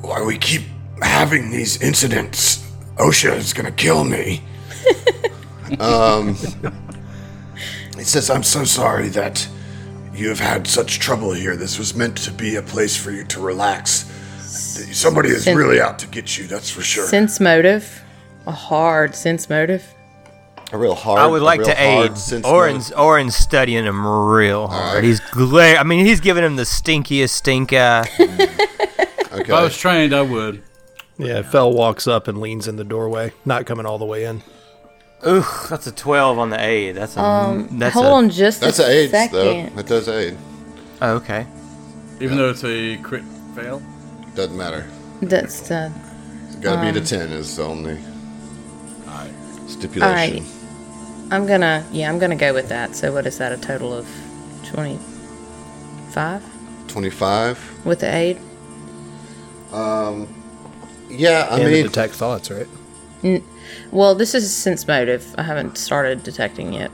why 0.00 0.22
we 0.22 0.38
keep 0.38 0.62
having 1.02 1.50
these 1.50 1.80
incidents. 1.82 2.58
OSHA 2.96 3.36
is 3.36 3.52
gonna 3.52 3.72
kill 3.72 4.04
me. 4.04 4.42
um, 5.80 6.36
he 8.02 8.06
says, 8.06 8.30
"I'm 8.30 8.42
so 8.42 8.64
sorry 8.64 9.08
that 9.10 9.46
you 10.12 10.28
have 10.28 10.40
had 10.40 10.66
such 10.66 10.98
trouble 10.98 11.32
here. 11.32 11.54
This 11.56 11.78
was 11.78 11.94
meant 11.94 12.16
to 12.18 12.32
be 12.32 12.56
a 12.56 12.62
place 12.62 12.96
for 12.96 13.12
you 13.12 13.22
to 13.26 13.38
relax. 13.40 14.10
Somebody 14.40 15.28
is 15.28 15.44
Sin- 15.44 15.56
really 15.56 15.80
out 15.80 16.00
to 16.00 16.08
get 16.08 16.36
you. 16.36 16.48
That's 16.48 16.68
for 16.68 16.82
sure." 16.82 17.06
Sense 17.06 17.38
motive. 17.38 18.02
A 18.48 18.50
hard 18.50 19.14
sense 19.14 19.48
motive. 19.48 19.84
A 20.72 20.78
real 20.78 20.96
hard. 20.96 21.20
I 21.20 21.28
would 21.28 21.42
like 21.42 21.62
to 21.62 21.80
aid. 21.80 22.18
sense 22.18 22.44
Oren's 22.44 22.90
motive. 22.90 22.98
Oren's 22.98 23.36
studying 23.36 23.84
him 23.84 24.04
real 24.04 24.66
hard. 24.66 25.04
He's 25.04 25.20
glare. 25.20 25.78
I 25.78 25.84
mean, 25.84 26.04
he's 26.04 26.18
giving 26.18 26.42
him 26.42 26.56
the 26.56 26.64
stinkiest 26.64 27.30
stink 27.30 27.72
eye. 27.72 28.08
Okay. 29.32 29.44
If 29.44 29.50
I 29.50 29.62
was 29.62 29.78
trained, 29.78 30.12
I 30.14 30.20
would. 30.20 30.62
Yeah, 31.16 31.40
Fell 31.40 31.72
walks 31.72 32.06
up 32.06 32.28
and 32.28 32.38
leans 32.38 32.68
in 32.68 32.76
the 32.76 32.84
doorway, 32.84 33.32
not 33.46 33.64
coming 33.64 33.86
all 33.86 33.96
the 33.96 34.04
way 34.04 34.24
in. 34.24 34.42
Ooh, 35.26 35.44
that's 35.68 35.86
a 35.86 35.92
twelve 35.92 36.38
on 36.38 36.50
the 36.50 36.60
aid. 36.60 36.96
That's 36.96 37.16
a. 37.16 37.20
Um, 37.22 37.68
that's 37.78 37.94
hold 37.94 38.06
a, 38.06 38.10
on 38.10 38.30
just 38.30 38.60
That's 38.60 38.78
a 38.80 38.84
an 38.84 38.90
aid, 38.90 39.10
second. 39.10 39.36
though. 39.38 39.68
That 39.76 39.86
does 39.86 40.08
aid. 40.08 40.36
Oh, 41.00 41.14
okay. 41.16 41.46
Even 42.20 42.36
though 42.38 42.50
it's 42.50 42.64
a 42.64 42.96
crit 42.98 43.24
fail. 43.54 43.82
Doesn't 44.34 44.56
matter. 44.56 44.86
That's 45.20 45.60
the. 45.68 45.92
It's 46.46 46.56
got 46.56 46.74
to 46.74 46.78
Um, 46.80 46.92
be 46.94 47.00
the 47.00 47.06
10 47.06 47.30
is 47.32 47.56
the 47.56 47.64
only 47.64 47.98
Alright. 49.08 49.32
stipulation. 49.68 50.02
Alright. 50.02 50.42
I'm 51.32 51.46
gonna. 51.46 51.84
Yeah, 51.92 52.10
I'm 52.10 52.18
gonna 52.18 52.36
go 52.36 52.52
with 52.54 52.68
that. 52.68 52.94
So 52.96 53.12
what 53.12 53.26
is 53.26 53.38
that? 53.38 53.52
A 53.52 53.56
total 53.56 53.92
of 53.94 54.06
twenty-five 54.64 56.42
25. 56.88 57.58
with 57.86 58.00
the 58.00 58.14
aid. 58.14 58.38
Yeah, 61.10 61.48
I 61.50 61.56
and 61.60 61.64
mean, 61.72 61.82
to 61.84 61.88
detect 61.88 62.14
thoughts, 62.14 62.50
right? 62.50 62.66
Well, 63.90 64.14
this 64.14 64.34
is 64.34 64.54
sense 64.54 64.86
motive. 64.86 65.34
I 65.38 65.42
haven't 65.42 65.76
started 65.78 66.22
detecting 66.22 66.72
yet. 66.72 66.90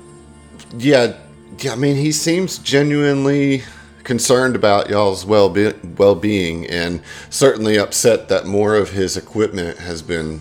yeah, 0.77 1.15
yeah, 1.59 1.73
I 1.73 1.77
mean, 1.77 1.97
he 1.97 2.13
seems 2.13 2.59
genuinely 2.59 3.63
concerned 4.05 4.55
about 4.57 4.89
y'all's 4.89 5.27
well 5.27 5.49
be- 5.51 5.75
well-being 5.97 6.67
and 6.67 7.03
certainly 7.31 7.77
upset 7.79 8.29
that 8.29 8.47
more 8.47 8.75
of 8.77 8.91
his 8.91 9.17
equipment 9.17 9.79
has 9.79 10.01
been 10.03 10.41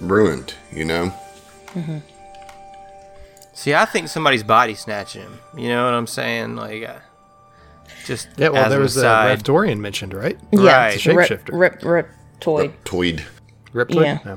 ruined, 0.00 0.54
you 0.72 0.84
know? 0.84 1.12
See, 3.52 3.74
I 3.74 3.84
think 3.84 4.08
somebody's 4.08 4.42
body 4.44 4.74
snatching 4.74 5.22
him. 5.22 5.38
You 5.56 5.68
know 5.68 5.84
what 5.84 5.94
I'm 5.94 6.06
saying? 6.06 6.54
Like, 6.56 6.84
uh, 6.84 6.98
just 8.06 8.28
Yeah, 8.36 8.50
well, 8.50 8.64
as 8.64 8.70
there 8.70 8.78
an 8.78 8.82
was 8.82 8.96
a 8.96 9.00
aside. 9.00 9.42
Raptorian 9.42 9.78
mentioned, 9.80 10.14
right? 10.14 10.38
Yeah, 10.52 10.60
Right. 10.76 10.94
It's 10.94 11.04
a 11.04 11.10
shapeshifter. 11.10 11.50
Rep, 11.52 11.84
rep, 11.84 12.08
reptoid. 12.40 12.72
Tweed. 12.84 13.24
Reptoid? 13.74 14.24
Yeah. 14.24 14.36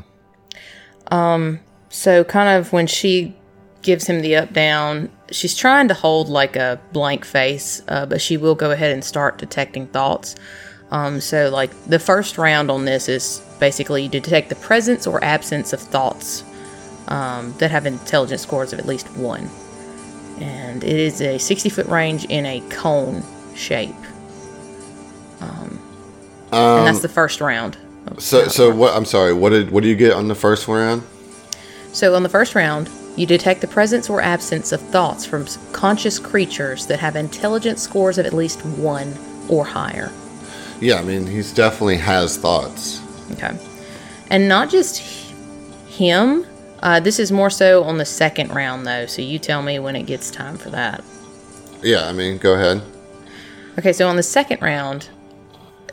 So 1.91 2.23
kind 2.23 2.57
of 2.57 2.71
when 2.71 2.87
she 2.87 3.35
gives 3.81 4.07
him 4.07 4.21
the 4.21 4.37
up 4.37 4.53
down, 4.53 5.09
she's 5.29 5.55
trying 5.55 5.89
to 5.89 5.93
hold 5.93 6.29
like 6.29 6.55
a 6.55 6.79
blank 6.93 7.25
face, 7.25 7.81
uh, 7.89 8.05
but 8.05 8.21
she 8.21 8.37
will 8.37 8.55
go 8.55 8.71
ahead 8.71 8.91
and 8.91 9.03
start 9.03 9.37
detecting 9.37 9.87
thoughts. 9.87 10.35
Um, 10.89 11.19
so 11.19 11.49
like 11.49 11.71
the 11.85 11.99
first 11.99 12.37
round 12.37 12.71
on 12.71 12.85
this 12.85 13.09
is 13.09 13.41
basically 13.59 14.03
you 14.03 14.09
detect 14.09 14.49
the 14.49 14.55
presence 14.55 15.05
or 15.05 15.23
absence 15.23 15.73
of 15.73 15.81
thoughts 15.81 16.43
um, 17.09 17.53
that 17.59 17.71
have 17.71 17.85
intelligence 17.85 18.41
scores 18.41 18.71
of 18.71 18.79
at 18.79 18.85
least 18.85 19.09
one, 19.17 19.49
and 20.39 20.83
it 20.83 20.95
is 20.97 21.21
a 21.21 21.37
60 21.37 21.69
foot 21.69 21.87
range 21.87 22.23
in 22.25 22.45
a 22.45 22.61
cone 22.69 23.21
shape. 23.53 23.95
Um, 25.41 25.79
and 26.51 26.87
that's 26.87 27.01
the 27.01 27.09
first 27.09 27.41
round. 27.41 27.77
So, 28.17 28.47
so 28.47 28.73
what? 28.73 28.95
I'm 28.95 29.05
sorry. 29.05 29.33
What 29.33 29.49
did 29.49 29.71
what 29.71 29.83
do 29.83 29.89
you 29.89 29.95
get 29.95 30.13
on 30.13 30.27
the 30.27 30.35
first 30.35 30.67
round? 30.67 31.03
So, 31.93 32.15
on 32.15 32.23
the 32.23 32.29
first 32.29 32.55
round, 32.55 32.89
you 33.15 33.25
detect 33.25 33.61
the 33.61 33.67
presence 33.67 34.09
or 34.09 34.21
absence 34.21 34.71
of 34.71 34.81
thoughts 34.81 35.25
from 35.25 35.45
conscious 35.73 36.19
creatures 36.19 36.87
that 36.87 36.99
have 36.99 37.15
intelligence 37.15 37.81
scores 37.81 38.17
of 38.17 38.25
at 38.25 38.33
least 38.33 38.65
one 38.65 39.13
or 39.49 39.65
higher. 39.65 40.11
Yeah, 40.79 40.95
I 40.95 41.03
mean, 41.03 41.27
he's 41.27 41.53
definitely 41.53 41.97
has 41.97 42.37
thoughts. 42.37 43.01
Okay. 43.33 43.57
And 44.29 44.47
not 44.47 44.69
just 44.69 44.99
him, 45.87 46.45
uh, 46.81 47.01
this 47.01 47.19
is 47.19 47.31
more 47.31 47.49
so 47.49 47.83
on 47.83 47.97
the 47.97 48.05
second 48.05 48.51
round, 48.51 48.87
though. 48.87 49.05
So, 49.05 49.21
you 49.21 49.37
tell 49.37 49.61
me 49.61 49.77
when 49.79 49.95
it 49.95 50.03
gets 50.03 50.31
time 50.31 50.57
for 50.57 50.69
that. 50.69 51.03
Yeah, 51.83 52.07
I 52.07 52.13
mean, 52.13 52.37
go 52.37 52.53
ahead. 52.53 52.81
Okay, 53.77 53.93
so 53.93 54.07
on 54.07 54.15
the 54.15 54.23
second 54.23 54.61
round, 54.61 55.09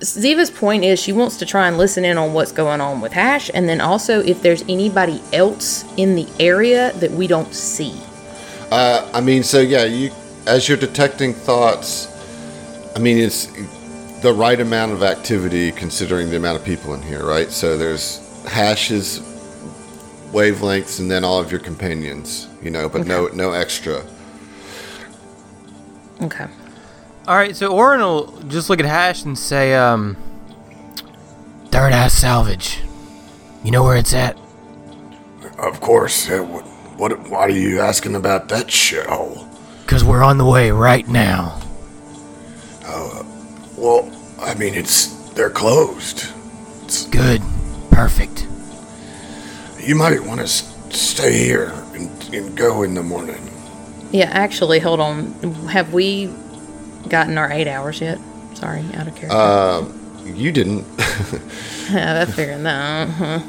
Ziva's 0.00 0.50
point 0.50 0.84
is 0.84 1.00
she 1.00 1.12
wants 1.12 1.36
to 1.38 1.46
try 1.46 1.66
and 1.66 1.76
listen 1.76 2.04
in 2.04 2.18
on 2.18 2.32
what's 2.32 2.52
going 2.52 2.80
on 2.80 3.00
with 3.00 3.12
Hash, 3.12 3.50
and 3.52 3.68
then 3.68 3.80
also 3.80 4.20
if 4.20 4.42
there's 4.42 4.62
anybody 4.62 5.20
else 5.32 5.84
in 5.96 6.14
the 6.14 6.26
area 6.38 6.92
that 6.94 7.10
we 7.10 7.26
don't 7.26 7.52
see. 7.54 8.00
Uh, 8.70 9.08
I 9.12 9.20
mean, 9.20 9.42
so 9.42 9.60
yeah, 9.60 9.84
you 9.84 10.10
as 10.46 10.68
you're 10.68 10.78
detecting 10.78 11.34
thoughts, 11.34 12.06
I 12.96 13.00
mean, 13.00 13.18
it's 13.18 13.46
the 14.22 14.32
right 14.32 14.60
amount 14.60 14.92
of 14.92 15.02
activity 15.02 15.72
considering 15.72 16.30
the 16.30 16.36
amount 16.36 16.58
of 16.58 16.64
people 16.64 16.94
in 16.94 17.02
here, 17.02 17.24
right? 17.24 17.50
So 17.50 17.76
there's 17.76 18.18
hashes, 18.46 19.20
wavelengths, 20.32 21.00
and 21.00 21.10
then 21.10 21.24
all 21.24 21.40
of 21.40 21.50
your 21.50 21.60
companions, 21.60 22.48
you 22.62 22.70
know, 22.70 22.88
but 22.88 23.06
no 23.06 23.28
no 23.28 23.52
extra. 23.52 24.04
Okay. 26.22 26.46
All 27.28 27.36
right, 27.36 27.54
so 27.54 27.72
Orin 27.74 28.00
will 28.00 28.40
just 28.48 28.70
look 28.70 28.80
at 28.80 28.86
Hash 28.86 29.24
and 29.24 29.38
say, 29.38 29.74
um, 29.74 30.16
Third 31.66 31.92
Eye 31.92 32.08
Salvage. 32.08 32.80
You 33.62 33.70
know 33.70 33.84
where 33.84 33.98
it's 33.98 34.14
at? 34.14 34.38
Of 35.58 35.78
course. 35.82 36.30
Uh, 36.30 36.42
what, 36.42 36.64
what? 36.96 37.28
Why 37.28 37.40
are 37.40 37.50
you 37.50 37.80
asking 37.80 38.14
about 38.14 38.48
that 38.48 38.68
shithole? 38.68 39.46
Because 39.82 40.02
we're 40.02 40.22
on 40.22 40.38
the 40.38 40.46
way 40.46 40.70
right 40.70 41.06
now. 41.06 41.60
Well, 43.76 44.10
I 44.40 44.54
mean, 44.54 44.74
it's 44.74 45.06
they're 45.34 45.50
closed. 45.50 46.26
Good. 47.10 47.42
Perfect. 47.90 48.46
You 49.78 49.94
might 49.94 50.20
want 50.24 50.38
to 50.40 50.44
s- 50.44 50.74
stay 50.90 51.44
here 51.44 51.72
and, 51.94 52.34
and 52.34 52.56
go 52.56 52.82
in 52.82 52.94
the 52.94 53.02
morning. 53.02 53.50
Yeah, 54.10 54.30
actually, 54.30 54.80
hold 54.80 54.98
on. 54.98 55.32
Have 55.68 55.92
we 55.92 56.26
gotten 57.08 57.38
our 57.38 57.50
eight 57.50 57.66
hours 57.68 58.00
yet? 58.00 58.18
Sorry, 58.54 58.84
out 58.94 59.06
of 59.08 59.14
character. 59.14 59.36
Um, 59.36 59.94
you 60.24 60.50
didn't. 60.52 60.86
yeah, 61.90 62.24
I 62.26 62.30
figured 62.30 62.62
that. 62.64 63.08
Uh-huh. 63.08 63.40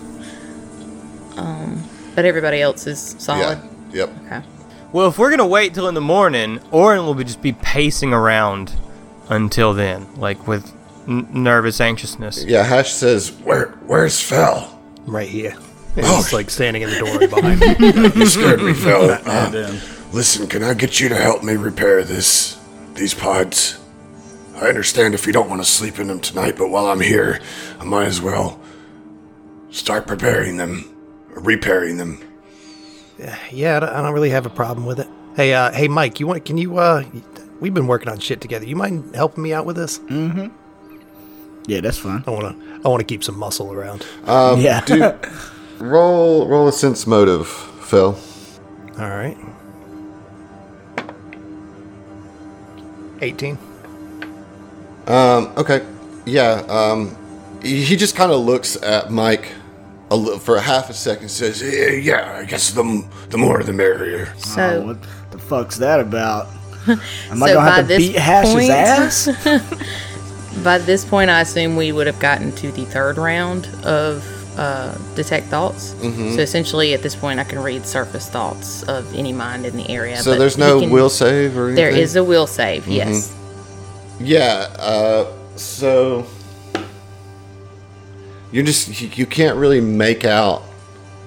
Um, 1.37 1.83
but 2.15 2.25
everybody 2.25 2.61
else 2.61 2.85
is 2.87 3.15
solid. 3.19 3.59
yeah. 3.91 4.05
Yep. 4.05 4.09
Okay. 4.25 4.41
Well, 4.91 5.07
if 5.07 5.17
we're 5.17 5.29
going 5.29 5.39
to 5.39 5.45
wait 5.45 5.73
till 5.73 5.87
in 5.87 5.93
the 5.95 6.01
morning, 6.01 6.59
Oren 6.71 7.05
will 7.05 7.13
be 7.15 7.23
just 7.23 7.41
be 7.41 7.53
pacing 7.53 8.13
around 8.13 8.73
until 9.29 9.73
then, 9.73 10.07
like 10.15 10.47
with 10.47 10.71
n- 11.07 11.27
nervous 11.31 11.79
anxiousness. 11.81 12.43
Yeah. 12.45 12.63
Hash 12.63 12.91
says, 12.93 13.31
Where? 13.43 13.69
Where's 13.87 14.19
Fell? 14.21 14.79
Right 15.05 15.27
here. 15.29 15.55
And 15.95 16.05
Oh, 16.05 16.17
he's 16.17 16.33
like 16.33 16.49
standing 16.49 16.83
in 16.83 16.89
the 16.91 16.99
doorway 16.99 17.27
behind 17.27 17.59
me. 17.61 17.75
You 18.19 18.25
scared 18.27 18.61
me, 18.61 18.73
Fell. 18.73 19.09
Uh, 19.25 19.79
listen, 20.13 20.47
can 20.47 20.63
I 20.63 20.73
get 20.75 20.99
you 20.99 21.09
to 21.09 21.15
help 21.15 21.43
me 21.43 21.53
repair 21.55 22.03
this? 22.03 22.58
These 22.99 23.13
pods. 23.13 23.79
I 24.55 24.67
understand 24.67 25.13
if 25.13 25.25
you 25.25 25.31
don't 25.31 25.49
want 25.49 25.61
to 25.63 25.67
sleep 25.67 25.99
in 25.99 26.07
them 26.07 26.19
tonight, 26.19 26.55
but 26.57 26.69
while 26.69 26.87
I'm 26.87 26.99
here, 26.99 27.39
I 27.79 27.85
might 27.85 28.07
as 28.07 28.21
well 28.21 28.59
start 29.71 30.05
preparing 30.05 30.57
them, 30.57 30.83
or 31.33 31.41
repairing 31.41 31.95
them. 31.95 32.21
yeah, 33.51 33.77
I 33.77 33.79
don't, 34.01 34.13
really 34.13 34.31
have 34.31 34.45
a 34.45 34.49
problem 34.49 34.85
with 34.85 34.99
it. 34.99 35.07
Hey, 35.37 35.53
uh, 35.53 35.71
hey, 35.71 35.87
Mike, 35.87 36.19
you 36.19 36.27
want? 36.27 36.43
Can 36.43 36.57
you? 36.57 36.77
uh 36.77 37.05
We've 37.61 37.73
been 37.73 37.87
working 37.87 38.09
on 38.09 38.19
shit 38.19 38.41
together. 38.41 38.65
You 38.65 38.75
mind 38.75 39.15
helping 39.15 39.43
me 39.43 39.53
out 39.53 39.65
with 39.65 39.77
this? 39.77 39.99
Mm-hmm. 39.99 40.47
Yeah, 41.67 41.79
that's 41.79 41.99
fine. 41.99 42.25
I 42.27 42.31
want 42.31 42.59
to. 42.59 42.81
I 42.83 42.89
want 42.89 42.99
to 42.99 43.05
keep 43.05 43.23
some 43.23 43.39
muscle 43.39 43.71
around. 43.71 44.05
um, 44.25 44.59
Yeah. 44.59 44.83
do, 44.83 45.13
roll 45.79 46.49
roll 46.49 46.67
a 46.67 46.73
sense 46.73 47.07
motive, 47.07 47.47
Phil. 47.47 48.17
All 48.99 49.09
right. 49.09 49.37
18. 53.21 53.57
Um, 55.07 55.51
okay. 55.57 55.85
Yeah. 56.25 56.63
Um, 56.67 57.15
he 57.61 57.83
he 57.83 57.95
just 57.95 58.15
kind 58.15 58.31
of 58.31 58.39
looks 58.41 58.81
at 58.81 59.11
Mike 59.11 59.51
a 60.11 60.15
li- 60.15 60.39
for 60.39 60.55
a 60.55 60.61
half 60.61 60.89
a 60.89 60.93
second. 60.93 61.29
Says, 61.29 61.61
Yeah, 61.61 61.89
yeah, 61.91 62.37
I 62.39 62.45
guess 62.45 62.71
the, 62.71 62.83
m- 62.83 63.09
the 63.29 63.37
more 63.37 63.61
the 63.63 63.73
merrier. 63.73 64.33
So, 64.37 64.61
Oh, 64.61 64.85
what 64.87 64.97
the 65.31 65.39
fuck's 65.39 65.77
that 65.77 65.99
about? 65.99 66.47
Am 66.87 67.43
I 67.43 67.53
gonna 67.53 67.71
have 67.71 67.87
to 67.87 67.97
beat 67.97 68.15
Hash's 68.15 68.53
point- 68.53 68.69
ass? 68.71 69.27
by 70.63 70.77
this 70.77 71.05
point, 71.05 71.29
I 71.29 71.41
assume 71.41 71.75
we 71.75 71.91
would 71.91 72.07
have 72.07 72.19
gotten 72.19 72.51
to 72.53 72.71
the 72.71 72.85
third 72.85 73.17
round 73.17 73.67
of 73.83 74.23
uh, 74.59 74.93
detect 75.15 75.47
thoughts. 75.47 75.93
Mm-hmm. 75.93 76.35
So 76.35 76.41
essentially, 76.41 76.93
at 76.93 77.01
this 77.01 77.15
point, 77.15 77.39
I 77.39 77.45
can 77.45 77.59
read 77.59 77.85
surface 77.85 78.29
thoughts 78.29 78.83
of 78.83 79.15
any 79.15 79.31
mind 79.31 79.65
in 79.65 79.77
the 79.77 79.89
area. 79.89 80.17
so 80.17 80.37
there's 80.37 80.57
no 80.57 80.81
can- 80.81 80.89
will 80.89 81.09
save 81.09 81.57
or 81.57 81.67
anything. 81.67 81.75
There 81.75 81.89
is 81.89 82.17
a 82.17 82.23
will 82.23 82.45
save. 82.45 82.83
Mm-hmm. 82.83 82.91
Yes. 82.91 83.35
Yeah. 84.19 84.67
Uh, 84.77 85.31
so 85.55 86.27
you 88.51 88.61
just 88.63 89.17
you 89.17 89.25
can't 89.25 89.55
really 89.55 89.79
make 89.79 90.25
out 90.25 90.63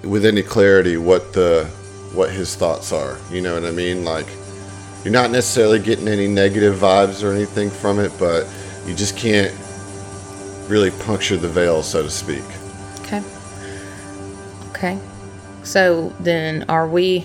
with 0.02 0.26
any 0.26 0.42
clarity 0.42 0.98
what 0.98 1.32
the 1.32 1.64
what 2.12 2.30
his 2.30 2.54
thoughts 2.54 2.92
are. 2.92 3.16
You 3.30 3.40
know 3.40 3.54
what 3.54 3.64
I 3.64 3.70
mean? 3.70 4.04
Like 4.04 4.26
you're 5.04 5.12
not 5.12 5.30
necessarily 5.30 5.78
getting 5.78 6.06
any 6.06 6.28
negative 6.28 6.74
vibes 6.76 7.24
or 7.24 7.32
anything 7.32 7.70
from 7.70 7.98
it, 7.98 8.12
but 8.18 8.46
you 8.86 8.94
just 8.94 9.16
can't 9.16 9.54
really 10.68 10.90
puncture 10.90 11.38
the 11.38 11.48
veil, 11.48 11.82
so 11.82 12.02
to 12.02 12.10
speak. 12.10 12.44
Okay. 14.82 14.94
Okay. 14.94 14.98
So 15.62 16.12
then, 16.18 16.64
are 16.68 16.88
we? 16.88 17.24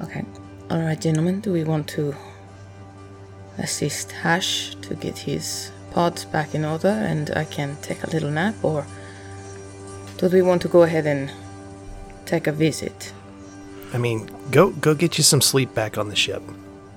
Okay. 0.00 0.24
All 0.70 0.78
right, 0.78 1.00
gentlemen. 1.00 1.40
Do 1.40 1.52
we 1.52 1.64
want 1.64 1.88
to 1.88 2.14
assist 3.58 4.12
Hash 4.12 4.76
to 4.82 4.94
get 4.94 5.18
his 5.18 5.72
pods 5.90 6.24
back 6.24 6.54
in 6.54 6.64
order, 6.64 6.94
and 7.10 7.32
I 7.34 7.44
can 7.44 7.76
take 7.82 8.04
a 8.04 8.10
little 8.10 8.30
nap, 8.30 8.54
or 8.62 8.86
do 10.18 10.28
we 10.28 10.42
want 10.42 10.62
to 10.62 10.68
go 10.68 10.84
ahead 10.84 11.06
and 11.06 11.32
take 12.24 12.46
a 12.46 12.52
visit? 12.52 13.12
I 13.92 13.98
mean, 13.98 14.30
go 14.52 14.70
go 14.70 14.94
get 14.94 15.18
you 15.18 15.24
some 15.24 15.40
sleep 15.40 15.74
back 15.74 15.98
on 15.98 16.08
the 16.08 16.16
ship. 16.16 16.42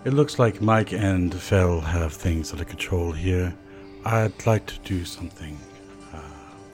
It 0.06 0.14
looks 0.14 0.38
like 0.38 0.62
Mike 0.62 0.94
and 0.94 1.34
Fell 1.34 1.82
have 1.82 2.14
things 2.14 2.52
under 2.52 2.66
control 2.66 3.12
here. 3.12 3.56
I'd 4.06 4.46
like 4.46 4.68
to 4.68 4.78
do 4.84 5.04
something 5.04 5.58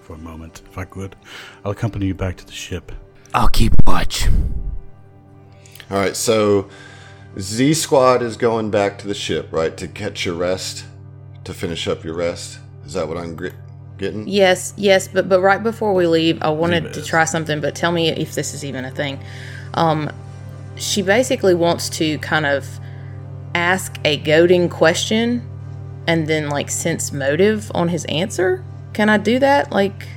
for 0.08 0.14
a 0.14 0.18
moment, 0.18 0.62
if 0.66 0.78
I 0.78 0.86
could. 0.86 1.18
I'll 1.66 1.74
accompany 1.74 2.06
you 2.06 2.16
back 2.16 2.38
to 2.38 2.46
the 2.46 2.54
ship. 2.54 2.94
I'll 3.34 3.50
keep 3.50 3.74
watch. 3.86 4.26
All 5.92 5.98
right, 5.98 6.16
so 6.16 6.70
Z 7.38 7.74
Squad 7.74 8.22
is 8.22 8.38
going 8.38 8.72
back 8.72 8.98
to 9.00 9.08
the 9.08 9.14
ship, 9.14 9.50
right, 9.52 9.76
to 9.76 9.86
catch 9.86 10.26
your 10.26 10.36
rest, 10.36 10.86
to 11.44 11.54
finish 11.54 11.90
up 11.90 12.06
your 12.06 12.16
rest. 12.16 12.60
Is 12.86 12.94
that 12.94 13.06
what 13.06 13.18
I'm 13.18 13.36
gr- 13.36 13.50
getting? 13.98 14.26
Yes, 14.30 14.74
yes, 14.78 15.10
but 15.10 15.28
but 15.28 15.42
right 15.42 15.62
before 15.62 15.94
we 15.94 16.08
leave, 16.08 16.42
I 16.42 16.52
wanted 16.52 16.94
to 16.94 17.04
try 17.04 17.26
something, 17.26 17.60
but 17.60 17.76
tell 17.76 17.92
me 17.92 18.08
if 18.08 18.34
this 18.34 18.54
is 18.54 18.64
even 18.64 18.86
a 18.86 18.92
thing. 18.92 19.20
Um, 19.74 20.10
she 20.78 21.02
basically 21.02 21.54
wants 21.54 21.90
to 21.98 22.18
kind 22.20 22.46
of 22.46 22.66
ask 23.56 23.98
a 24.06 24.16
goading 24.18 24.70
question 24.70 25.46
and 26.08 26.28
then 26.28 26.48
like 26.48 26.70
sense 26.70 27.12
motive 27.12 27.70
on 27.76 27.90
his 27.90 28.06
answer. 28.06 28.64
Can 28.98 29.10
I 29.10 29.20
do 29.20 29.38
that? 29.38 29.72
Like 29.72 30.08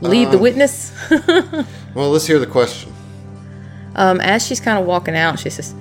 lead 0.00 0.30
the 0.30 0.38
witness? 0.38 0.90
Well, 1.94 2.10
let's 2.10 2.26
hear 2.26 2.38
the 2.38 2.46
question. 2.46 2.92
Um, 3.96 4.20
as 4.20 4.46
she's 4.46 4.60
kind 4.60 4.78
of 4.78 4.86
walking 4.86 5.16
out, 5.16 5.38
she 5.40 5.50
says, 5.50 5.74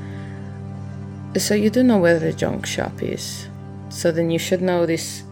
So 1.38 1.54
you 1.54 1.70
do 1.70 1.84
know 1.84 2.00
where 2.00 2.18
the 2.18 2.34
junk 2.34 2.66
shop 2.66 3.04
is. 3.04 3.48
So 3.90 4.12
then 4.12 4.32
you 4.32 4.40
should 4.40 4.62
know 4.62 4.86
this 4.86 5.24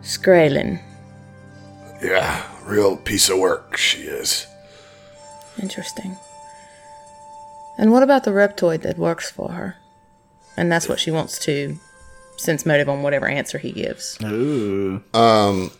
Skrelin. 0.00 0.80
Yeah, 2.00 2.46
real 2.64 2.96
piece 2.96 3.28
of 3.28 3.38
work 3.38 3.76
she 3.76 4.02
is. 4.02 4.46
Interesting. 5.60 6.16
And 7.76 7.92
what 7.92 8.02
about 8.02 8.24
the 8.24 8.30
reptoid 8.30 8.82
that 8.82 8.96
works 8.96 9.30
for 9.30 9.50
her? 9.52 9.76
And 10.56 10.72
that's 10.72 10.88
what 10.88 11.00
she 11.00 11.10
wants 11.10 11.38
to 11.40 11.78
sense 12.36 12.66
motive 12.66 12.88
on 12.88 13.02
whatever 13.02 13.26
answer 13.26 13.58
he 13.58 13.72
gives. 13.72 14.18
Ooh. 14.22 15.02
Um, 15.14 15.70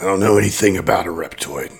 I 0.00 0.04
don't 0.04 0.20
know 0.20 0.36
anything 0.38 0.76
about 0.76 1.06
a 1.06 1.10
reptoid. 1.10 1.72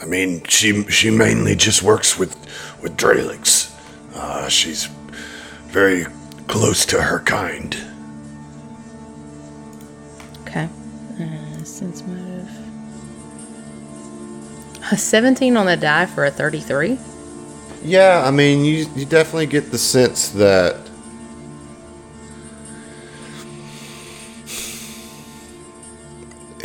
I 0.00 0.04
mean, 0.04 0.44
she 0.44 0.84
she 0.90 1.10
mainly 1.10 1.54
just 1.54 1.82
works 1.82 2.18
with 2.18 2.34
with 2.82 2.96
Dralix. 2.96 3.72
Uh, 4.14 4.48
she's 4.48 4.86
very 5.68 6.06
close 6.46 6.86
to 6.86 7.00
her 7.02 7.20
kind. 7.20 7.76
Okay. 10.42 10.68
Uh, 11.20 11.64
sense 11.64 12.02
motive. 12.02 12.48
A 14.92 14.96
17 14.96 15.56
on 15.56 15.66
the 15.66 15.76
die 15.76 16.06
for 16.06 16.24
a 16.24 16.30
33? 16.30 16.96
yeah, 17.82 18.22
I 18.24 18.30
mean, 18.30 18.64
you 18.64 18.86
you 18.94 19.04
definitely 19.04 19.46
get 19.46 19.70
the 19.70 19.78
sense 19.78 20.28
that 20.30 20.76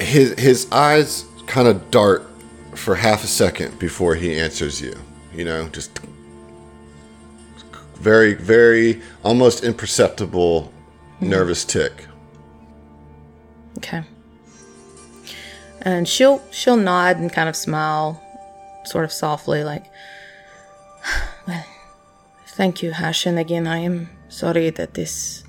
his 0.02 0.39
his 0.39 0.72
eyes 0.72 1.26
kind 1.47 1.68
of 1.68 1.91
dart 1.91 2.28
for 2.76 2.95
half 2.95 3.24
a 3.24 3.28
second 3.28 3.78
before 3.80 4.16
he 4.16 4.39
answers 4.39 4.82
you. 4.82 4.95
You 5.34 5.45
know, 5.45 5.68
just 5.70 5.99
very 7.95 8.34
very 8.34 9.02
almost 9.24 9.64
imperceptible 9.64 10.72
mm-hmm. 11.16 11.30
nervous 11.30 11.66
tick. 11.66 12.08
Okay. 13.78 14.04
And 15.82 16.08
she'll 16.08 16.41
she'll 16.52 16.78
nod 16.78 17.18
and 17.18 17.32
kind 17.32 17.49
of 17.49 17.56
smile, 17.56 18.22
sort 18.86 19.04
of 19.04 19.12
softly, 19.12 19.64
like, 19.64 19.86
"Well, 21.47 21.66
thank 22.47 22.84
you, 22.84 22.91
Hash. 22.91 23.26
And 23.26 23.39
again, 23.39 23.66
I 23.66 23.80
am 23.80 24.10
sorry 24.30 24.70
that 24.70 24.93
this 24.93 25.43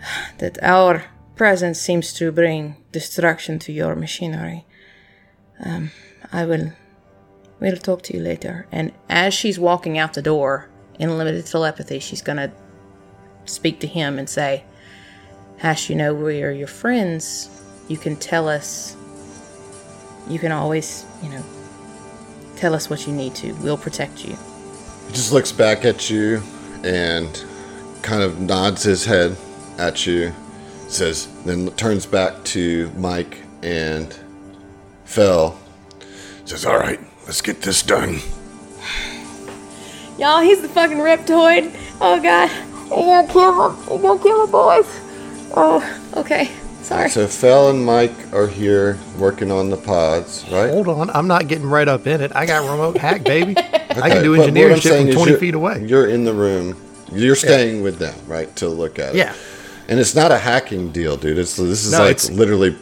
that 0.38 0.58
our 0.62 1.04
presence 1.36 1.80
seems 1.80 2.12
to 2.14 2.32
bring 2.32 2.76
destruction 3.00 3.58
to 3.64 3.70
your 3.72 3.94
machinery. 3.94 4.60
Um, 5.64 5.90
I 6.32 6.42
will 6.44 6.72
we'll 7.60 7.76
talk 7.88 8.00
to 8.04 8.16
you 8.16 8.22
later." 8.22 8.66
And 8.78 8.92
as 9.08 9.34
she's 9.34 9.58
walking 9.58 9.94
out 9.98 10.14
the 10.14 10.22
door 10.22 10.68
in 10.98 11.18
limited 11.18 11.44
telepathy, 11.46 11.98
she's 12.00 12.22
gonna 12.22 12.50
speak 13.44 13.76
to 13.80 13.86
him 13.86 14.18
and 14.18 14.28
say. 14.28 14.64
Hash, 15.58 15.88
you 15.88 15.96
know, 15.96 16.12
we 16.12 16.42
are 16.42 16.50
your 16.50 16.72
friends. 16.82 17.48
You 17.88 17.96
can 17.96 18.16
tell 18.16 18.46
us. 18.46 18.94
You 20.28 20.38
can 20.38 20.52
always, 20.52 21.06
you 21.22 21.30
know, 21.30 21.42
tell 22.56 22.74
us 22.74 22.90
what 22.90 23.06
you 23.06 23.12
need 23.12 23.34
to. 23.36 23.52
We'll 23.64 23.78
protect 23.78 24.24
you. 24.26 24.36
He 25.06 25.12
just 25.12 25.32
looks 25.32 25.52
back 25.52 25.84
at 25.84 26.10
you 26.10 26.42
and 26.84 27.44
kind 28.02 28.22
of 28.22 28.40
nods 28.40 28.82
his 28.82 29.04
head 29.04 29.36
at 29.78 30.06
you, 30.06 30.32
says, 30.88 31.28
then 31.44 31.70
turns 31.72 32.06
back 32.06 32.42
to 32.44 32.90
Mike 32.96 33.42
and 33.62 34.16
Phil. 35.04 35.56
Says, 36.44 36.64
"All 36.64 36.78
right, 36.78 37.00
let's 37.26 37.40
get 37.40 37.62
this 37.62 37.82
done." 37.82 38.20
Y'all, 40.18 40.40
he's 40.40 40.62
the 40.62 40.68
fucking 40.68 40.98
reptoid. 40.98 41.74
Oh 42.00 42.20
god. 42.20 42.50
You 42.86 42.90
gonna 42.90 43.28
kill 43.32 43.70
him. 43.70 43.92
You 43.92 44.02
gonna 44.02 44.22
kill 44.22 44.46
my 44.46 44.52
boys. 44.52 45.00
Oh, 45.56 46.10
okay. 46.16 46.50
Sorry. 46.82 47.08
So 47.10 47.26
Phil 47.26 47.70
and 47.70 47.84
Mike 47.84 48.32
are 48.32 48.46
here 48.46 48.96
working 49.18 49.50
on 49.50 49.70
the 49.70 49.76
pods, 49.76 50.44
right? 50.52 50.70
Hold 50.70 50.86
on, 50.86 51.10
I'm 51.10 51.26
not 51.26 51.48
getting 51.48 51.66
right 51.66 51.88
up 51.88 52.06
in 52.06 52.20
it. 52.20 52.30
I 52.34 52.46
got 52.46 52.70
remote 52.70 52.96
hack, 52.96 53.24
baby. 53.24 53.56
I 53.58 54.08
can 54.08 54.22
do 54.22 54.36
engineering 54.36 54.78
shit 54.78 55.06
from 55.06 55.24
20 55.24 55.36
feet 55.36 55.54
away. 55.54 55.84
You're 55.84 56.06
in 56.06 56.24
the 56.24 56.32
room. 56.32 56.80
You're 57.10 57.34
staying 57.34 57.82
with 57.82 57.98
them, 57.98 58.14
right, 58.28 58.54
to 58.56 58.68
look 58.68 59.00
at 59.00 59.16
it. 59.16 59.18
Yeah. 59.18 59.34
And 59.88 60.00
it's 60.00 60.14
not 60.14 60.32
a 60.32 60.38
hacking 60.38 60.90
deal, 60.90 61.16
dude. 61.16 61.38
It's 61.38 61.56
this 61.56 61.84
is 61.86 61.92
No, 61.92 61.98
like 62.00 62.22
literally 62.30 62.76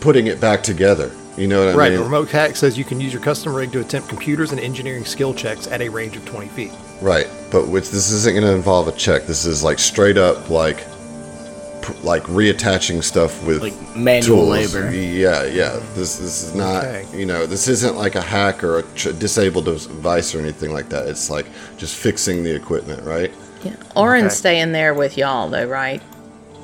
putting 0.00 0.26
it 0.26 0.40
back 0.40 0.62
together. 0.62 1.10
You 1.36 1.46
know 1.46 1.64
what 1.66 1.74
I 1.74 1.76
Right, 1.76 1.90
mean? 1.92 2.00
Right. 2.00 2.04
Remote 2.06 2.30
hack 2.30 2.56
says 2.56 2.78
you 2.78 2.84
can 2.84 3.00
use 3.00 3.12
your 3.12 3.22
custom 3.22 3.54
rig 3.54 3.70
to 3.72 3.80
attempt 3.80 4.08
computers 4.08 4.52
and 4.52 4.60
engineering 4.60 5.04
skill 5.04 5.34
checks 5.34 5.66
at 5.66 5.80
a 5.82 5.88
range 5.88 6.16
of 6.16 6.24
20 6.24 6.48
feet. 6.48 6.72
Right, 7.02 7.28
but 7.50 7.68
which 7.68 7.90
this 7.90 8.10
isn't 8.10 8.32
going 8.34 8.44
to 8.46 8.52
involve 8.54 8.88
a 8.88 8.92
check. 8.92 9.26
This 9.26 9.44
is 9.44 9.62
like 9.62 9.78
straight 9.78 10.16
up 10.16 10.48
like 10.48 10.78
pr- 11.82 11.92
like 12.02 12.22
reattaching 12.24 13.04
stuff 13.04 13.44
with 13.46 13.60
Like 13.62 13.96
manual 13.96 14.46
tools. 14.46 14.74
labor. 14.74 14.90
Yeah, 14.94 15.44
yeah. 15.44 15.78
This 15.94 16.16
this 16.16 16.42
is 16.42 16.54
not 16.54 16.84
Okay. 16.86 17.04
you 17.14 17.26
know 17.26 17.44
this 17.46 17.68
isn't 17.68 17.96
like 17.96 18.14
a 18.14 18.22
hack 18.22 18.64
or 18.64 18.78
a 18.78 18.82
tr- 18.94 19.10
disabled 19.12 19.66
device 19.66 20.34
or 20.34 20.38
anything 20.40 20.72
like 20.72 20.88
that. 20.88 21.06
It's 21.06 21.28
like 21.30 21.46
just 21.76 21.94
fixing 21.96 22.42
the 22.44 22.54
equipment, 22.54 23.02
right? 23.04 23.30
Yeah. 23.62 23.74
Oren's 23.94 24.26
Okay. 24.26 24.34
staying 24.34 24.72
there 24.72 24.94
with 24.94 25.18
y'all, 25.18 25.50
though, 25.50 25.66
right? 25.66 26.00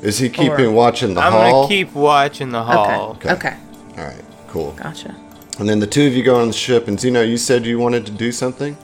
Is 0.02 0.18
he 0.18 0.28
keeping 0.28 0.66
Or- 0.66 0.72
watch 0.72 1.02
in 1.02 1.14
the 1.14 1.20
I'm 1.20 1.32
hall? 1.32 1.62
gonna 1.62 1.68
keep 1.68 1.94
watch 1.94 2.40
in 2.40 2.50
the 2.50 2.62
hall. 2.62 3.16
Okay. 3.20 3.32
Okay. 3.32 3.54
All 3.96 4.04
right, 4.04 4.24
cool. 4.48 4.72
Gotcha. 4.72 5.14
And 5.58 5.68
then 5.68 5.78
the 5.80 5.86
two 5.86 6.06
of 6.06 6.12
you 6.14 6.22
go 6.24 6.36
on 6.40 6.48
the 6.48 6.52
ship, 6.52 6.88
and 6.88 6.98
Zeno, 6.98 7.22
you 7.22 7.36
said 7.36 7.64
you 7.64 7.78
wanted 7.78 8.04
to 8.06 8.12
do 8.12 8.32
something. 8.32 8.76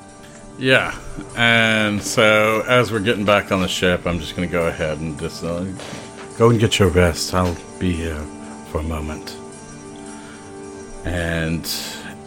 Yeah, 0.59 0.95
and 1.37 2.03
so 2.03 2.63
as 2.69 2.91
we're 2.93 3.01
getting 3.01 3.25
back 3.25 3.51
on 3.53 3.61
the 3.63 3.69
ship, 3.69 4.07
I'm 4.07 4.19
just 4.21 4.35
gonna 4.37 4.49
go 4.49 4.67
ahead 4.69 4.99
and 4.99 5.19
just 5.19 5.43
uh, 5.45 5.65
go 6.37 6.51
and 6.51 6.59
get 6.61 6.79
your 6.79 6.89
rest. 6.89 7.35
I'll 7.35 7.57
be 7.79 7.93
here 7.93 8.21
for 8.71 8.79
a 8.79 8.83
moment. 8.85 9.37
And 11.05 11.69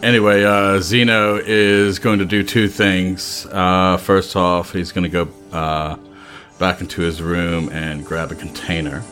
anyway, 0.02 0.44
uh, 0.44 0.80
Zeno 0.80 1.36
is 1.44 1.98
going 1.98 2.18
to 2.18 2.24
do 2.24 2.42
two 2.42 2.68
things. 2.68 3.46
Uh, 3.52 3.96
first 3.96 4.34
off, 4.34 4.72
he's 4.72 4.92
going 4.92 5.04
to 5.04 5.08
go 5.10 5.28
uh, 5.56 5.96
back 6.58 6.80
into 6.80 7.02
his 7.02 7.20
room 7.22 7.68
and 7.70 8.04
grab 8.04 8.32
a 8.32 8.34
container. 8.34 9.02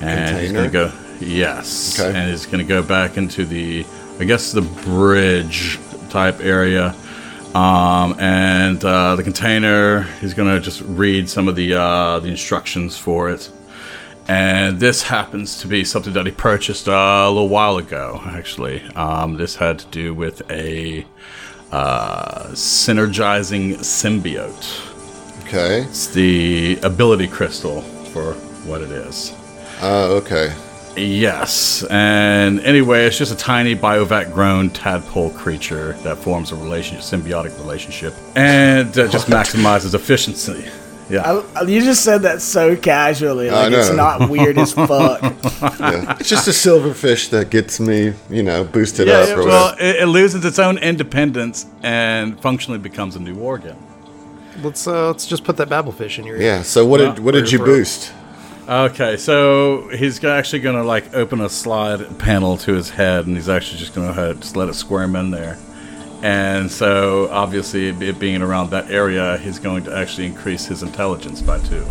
And 0.00 0.38
he's 0.38 0.52
going 0.52 0.64
to 0.64 0.72
go, 0.72 0.92
yes. 1.20 2.00
Okay. 2.00 2.16
And 2.16 2.30
he's 2.30 2.46
going 2.46 2.64
to 2.64 2.68
go 2.68 2.82
back 2.82 3.16
into 3.16 3.44
the, 3.44 3.84
I 4.18 4.24
guess, 4.24 4.52
the 4.52 4.62
bridge 4.62 5.78
type 6.08 6.40
area. 6.40 6.94
Um, 7.54 8.18
and 8.20 8.82
uh, 8.84 9.16
the 9.16 9.24
container, 9.24 10.02
he's 10.20 10.34
going 10.34 10.54
to 10.54 10.60
just 10.60 10.82
read 10.82 11.28
some 11.28 11.48
of 11.48 11.56
the 11.56 11.74
uh, 11.74 12.20
the 12.20 12.28
instructions 12.28 12.96
for 12.96 13.28
it. 13.28 13.50
And 14.28 14.78
this 14.78 15.02
happens 15.02 15.60
to 15.62 15.66
be 15.66 15.82
something 15.82 16.12
that 16.12 16.24
he 16.24 16.30
purchased 16.30 16.88
uh, 16.88 16.92
a 16.92 17.28
little 17.28 17.48
while 17.48 17.78
ago, 17.78 18.20
actually. 18.24 18.80
Um, 18.94 19.36
this 19.36 19.56
had 19.56 19.80
to 19.80 19.86
do 19.86 20.14
with 20.14 20.48
a 20.48 21.04
uh, 21.72 22.44
synergizing 22.52 23.78
symbiote. 23.78 24.89
Okay. 25.50 25.82
It's 25.82 26.06
the 26.06 26.78
ability 26.84 27.26
crystal 27.26 27.80
for 28.12 28.34
what 28.68 28.82
it 28.82 28.92
is. 28.92 29.34
Uh, 29.82 30.20
okay. 30.22 30.54
Yes, 30.96 31.82
and 31.90 32.60
anyway, 32.60 33.04
it's 33.06 33.18
just 33.18 33.32
a 33.32 33.36
tiny 33.36 33.74
biovac 33.74 34.32
grown 34.32 34.70
tadpole 34.70 35.30
creature 35.30 35.94
that 36.04 36.18
forms 36.18 36.52
a 36.52 36.56
relationship, 36.56 37.02
symbiotic 37.02 37.58
relationship, 37.58 38.14
and 38.36 38.96
uh, 38.96 39.08
just 39.08 39.26
maximizes 39.26 39.92
efficiency. 39.92 40.70
Yeah. 41.08 41.42
I, 41.56 41.62
you 41.62 41.80
just 41.80 42.04
said 42.04 42.22
that 42.22 42.42
so 42.42 42.76
casually, 42.76 43.50
like 43.50 43.72
it's 43.72 43.92
not 43.92 44.30
weird 44.30 44.56
as 44.56 44.72
fuck. 44.74 45.20
yeah. 45.22 46.16
It's 46.20 46.28
just 46.28 46.46
a 46.46 46.52
silverfish 46.52 47.30
that 47.30 47.50
gets 47.50 47.80
me, 47.80 48.14
you 48.28 48.44
know, 48.44 48.62
boosted 48.62 49.08
yeah, 49.08 49.14
up. 49.14 49.28
Yeah, 49.30 49.36
well, 49.38 49.74
it, 49.80 49.96
it, 49.96 50.06
loses 50.06 50.44
its 50.44 50.60
own 50.60 50.78
independence 50.78 51.66
and 51.82 52.40
functionally 52.40 52.78
becomes 52.78 53.16
a 53.16 53.20
new 53.20 53.36
organ. 53.40 53.76
Let's 54.62 54.86
uh, 54.86 55.08
let's 55.08 55.26
just 55.26 55.44
put 55.44 55.56
that 55.58 55.68
Babel 55.68 55.92
fish 55.92 56.18
in 56.18 56.26
your 56.26 56.36
ear. 56.36 56.42
Yeah. 56.42 56.62
So 56.62 56.86
what 56.86 56.98
did 56.98 57.18
what 57.18 57.32
did 57.32 57.50
you 57.50 57.58
boost? 57.58 58.12
Okay, 58.68 59.16
so 59.16 59.88
he's 59.88 60.22
actually 60.24 60.60
going 60.60 60.76
to 60.76 60.84
like 60.84 61.12
open 61.14 61.40
a 61.40 61.48
slide 61.48 62.18
panel 62.18 62.56
to 62.58 62.74
his 62.74 62.90
head, 62.90 63.26
and 63.26 63.34
he's 63.34 63.48
actually 63.48 63.78
just 63.78 63.94
going 63.94 64.14
to 64.14 64.34
just 64.34 64.54
let 64.54 64.68
it 64.68 64.74
squirm 64.74 65.16
in 65.16 65.30
there. 65.32 65.58
And 66.22 66.70
so, 66.70 67.28
obviously, 67.30 67.88
it 67.88 68.18
being 68.18 68.42
around 68.42 68.70
that 68.70 68.90
area, 68.90 69.38
he's 69.38 69.58
going 69.58 69.84
to 69.84 69.96
actually 69.96 70.26
increase 70.26 70.66
his 70.66 70.82
intelligence 70.82 71.40
by 71.40 71.58
two. 71.60 71.84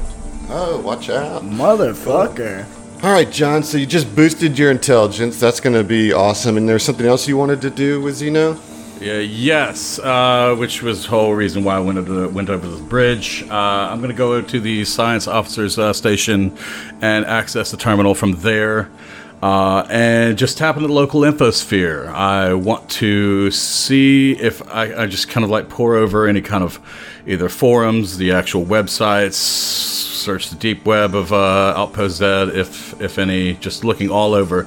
Oh, 0.49 0.79
watch 0.81 1.09
out, 1.09 1.41
motherfucker! 1.41 2.65
All 3.01 3.11
right, 3.11 3.31
John. 3.31 3.63
So 3.63 3.77
you 3.77 3.85
just 3.85 4.13
boosted 4.13 4.59
your 4.59 4.71
intelligence. 4.71 5.39
That's 5.39 5.61
going 5.61 5.75
to 5.75 5.85
be 5.85 6.11
awesome. 6.11 6.57
And 6.57 6.67
there's 6.67 6.83
something 6.83 7.05
else 7.05 7.29
you 7.29 7.37
wanted 7.37 7.61
to 7.61 7.69
do 7.69 8.01
with 8.01 8.15
Zeno? 8.15 8.59
Yeah, 8.99 9.19
yes, 9.19 9.97
uh, 9.97 10.57
which 10.57 10.81
was 10.81 11.03
the 11.03 11.09
whole 11.09 11.33
reason 11.33 11.63
why 11.63 11.77
I 11.77 11.79
went, 11.79 12.05
to, 12.05 12.27
went 12.27 12.49
over 12.49 12.67
the 12.67 12.83
bridge. 12.83 13.43
Uh, 13.49 13.53
I'm 13.53 13.99
going 13.99 14.09
to 14.09 14.15
go 14.15 14.41
to 14.41 14.59
the 14.59 14.83
science 14.83 15.25
officer's 15.25 15.79
uh, 15.79 15.93
station 15.93 16.57
and 17.01 17.25
access 17.25 17.71
the 17.71 17.77
terminal 17.77 18.13
from 18.13 18.33
there. 18.41 18.91
Uh, 19.41 19.87
and 19.89 20.37
just 20.37 20.57
tap 20.57 20.75
into 20.75 20.89
the 20.89 20.93
local 20.93 21.21
infosphere. 21.21 22.09
I 22.09 22.53
want 22.55 22.89
to 22.89 23.51
see 23.51 24.33
if 24.33 24.67
I, 24.67 25.03
I, 25.03 25.05
just 25.05 25.29
kind 25.29 25.45
of 25.45 25.49
like 25.49 25.69
pore 25.69 25.95
over 25.95 26.27
any 26.27 26.41
kind 26.41 26.61
of 26.61 26.77
either 27.25 27.47
forums, 27.47 28.17
the 28.17 28.33
actual 28.33 28.65
websites, 28.65 29.35
search 29.35 30.49
the 30.49 30.57
deep 30.57 30.85
web 30.85 31.15
of 31.15 31.31
uh, 31.31 31.73
Outpost 31.77 32.17
Z, 32.17 32.25
if 32.25 32.99
if 32.99 33.17
any, 33.17 33.53
just 33.53 33.85
looking 33.85 34.09
all 34.09 34.33
over 34.33 34.65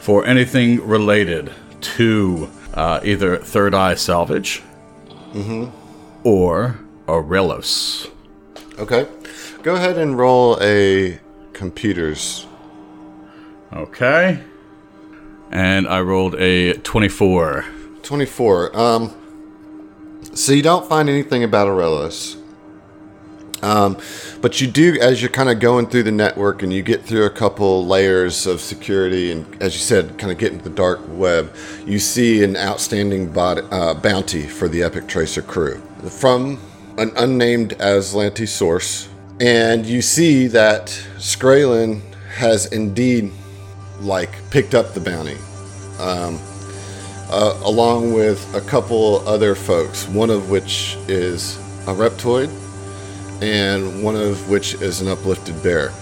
for 0.00 0.26
anything 0.26 0.86
related 0.86 1.50
to 1.80 2.50
uh, 2.74 3.00
either 3.02 3.36
Third 3.36 3.74
Eye 3.74 3.94
Salvage 3.94 4.62
mm-hmm. 5.32 5.70
or 6.24 6.80
Aurelos. 7.06 8.10
Okay. 8.78 9.06
Go 9.62 9.74
ahead 9.74 9.98
and 9.98 10.16
roll 10.16 10.58
a 10.60 11.20
computers. 11.52 12.46
Okay. 13.72 14.42
And 15.50 15.86
I 15.86 16.00
rolled 16.00 16.34
a 16.36 16.74
24. 16.74 17.64
24. 18.02 18.78
Um, 18.78 19.14
so 20.32 20.52
you 20.52 20.62
don't 20.62 20.88
find 20.88 21.08
anything 21.08 21.44
about 21.44 21.68
Aurelos. 21.68 22.39
Um, 23.62 23.98
but 24.40 24.60
you 24.60 24.66
do, 24.66 24.98
as 25.00 25.20
you're 25.20 25.30
kind 25.30 25.50
of 25.50 25.60
going 25.60 25.86
through 25.86 26.04
the 26.04 26.12
network 26.12 26.62
and 26.62 26.72
you 26.72 26.82
get 26.82 27.02
through 27.02 27.26
a 27.26 27.30
couple 27.30 27.86
layers 27.86 28.46
of 28.46 28.60
security, 28.60 29.32
and 29.32 29.62
as 29.62 29.74
you 29.74 29.80
said, 29.80 30.18
kind 30.18 30.32
of 30.32 30.38
get 30.38 30.52
into 30.52 30.64
the 30.64 30.74
dark 30.74 31.00
web, 31.08 31.54
you 31.84 31.98
see 31.98 32.42
an 32.42 32.56
outstanding 32.56 33.32
body, 33.32 33.62
uh, 33.70 33.94
bounty 33.94 34.46
for 34.46 34.68
the 34.68 34.82
Epic 34.82 35.06
Tracer 35.06 35.42
crew 35.42 35.80
from 36.08 36.58
an 36.98 37.12
unnamed 37.16 37.70
Azlanti 37.78 38.48
source. 38.48 39.08
And 39.40 39.86
you 39.86 40.02
see 40.02 40.46
that 40.48 40.86
Skraylen 41.16 42.02
has 42.34 42.66
indeed, 42.72 43.32
like, 44.00 44.30
picked 44.50 44.74
up 44.74 44.94
the 44.94 45.00
bounty. 45.00 45.36
Um, 45.98 46.38
uh, 47.30 47.58
along 47.64 48.12
with 48.12 48.54
a 48.54 48.60
couple 48.60 49.26
other 49.28 49.54
folks, 49.54 50.08
one 50.08 50.30
of 50.30 50.50
which 50.50 50.96
is 51.08 51.56
a 51.86 51.94
reptoid 51.94 52.50
and 53.40 54.02
one 54.02 54.16
of 54.16 54.48
which 54.48 54.74
is 54.74 55.00
an 55.00 55.08
uplifted 55.08 55.62
bear. 55.62 55.92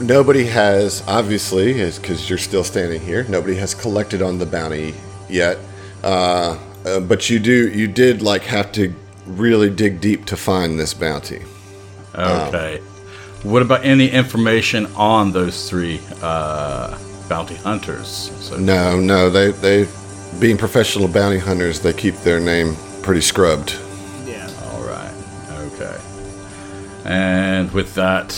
Nobody 0.00 0.44
has, 0.44 1.02
obviously, 1.06 1.72
because 1.72 2.28
you're 2.28 2.38
still 2.38 2.64
standing 2.64 3.00
here, 3.00 3.24
nobody 3.24 3.54
has 3.56 3.74
collected 3.74 4.22
on 4.22 4.38
the 4.38 4.46
bounty 4.46 4.94
yet. 5.28 5.58
Uh, 6.02 6.58
uh, 6.84 7.00
but 7.00 7.30
you 7.30 7.38
do, 7.38 7.68
you 7.68 7.88
did 7.88 8.22
like 8.22 8.42
have 8.42 8.72
to 8.72 8.94
really 9.26 9.70
dig 9.70 10.00
deep 10.00 10.24
to 10.26 10.36
find 10.36 10.78
this 10.78 10.94
bounty. 10.94 11.42
Okay. 12.14 12.78
Um, 12.78 12.84
what 13.42 13.62
about 13.62 13.84
any 13.84 14.08
information 14.08 14.86
on 14.96 15.32
those 15.32 15.68
three 15.68 16.00
uh, 16.22 16.98
bounty 17.28 17.54
hunters? 17.56 18.32
So 18.40 18.56
no, 18.56 18.98
no, 18.98 19.30
they 19.30 19.52
they 19.52 19.88
being 20.40 20.56
professional 20.56 21.08
bounty 21.08 21.38
hunters, 21.38 21.80
they 21.80 21.92
keep 21.92 22.14
their 22.16 22.40
name 22.40 22.76
pretty 23.02 23.20
scrubbed. 23.20 23.78
And 27.06 27.70
with 27.72 27.94
that, 27.94 28.36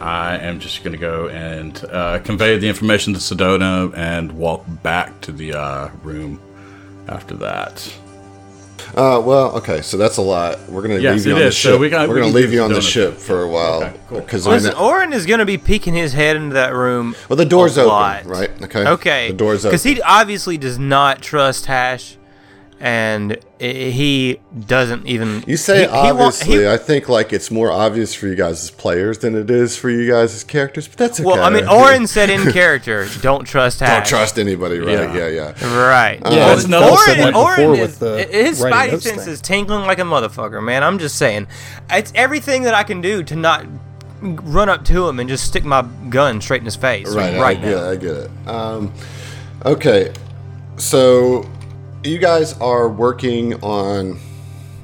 I 0.00 0.36
am 0.36 0.60
just 0.60 0.84
going 0.84 0.92
to 0.92 0.98
go 0.98 1.28
and 1.28 1.82
uh, 1.90 2.18
convey 2.20 2.58
the 2.58 2.68
information 2.68 3.14
to 3.14 3.18
Sedona 3.18 3.96
and 3.96 4.32
walk 4.32 4.64
back 4.82 5.20
to 5.22 5.32
the 5.32 5.54
uh, 5.54 5.88
room 6.02 6.40
after 7.08 7.34
that. 7.36 7.92
Uh, 8.94 9.22
well, 9.24 9.56
okay, 9.56 9.82
so 9.82 9.96
that's 9.96 10.16
a 10.16 10.22
lot. 10.22 10.58
We're 10.68 10.82
gonna 10.82 10.98
yes, 10.98 11.14
leave 11.14 11.26
you 11.26 11.34
on 11.34 11.42
is. 11.42 11.44
the 11.44 11.52
ship. 11.52 11.70
So 11.70 11.78
we 11.78 11.88
got, 11.88 12.08
We're 12.08 12.16
we 12.16 12.20
gonna 12.22 12.32
leave 12.32 12.52
you 12.52 12.62
on 12.62 12.72
the 12.72 12.80
ship 12.80 13.14
for 13.14 13.42
a 13.42 13.48
while. 13.48 13.84
Okay, 13.84 14.00
cool. 14.08 14.20
Because 14.20 14.46
Listen, 14.48 14.74
Orin 14.74 15.12
is 15.12 15.26
gonna 15.26 15.46
be 15.46 15.58
peeking 15.58 15.94
his 15.94 16.12
head 16.12 16.34
into 16.34 16.54
that 16.54 16.74
room. 16.74 17.14
Well, 17.28 17.36
the 17.36 17.44
door's 17.44 17.78
open, 17.78 17.88
lot. 17.88 18.24
right? 18.24 18.50
Okay. 18.62 18.88
Okay. 18.88 19.28
The 19.30 19.36
door's 19.36 19.64
open 19.64 19.70
because 19.70 19.84
he 19.84 20.02
obviously 20.02 20.58
does 20.58 20.78
not 20.78 21.22
trust 21.22 21.66
Hash 21.66 22.16
and 22.80 23.38
he 23.58 24.40
doesn't 24.66 25.06
even. 25.06 25.44
You 25.46 25.58
say 25.58 25.80
he, 25.80 25.86
obviously. 25.86 26.54
He 26.54 26.60
he, 26.60 26.68
I 26.68 26.78
think 26.78 27.10
like 27.10 27.32
it's 27.32 27.50
more 27.50 27.70
obvious 27.70 28.14
for 28.14 28.26
you 28.26 28.34
guys 28.34 28.62
as 28.62 28.70
players 28.70 29.18
than 29.18 29.34
it 29.34 29.50
is 29.50 29.76
for 29.76 29.90
you 29.90 30.10
guys 30.10 30.34
as 30.34 30.44
characters. 30.44 30.88
But 30.88 30.96
that's 30.96 31.20
okay. 31.20 31.26
Well, 31.26 31.42
I 31.42 31.50
mean, 31.50 31.68
Orin 31.68 32.06
said 32.06 32.30
in 32.30 32.50
character, 32.52 33.06
"Don't 33.20 33.44
trust 33.44 33.80
Hash. 33.80 34.10
Don't 34.10 34.18
trust 34.18 34.38
anybody." 34.38 34.78
Right? 34.78 35.14
Yeah, 35.14 35.28
yeah. 35.28 35.52
yeah. 35.60 35.78
Right. 35.86 36.20
Uh, 36.24 36.30
yeah, 36.32 36.56
well, 36.68 36.92
Orin, 36.92 37.34
Orin 37.34 37.74
is 37.80 37.98
his 37.98 38.62
spidey 38.62 39.00
sense 39.00 39.26
is 39.26 39.42
tingling 39.42 39.86
like 39.86 39.98
a 39.98 40.02
motherfucker, 40.02 40.64
man. 40.64 40.82
I'm 40.82 40.98
just 40.98 41.16
saying, 41.16 41.48
it's 41.90 42.12
everything 42.14 42.62
that 42.62 42.74
I 42.74 42.82
can 42.82 43.02
do 43.02 43.22
to 43.24 43.36
not 43.36 43.66
run 44.22 44.68
up 44.68 44.84
to 44.86 45.06
him 45.06 45.20
and 45.20 45.28
just 45.28 45.44
stick 45.44 45.64
my 45.64 45.82
gun 46.08 46.40
straight 46.40 46.60
in 46.60 46.64
his 46.64 46.76
face. 46.76 47.14
Right. 47.14 47.38
Right 47.38 47.58
I 47.58 47.60
now. 47.60 47.68
Get 47.68 47.76
it, 47.76 47.84
I 47.84 47.96
get 47.96 48.16
it. 48.16 48.48
Um, 48.48 48.92
okay, 49.66 50.12
so 50.76 51.46
you 52.02 52.18
guys 52.18 52.58
are 52.60 52.88
working 52.88 53.54
on 53.62 54.18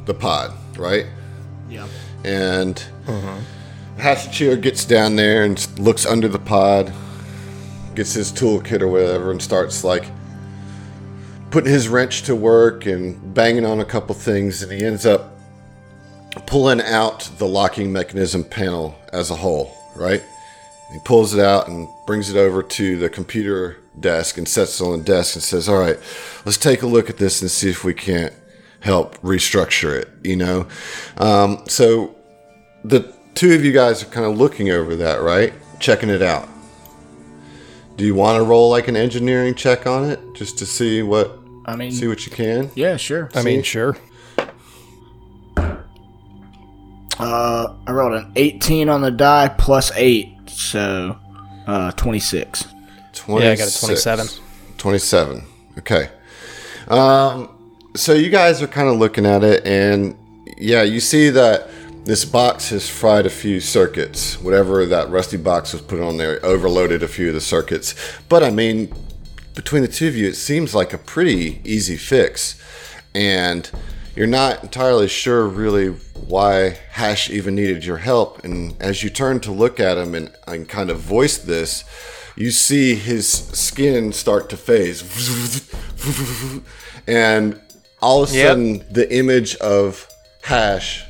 the 0.04 0.14
pod, 0.14 0.52
right? 0.76 1.06
Yeah. 1.68 1.88
And 2.24 2.82
uh 3.96 4.56
gets 4.56 4.84
down 4.84 5.16
there 5.16 5.44
and 5.44 5.78
looks 5.78 6.04
under 6.04 6.28
the 6.28 6.38
pod, 6.38 6.92
gets 7.94 8.12
his 8.12 8.30
toolkit 8.30 8.82
or 8.82 8.88
whatever, 8.88 9.30
and 9.30 9.40
starts 9.40 9.84
like 9.84 10.04
putting 11.50 11.70
his 11.70 11.88
wrench 11.88 12.22
to 12.24 12.36
work 12.36 12.86
and 12.86 13.32
banging 13.34 13.64
on 13.64 13.80
a 13.80 13.84
couple 13.84 14.14
things, 14.14 14.62
and 14.62 14.70
he 14.70 14.84
ends 14.84 15.06
up 15.06 15.32
pulling 16.46 16.82
out 16.82 17.30
the 17.38 17.46
locking 17.46 17.90
mechanism 17.90 18.44
panel 18.44 18.94
as 19.12 19.30
a 19.30 19.36
whole, 19.36 19.74
right? 19.96 20.22
He 20.92 20.98
pulls 21.04 21.32
it 21.32 21.40
out 21.40 21.68
and 21.68 21.88
brings 22.06 22.28
it 22.28 22.36
over 22.36 22.62
to 22.62 22.98
the 22.98 23.08
computer 23.08 23.78
desk 23.99 24.38
and 24.38 24.49
sets 24.49 24.80
it 24.80 24.84
on 24.84 24.99
the 24.99 25.05
desk 25.05 25.36
and 25.36 25.42
says, 25.42 25.68
All 25.68 25.78
right, 25.78 25.99
let's 26.44 26.59
take 26.59 26.82
a 26.82 26.86
look 26.86 27.11
at 27.11 27.16
this 27.18 27.40
and 27.42 27.51
see 27.51 27.70
if 27.70 27.84
we 27.84 27.94
can't 27.94 28.32
help 28.80 29.16
restructure 29.22 30.01
it, 30.01 30.09
you 30.22 30.36
know? 30.36 30.66
Um, 31.16 31.64
so 31.66 32.14
the 32.84 33.12
two 33.34 33.55
of 33.55 33.64
you 33.64 33.72
guys 33.72 34.03
are 34.03 34.07
kind 34.07 34.26
of 34.26 34.36
looking 34.36 34.70
over 34.70 34.97
that, 34.97 35.20
right? 35.20 35.53
Checking 35.80 36.09
it 36.09 36.22
out. 36.22 36.49
Do 37.97 38.05
you 38.05 38.14
want 38.14 38.36
to 38.38 38.44
roll 38.44 38.70
like 38.70 38.88
an 38.88 38.97
engineering 38.97 39.55
check 39.55 39.86
on 39.86 40.05
it 40.05 40.20
just 40.34 40.59
to 40.59 40.66
see 40.66 41.03
what 41.03 41.38
I 41.64 41.76
mean 41.76 41.92
see 41.92 42.07
what 42.07 42.26
you 42.26 42.32
can? 42.32 42.70
Yeah, 42.74 42.97
sure. 42.97 43.30
I 43.34 43.40
see? 43.40 43.44
mean, 43.47 43.62
sure. 43.62 43.97
Uh, 47.18 47.74
I 47.86 47.92
rolled 47.92 48.12
an 48.12 48.30
18 48.36 48.90
on 48.90 49.01
the 49.01 49.11
die 49.11 49.49
plus 49.49 49.90
8, 49.94 50.28
so 50.47 51.18
uh 51.66 51.90
26. 51.92 52.62
26. 52.62 52.76
Yeah, 53.29 53.51
I 53.51 53.57
got 53.57 53.68
a 53.68 53.81
27. 53.81 54.27
27. 54.79 55.45
Okay. 55.79 56.11
Um, 56.89 57.49
so 57.95 58.12
you 58.12 58.31
guys 58.31 58.62
are 58.62 58.66
kind 58.66 58.89
of 58.89 58.99
looking 58.99 59.27
at 59.27 59.43
it, 59.43 59.66
and 59.66 60.16
yeah, 60.59 60.83
you 60.83 61.01
see 61.01 61.31
that 61.31 61.68
this 62.05 62.24
box 62.24 62.68
has 62.68 62.89
fried 62.89 63.27
a 63.27 63.31
few 63.31 63.59
circuits. 63.59 64.41
Whatever 64.41 64.87
that 64.87 65.11
rusty 65.11 65.37
box 65.37 65.72
was 65.72 65.83
put 65.83 66.01
on 66.01 66.18
there 66.18 66.39
overloaded 66.45 67.03
a 67.03 67.09
few 67.09 67.29
of 67.29 67.35
the 67.35 67.41
circuits. 67.41 67.95
But 68.29 68.45
I 68.45 68.51
mean, 68.51 68.95
between 69.57 69.83
the 69.83 69.89
two 69.89 70.07
of 70.07 70.16
you, 70.16 70.29
it 70.29 70.37
seems 70.37 70.72
like 70.72 70.93
a 70.93 70.99
pretty 70.99 71.61
easy 71.64 71.97
fix. 71.97 72.62
And 73.12 73.68
you're 74.14 74.29
not 74.29 74.62
entirely 74.62 75.09
sure 75.09 75.49
really 75.49 75.89
why 75.89 76.79
Hash 76.93 77.29
even 77.29 77.57
needed 77.57 77.85
your 77.85 77.97
help. 77.97 78.45
And 78.45 78.81
as 78.81 79.03
you 79.03 79.11
turn 79.11 79.41
to 79.41 79.51
look 79.51 79.81
at 79.81 79.99
him 79.99 80.14
and, 80.14 80.33
and 80.47 80.68
kind 80.68 80.91
of 80.91 81.01
voice 81.01 81.39
this, 81.39 81.83
you 82.37 82.51
see 82.51 82.95
his 82.95 83.28
skin 83.28 84.12
start 84.12 84.49
to 84.51 84.57
phase, 84.57 85.03
and 87.07 87.61
all 88.03 88.22
of 88.22 88.30
a 88.30 88.34
Yep. 88.34 88.47
sudden 88.49 88.84
the 88.91 89.12
image 89.14 89.57
of 89.57 90.09
Hash 90.43 91.05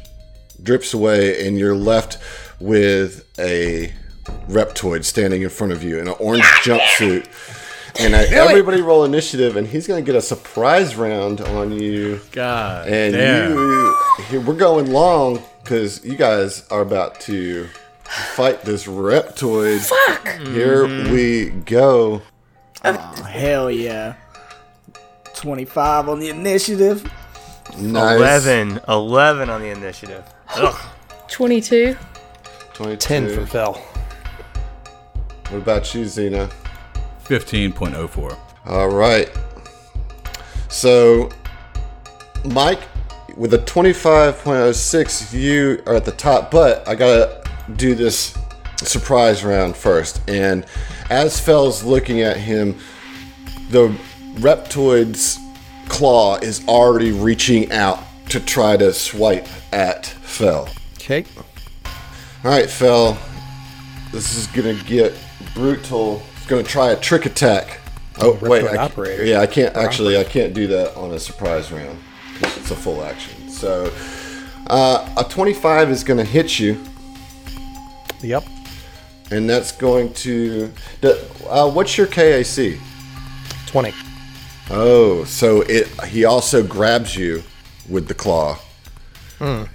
drips 0.63 0.95
away, 0.95 1.47
and 1.47 1.59
you're 1.59 1.75
left 1.77 2.19
with 2.59 3.25
a 3.39 3.93
reptoid 4.49 5.05
standing 5.05 5.43
in 5.43 5.49
front 5.51 5.73
of 5.73 5.83
you 5.83 5.99
in 5.99 6.09
an 6.09 6.15
orange 6.19 6.45
jumpsuit. 6.63 7.27
And 7.99 8.15
uh, 8.15 8.19
everybody 8.31 8.81
roll 8.83 9.05
initiative, 9.05 9.57
and 9.57 9.67
he's 9.67 9.87
going 9.87 10.03
to 10.03 10.07
get 10.07 10.17
a 10.17 10.23
surprise 10.23 10.97
round 10.97 11.41
on 11.41 11.73
you. 11.73 12.21
God 12.33 12.89
And 12.89 13.15
damn. 13.15 13.53
you, 13.53 14.41
we're 14.41 14.55
going 14.55 14.91
long 14.93 15.43
because 15.63 16.05
you 16.05 16.15
guys 16.17 16.67
are 16.71 16.81
about 16.83 17.21
to 17.23 17.69
fight 18.07 18.63
this 18.63 18.87
reptoid. 18.87 19.81
Fuck! 19.81 20.49
Here 20.49 20.87
we 21.11 21.51
go. 21.51 22.23
Oh, 22.85 23.23
hell 23.25 23.71
yeah. 23.71 24.15
25 25.35 26.09
on 26.09 26.19
the 26.19 26.29
initiative. 26.31 27.11
Nice. 27.79 28.17
11. 28.47 28.81
11 28.89 29.51
on 29.51 29.61
the 29.61 29.69
initiative. 29.69 30.25
Ugh. 30.57 30.79
22. 31.29 31.97
22. 32.75 32.97
10 32.97 33.29
for 33.35 33.47
Fel. 33.47 33.75
What 35.49 35.59
about 35.59 35.95
you, 35.95 36.05
Xena? 36.05 36.53
15.04. 37.25 38.37
All 38.67 38.89
right. 38.89 39.31
So, 40.69 41.29
Mike, 42.45 42.81
with 43.37 43.55
a 43.55 43.59
25.06, 43.59 45.33
you 45.33 45.83
are 45.87 45.95
at 45.95 46.05
the 46.05 46.13
top, 46.13 46.51
but 46.51 46.87
I 46.89 46.95
gotta 46.95 47.46
do 47.77 47.95
this 47.95 48.37
surprise 48.77 49.45
round 49.45 49.77
first. 49.77 50.29
And 50.29 50.65
as 51.11 51.41
Fell's 51.41 51.83
looking 51.83 52.21
at 52.21 52.37
him, 52.37 52.77
the 53.71 53.89
reptoid's 54.35 55.39
claw 55.89 56.37
is 56.37 56.67
already 56.69 57.13
reaching 57.13 57.73
out 57.73 58.01
to 58.29 58.41
try 58.41 58.77
to 58.77 58.93
swipe 58.93 59.47
at 59.73 60.07
Fell. 60.07 60.69
Okay. 60.95 61.25
All 62.45 62.51
right, 62.51 62.69
Fell. 62.69 63.19
This 64.13 64.37
is 64.37 64.47
gonna 64.49 64.75
get 64.85 65.17
brutal. 65.55 66.23
It's 66.37 66.47
gonna 66.47 66.63
try 66.63 66.91
a 66.91 66.97
trick 66.97 67.27
attack. 67.27 67.81
Oh 68.19 68.39
wait, 68.41 68.65
I, 68.65 68.77
operator. 68.77 69.25
yeah, 69.25 69.41
I 69.41 69.47
can't 69.47 69.77
actually. 69.77 70.17
I 70.17 70.25
can't 70.25 70.55
do 70.55 70.67
that 70.69 70.97
on 70.97 71.13
a 71.13 71.19
surprise 71.19 71.71
round 71.71 71.99
it's 72.43 72.71
a 72.71 72.77
full 72.77 73.03
action. 73.03 73.49
So 73.49 73.93
uh, 74.67 75.09
a 75.17 75.25
twenty-five 75.25 75.91
is 75.91 76.05
gonna 76.05 76.25
hit 76.25 76.59
you, 76.59 76.83
Yep. 78.23 78.45
and 79.31 79.49
that's 79.49 79.73
going 79.73 80.13
to. 80.15 80.73
Uh, 81.49 81.71
what's 81.71 81.97
your 81.99 82.07
KAC? 82.07 82.79
20. 83.67 83.93
Oh, 84.71 85.25
so 85.25 85.63
it. 85.63 85.89
He 86.07 86.25
also 86.25 86.63
grabs 86.67 87.17
you 87.17 87.43
with 87.89 88.09
the 88.09 88.15
claw. 88.15 88.59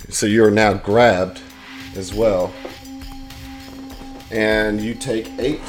So 0.10 0.26
you 0.26 0.44
are 0.44 0.52
now 0.52 0.74
grabbed 0.74 1.40
as 1.96 2.14
well, 2.14 2.52
and 4.32 4.82
you 4.82 4.96
take 4.96 5.28
eight 5.38 5.62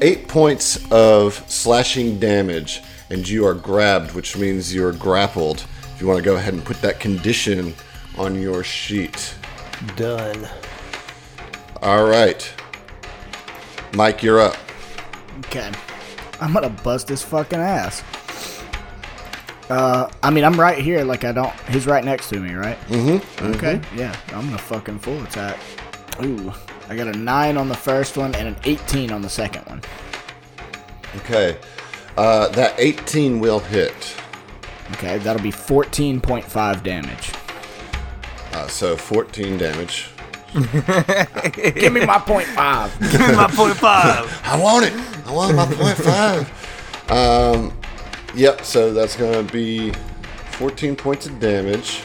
eight 0.00 0.28
points 0.28 0.78
of 0.90 1.34
slashing 1.50 2.18
damage, 2.18 2.80
and 3.10 3.28
you 3.28 3.46
are 3.46 3.54
grabbed, 3.54 4.12
which 4.12 4.36
means 4.36 4.74
you 4.74 4.84
are 4.86 4.92
grappled. 4.92 5.66
If 5.94 6.00
you 6.00 6.06
want 6.06 6.18
to 6.18 6.24
go 6.24 6.36
ahead 6.36 6.54
and 6.54 6.64
put 6.64 6.80
that 6.82 7.00
condition 7.00 7.74
on 8.16 8.40
your 8.40 8.64
sheet. 8.64 9.34
Done. 9.96 10.48
All 11.84 12.04
right, 12.06 12.52
Mike, 13.94 14.22
you're 14.22 14.40
up. 14.40 14.56
Okay. 15.46 15.70
I'm 16.40 16.52
gonna 16.52 16.70
bust 16.70 17.08
his 17.08 17.22
fucking 17.22 17.58
ass. 17.58 18.02
Uh, 19.70 20.10
I 20.22 20.30
mean, 20.30 20.44
I'm 20.44 20.58
right 20.58 20.78
here. 20.78 21.04
Like, 21.04 21.24
I 21.24 21.32
don't. 21.32 21.52
He's 21.68 21.86
right 21.86 22.04
next 22.04 22.28
to 22.30 22.40
me, 22.40 22.54
right? 22.54 22.78
Mm-hmm. 22.88 23.46
Okay. 23.54 23.80
Yeah. 23.94 24.16
I'm 24.28 24.46
gonna 24.46 24.58
fucking 24.58 24.98
full 24.98 25.22
attack. 25.22 25.58
Ooh. 26.22 26.52
I 26.88 26.96
got 26.96 27.08
a 27.08 27.12
nine 27.12 27.56
on 27.56 27.68
the 27.68 27.74
first 27.74 28.16
one 28.16 28.34
and 28.34 28.48
an 28.48 28.56
18 28.64 29.10
on 29.10 29.22
the 29.22 29.28
second 29.28 29.62
one. 29.66 29.80
Okay, 31.16 31.56
uh, 32.16 32.48
that 32.48 32.74
18 32.78 33.40
will 33.40 33.60
hit. 33.60 34.16
Okay, 34.92 35.18
that'll 35.18 35.42
be 35.42 35.52
14.5 35.52 36.82
damage. 36.82 37.32
Uh, 38.52 38.66
so 38.66 38.96
14 38.96 39.56
damage. 39.56 40.10
Give 41.52 41.92
me 41.92 42.06
my 42.06 42.18
point 42.18 42.46
five. 42.48 42.96
Give 43.10 43.20
me 43.20 43.34
My 43.34 43.48
point 43.48 43.76
five. 43.76 44.40
I 44.44 44.60
want 44.60 44.86
it. 44.86 44.92
I 45.26 45.32
want 45.32 45.56
my 45.56 45.66
point 45.66 45.96
five. 45.96 47.10
Um, 47.10 47.72
yep. 48.36 48.64
So 48.64 48.92
that's 48.92 49.16
gonna 49.16 49.42
be 49.42 49.92
14 50.52 50.94
points 50.94 51.26
of 51.26 51.40
damage. 51.40 51.98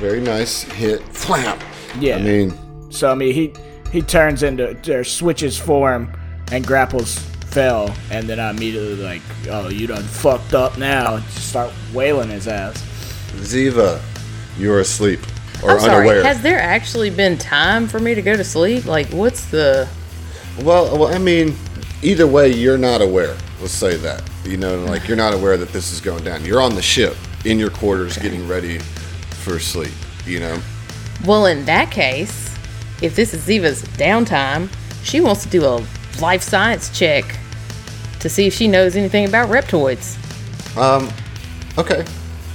Very 0.00 0.20
nice 0.20 0.62
hit. 0.62 1.00
Flam. 1.14 1.58
Yeah. 2.00 2.16
I 2.16 2.22
mean, 2.22 2.90
So 2.92 3.10
I 3.10 3.14
mean, 3.14 3.32
he 3.32 3.54
he 3.92 4.02
turns 4.02 4.42
into 4.42 4.76
or 4.92 5.04
switches 5.04 5.56
form 5.56 6.12
and 6.50 6.66
grapples 6.66 7.18
Fell, 7.46 7.94
and 8.10 8.28
then 8.28 8.40
I 8.40 8.50
immediately 8.50 8.96
like, 8.96 9.22
oh, 9.48 9.68
you 9.68 9.86
done 9.86 10.02
fucked 10.02 10.54
up 10.54 10.76
now. 10.76 11.18
Just 11.18 11.50
start 11.50 11.72
wailing 11.94 12.28
his 12.30 12.48
ass. 12.48 12.82
Ziva, 13.36 14.02
you're 14.58 14.80
asleep 14.80 15.20
or 15.62 15.72
I'm 15.72 15.80
sorry. 15.80 16.08
unaware. 16.08 16.22
Has 16.24 16.42
there 16.42 16.58
actually 16.60 17.10
been 17.10 17.38
time 17.38 17.88
for 17.88 17.98
me 17.98 18.14
to 18.14 18.22
go 18.22 18.36
to 18.36 18.44
sleep? 18.44 18.84
Like, 18.86 19.08
what's 19.08 19.46
the. 19.46 19.88
well, 20.62 20.96
well, 20.98 21.14
I 21.14 21.18
mean, 21.18 21.56
either 22.02 22.26
way, 22.26 22.50
you're 22.52 22.78
not 22.78 23.00
aware. 23.02 23.36
Let's 23.60 23.72
say 23.72 23.96
that. 23.96 24.22
You 24.44 24.56
know, 24.58 24.84
like 24.84 25.08
you're 25.08 25.16
not 25.16 25.34
aware 25.34 25.56
that 25.56 25.70
this 25.72 25.92
is 25.92 26.00
going 26.00 26.22
down. 26.24 26.44
You're 26.44 26.60
on 26.60 26.74
the 26.74 26.82
ship 26.82 27.16
in 27.44 27.58
your 27.58 27.70
quarters, 27.70 28.16
getting 28.18 28.46
ready 28.46 28.78
for 28.78 29.58
sleep. 29.58 29.92
You 30.26 30.40
know. 30.40 30.58
Well, 31.24 31.46
in 31.46 31.64
that 31.64 31.90
case, 31.90 32.54
if 33.02 33.16
this 33.16 33.32
is 33.34 33.46
Ziva's 33.46 33.82
downtime, 33.96 34.68
she 35.02 35.20
wants 35.20 35.42
to 35.44 35.48
do 35.48 35.64
a 35.64 35.84
life 36.20 36.42
science 36.42 36.96
check 36.96 37.24
to 38.20 38.28
see 38.28 38.46
if 38.46 38.54
she 38.54 38.68
knows 38.68 38.94
anything 38.96 39.26
about 39.26 39.48
reptoids. 39.48 40.16
Um. 40.76 41.10
Okay. 41.78 42.04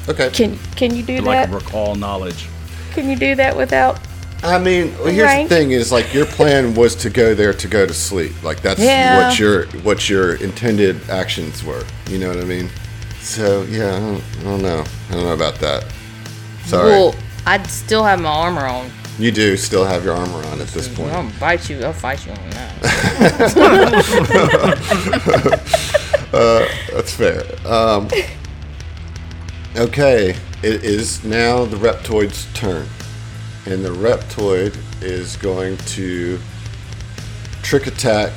Okay. 0.08 0.30
Can 0.32 0.58
can 0.76 0.96
you 0.96 1.04
do 1.04 1.22
Like 1.22 1.50
that? 1.50 1.54
recall 1.54 1.96
knowledge. 1.96 2.48
Can 2.92 3.10
you 3.10 3.16
do 3.16 3.36
that 3.36 3.56
without? 3.56 4.00
I 4.44 4.58
mean, 4.58 4.94
well, 4.98 5.08
here's 5.08 5.26
Right. 5.28 5.48
the 5.48 5.56
thing: 5.56 5.72
is 5.72 5.92
like 5.92 6.14
your 6.14 6.26
plan 6.26 6.74
was 6.74 6.96
to 6.98 7.10
go 7.10 7.34
there 7.36 7.54
to 7.54 7.68
go 7.68 7.86
to 7.86 7.94
sleep. 7.94 8.32
Like 8.44 8.62
that's 8.62 8.80
Yeah. 8.80 9.28
what 9.28 9.38
your 9.40 9.66
what 9.84 10.10
your 10.10 10.36
intended 10.36 11.00
actions 11.10 11.64
were. 11.64 11.84
You 12.10 12.18
know 12.20 12.30
what 12.30 12.40
I 12.40 12.44
mean? 12.46 12.70
So 13.22 13.64
yeah, 13.70 13.96
I 13.96 14.00
don't, 14.00 14.24
I 14.40 14.44
don't 14.44 14.62
know. 14.64 14.84
I 15.10 15.14
don't 15.14 15.24
know 15.26 15.34
about 15.34 15.56
that. 15.60 15.86
Sorry, 16.66 16.90
Well, 16.90 17.16
I'd 17.46 17.68
still 17.68 18.04
have 18.04 18.20
my 18.20 18.30
armor 18.30 18.66
on. 18.66 18.90
you 19.20 19.32
do 19.32 19.56
still 19.58 19.86
have 19.86 20.04
your 20.04 20.16
armor 20.16 20.44
on 20.48 20.60
at 20.60 20.68
this 20.70 20.88
point. 20.88 21.12
I'll 21.14 21.30
bite 21.40 21.70
you. 21.70 21.84
I'll 21.84 21.94
fight 21.94 22.26
you 22.26 22.32
on 22.32 22.50
that. 22.52 22.72
That's 26.32 27.14
fair. 27.14 27.44
Um, 27.66 28.08
okay, 29.76 30.36
it 30.64 30.84
is 30.84 31.24
now 31.24 31.66
the 31.66 31.78
Reptoid's 31.78 32.52
turn, 32.54 32.88
and 33.66 33.84
the 33.84 33.90
Reptoid 33.90 34.78
is 35.02 35.38
going 35.38 35.78
to 35.78 36.40
trick 37.64 37.88
attack. 37.88 38.34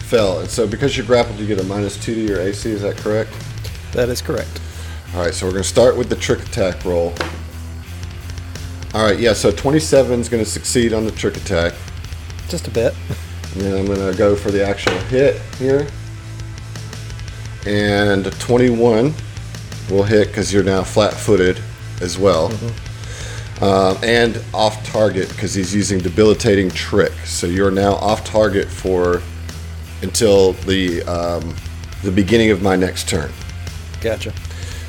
Fell, 0.00 0.40
and 0.40 0.48
so 0.48 0.66
because 0.66 0.96
you're 0.96 1.06
grappled, 1.06 1.38
you 1.38 1.46
get 1.46 1.60
a 1.60 1.64
minus 1.64 2.02
two 2.02 2.14
to 2.14 2.20
your 2.20 2.40
AC. 2.40 2.70
Is 2.70 2.82
that 2.82 2.96
correct? 2.96 3.32
That 3.92 4.08
is 4.08 4.20
correct. 4.20 4.60
All 5.14 5.20
right, 5.20 5.34
so 5.34 5.46
we're 5.46 5.52
going 5.52 5.62
to 5.62 5.68
start 5.68 5.96
with 5.96 6.08
the 6.08 6.16
trick 6.16 6.40
attack 6.40 6.84
roll. 6.84 7.14
All 8.94 9.04
right, 9.04 9.18
yeah, 9.18 9.32
so 9.32 9.50
27 9.50 10.20
is 10.20 10.28
going 10.28 10.44
to 10.44 10.48
succeed 10.48 10.92
on 10.92 11.04
the 11.04 11.12
trick 11.12 11.36
attack. 11.36 11.74
Just 12.48 12.68
a 12.68 12.70
bit. 12.70 12.94
And 13.54 13.62
then 13.62 13.78
I'm 13.78 13.86
going 13.86 14.12
to 14.12 14.16
go 14.16 14.36
for 14.36 14.50
the 14.50 14.66
actual 14.66 14.98
hit 15.04 15.40
here. 15.58 15.86
And 17.66 18.24
21 18.40 19.14
will 19.90 20.02
hit 20.04 20.28
because 20.28 20.52
you're 20.52 20.62
now 20.64 20.82
flat 20.82 21.14
footed 21.14 21.60
as 22.00 22.18
well. 22.18 22.52
Um, 23.60 23.96
and 24.02 24.42
off 24.52 24.84
target 24.86 25.28
because 25.28 25.54
he's 25.54 25.74
using 25.74 25.98
debilitating 25.98 26.70
trick. 26.70 27.12
So 27.24 27.46
you're 27.46 27.70
now 27.70 27.92
off 27.94 28.24
target 28.24 28.66
for 28.68 29.22
until 30.02 30.52
the 30.54 31.02
um, 31.04 31.54
the 32.02 32.10
beginning 32.10 32.50
of 32.50 32.60
my 32.62 32.74
next 32.74 33.08
turn. 33.08 33.30
Gotcha. 34.00 34.32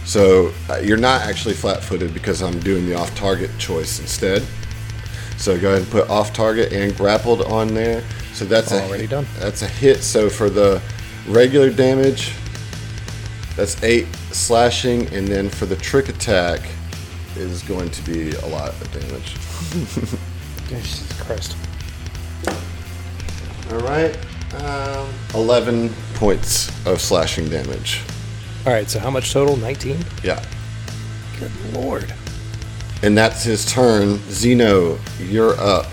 So 0.05 0.51
uh, 0.69 0.77
you're 0.77 0.97
not 0.97 1.21
actually 1.21 1.53
flat-footed 1.53 2.13
because 2.13 2.41
I'm 2.41 2.59
doing 2.59 2.85
the 2.87 2.95
off-target 2.95 3.51
choice 3.57 3.99
instead. 3.99 4.43
So 5.37 5.57
go 5.59 5.69
ahead 5.69 5.83
and 5.83 5.91
put 5.91 6.09
off-target 6.09 6.73
and 6.73 6.93
grappled 6.97 7.43
on 7.43 7.73
there. 7.73 8.03
So 8.33 8.43
that's 8.43 8.71
Already 8.73 9.03
hit- 9.03 9.11
done. 9.11 9.25
That's 9.39 9.61
a 9.61 9.67
hit. 9.67 9.99
So 10.01 10.29
for 10.29 10.49
the 10.49 10.81
regular 11.27 11.69
damage, 11.69 12.33
that's 13.55 13.81
eight 13.83 14.07
slashing, 14.31 15.07
and 15.13 15.27
then 15.27 15.49
for 15.49 15.65
the 15.65 15.75
trick 15.75 16.09
attack 16.09 16.61
is 17.35 17.63
going 17.63 17.89
to 17.89 18.01
be 18.03 18.31
a 18.31 18.45
lot 18.47 18.69
of 18.69 18.91
damage. 18.91 19.33
Jesus 20.67 21.21
Christ. 21.21 21.55
All 23.71 23.79
right. 23.79 24.17
Um, 24.63 25.09
11 25.33 25.89
points 26.15 26.69
of 26.85 27.01
slashing 27.01 27.49
damage. 27.49 28.01
All 28.65 28.71
right, 28.71 28.89
so 28.89 28.99
how 28.99 29.09
much 29.09 29.33
total? 29.33 29.57
19? 29.57 29.97
Yeah. 30.23 30.43
Good 31.39 31.51
lord. 31.73 32.13
And 33.01 33.17
that's 33.17 33.43
his 33.43 33.65
turn. 33.65 34.19
Zeno, 34.29 34.99
you're 35.19 35.59
up. 35.59 35.87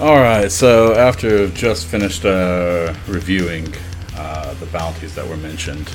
All 0.00 0.16
right, 0.16 0.50
so 0.50 0.94
after 0.94 1.48
just 1.48 1.86
finished 1.86 2.24
uh, 2.24 2.94
reviewing 3.06 3.72
uh, 4.16 4.54
the 4.54 4.66
bounties 4.66 5.14
that 5.14 5.28
were 5.28 5.36
mentioned, 5.36 5.94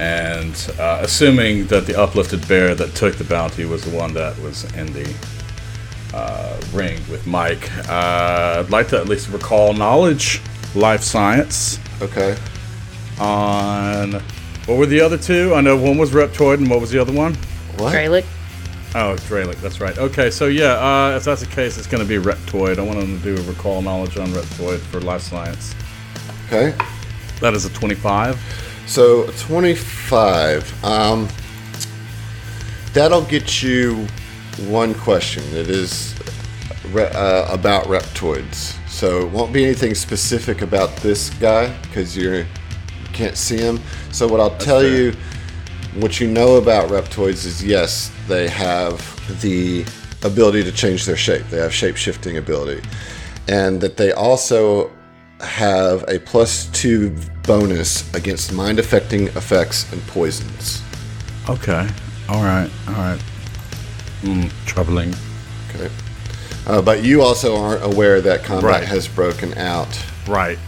and 0.00 0.54
uh, 0.78 0.98
assuming 1.02 1.66
that 1.68 1.86
the 1.86 1.98
uplifted 2.00 2.46
bear 2.48 2.74
that 2.74 2.94
took 2.94 3.16
the 3.16 3.24
bounty 3.24 3.64
was 3.64 3.84
the 3.84 3.96
one 3.96 4.12
that 4.14 4.38
was 4.40 4.64
in 4.74 4.92
the 4.92 5.14
uh, 6.12 6.60
ring 6.72 7.00
with 7.10 7.26
Mike, 7.26 7.70
uh, 7.88 8.62
I'd 8.64 8.70
like 8.70 8.88
to 8.88 8.98
at 8.98 9.08
least 9.08 9.28
recall 9.30 9.72
knowledge, 9.72 10.40
life 10.74 11.02
science, 11.02 11.78
Okay. 12.02 12.36
on 13.20 14.12
what 14.66 14.78
were 14.78 14.86
the 14.86 15.00
other 15.00 15.18
two? 15.18 15.54
I 15.54 15.60
know 15.60 15.76
one 15.76 15.98
was 15.98 16.10
Reptoid, 16.10 16.54
and 16.58 16.70
what 16.70 16.80
was 16.80 16.90
the 16.90 16.98
other 17.00 17.12
one? 17.12 17.34
What? 17.76 17.92
Dralic. 17.94 18.24
Oh, 18.96 19.16
Dralic, 19.28 19.56
that's 19.60 19.80
right. 19.80 19.96
Okay, 19.98 20.30
so 20.30 20.46
yeah, 20.46 20.74
uh, 20.78 21.16
if 21.16 21.24
that's 21.24 21.40
the 21.40 21.48
case, 21.48 21.76
it's 21.78 21.86
going 21.88 22.02
to 22.02 22.08
be 22.08 22.16
Reptoid. 22.24 22.78
I 22.78 22.82
want 22.82 22.98
him 23.00 23.20
to 23.20 23.34
do 23.36 23.42
a 23.42 23.44
recall 23.46 23.82
knowledge 23.82 24.16
on 24.16 24.28
Reptoid 24.28 24.78
for 24.78 25.00
life 25.00 25.20
science. 25.22 25.74
Okay. 26.46 26.76
That 27.40 27.54
is 27.54 27.64
a 27.64 27.70
25. 27.70 28.38
So 28.86 29.26
25. 29.38 30.84
Um, 30.84 31.28
that'll 32.92 33.24
get 33.24 33.62
you 33.62 34.06
one 34.68 34.94
question. 34.94 35.42
It 35.52 35.68
is 35.68 36.14
re- 36.90 37.10
uh, 37.12 37.52
about 37.52 37.84
reptoids. 37.84 38.78
So 38.88 39.22
it 39.22 39.30
won't 39.30 39.52
be 39.52 39.64
anything 39.64 39.94
specific 39.94 40.62
about 40.62 40.94
this 40.96 41.30
guy 41.30 41.76
because 41.82 42.16
you're 42.16 42.46
can't 43.14 43.36
see 43.36 43.58
him. 43.58 43.80
So 44.12 44.28
what 44.28 44.40
I'll 44.40 44.56
tell 44.58 44.80
fair. 44.80 44.90
you, 44.90 45.12
what 45.94 46.20
you 46.20 46.28
know 46.28 46.56
about 46.56 46.90
reptoids 46.90 47.46
is 47.46 47.64
yes, 47.64 48.12
they 48.28 48.48
have 48.48 49.00
the 49.40 49.86
ability 50.24 50.64
to 50.64 50.72
change 50.72 51.06
their 51.06 51.16
shape. 51.16 51.46
They 51.48 51.58
have 51.58 51.72
shape 51.72 51.96
shifting 51.96 52.36
ability, 52.36 52.86
and 53.48 53.80
that 53.80 53.96
they 53.96 54.12
also 54.12 54.90
have 55.44 56.04
a 56.08 56.18
plus 56.18 56.66
two 56.66 57.14
bonus 57.46 58.12
against 58.14 58.52
mind 58.52 58.78
affecting 58.78 59.28
effects 59.28 59.90
and 59.92 60.00
poisons. 60.08 60.82
Okay. 61.48 61.88
All 62.28 62.42
right. 62.42 62.70
All 62.88 62.94
right. 62.94 63.20
Mm, 64.22 64.50
troubling. 64.66 65.14
Okay. 65.70 65.90
Uh, 66.66 66.80
but 66.80 67.04
you 67.04 67.20
also 67.22 67.56
aren't 67.56 67.84
aware 67.84 68.20
that 68.22 68.42
combat 68.44 68.64
Right. 68.64 68.84
has 68.84 69.06
broken 69.06 69.52
out. 69.58 69.88
Right. 70.26 70.58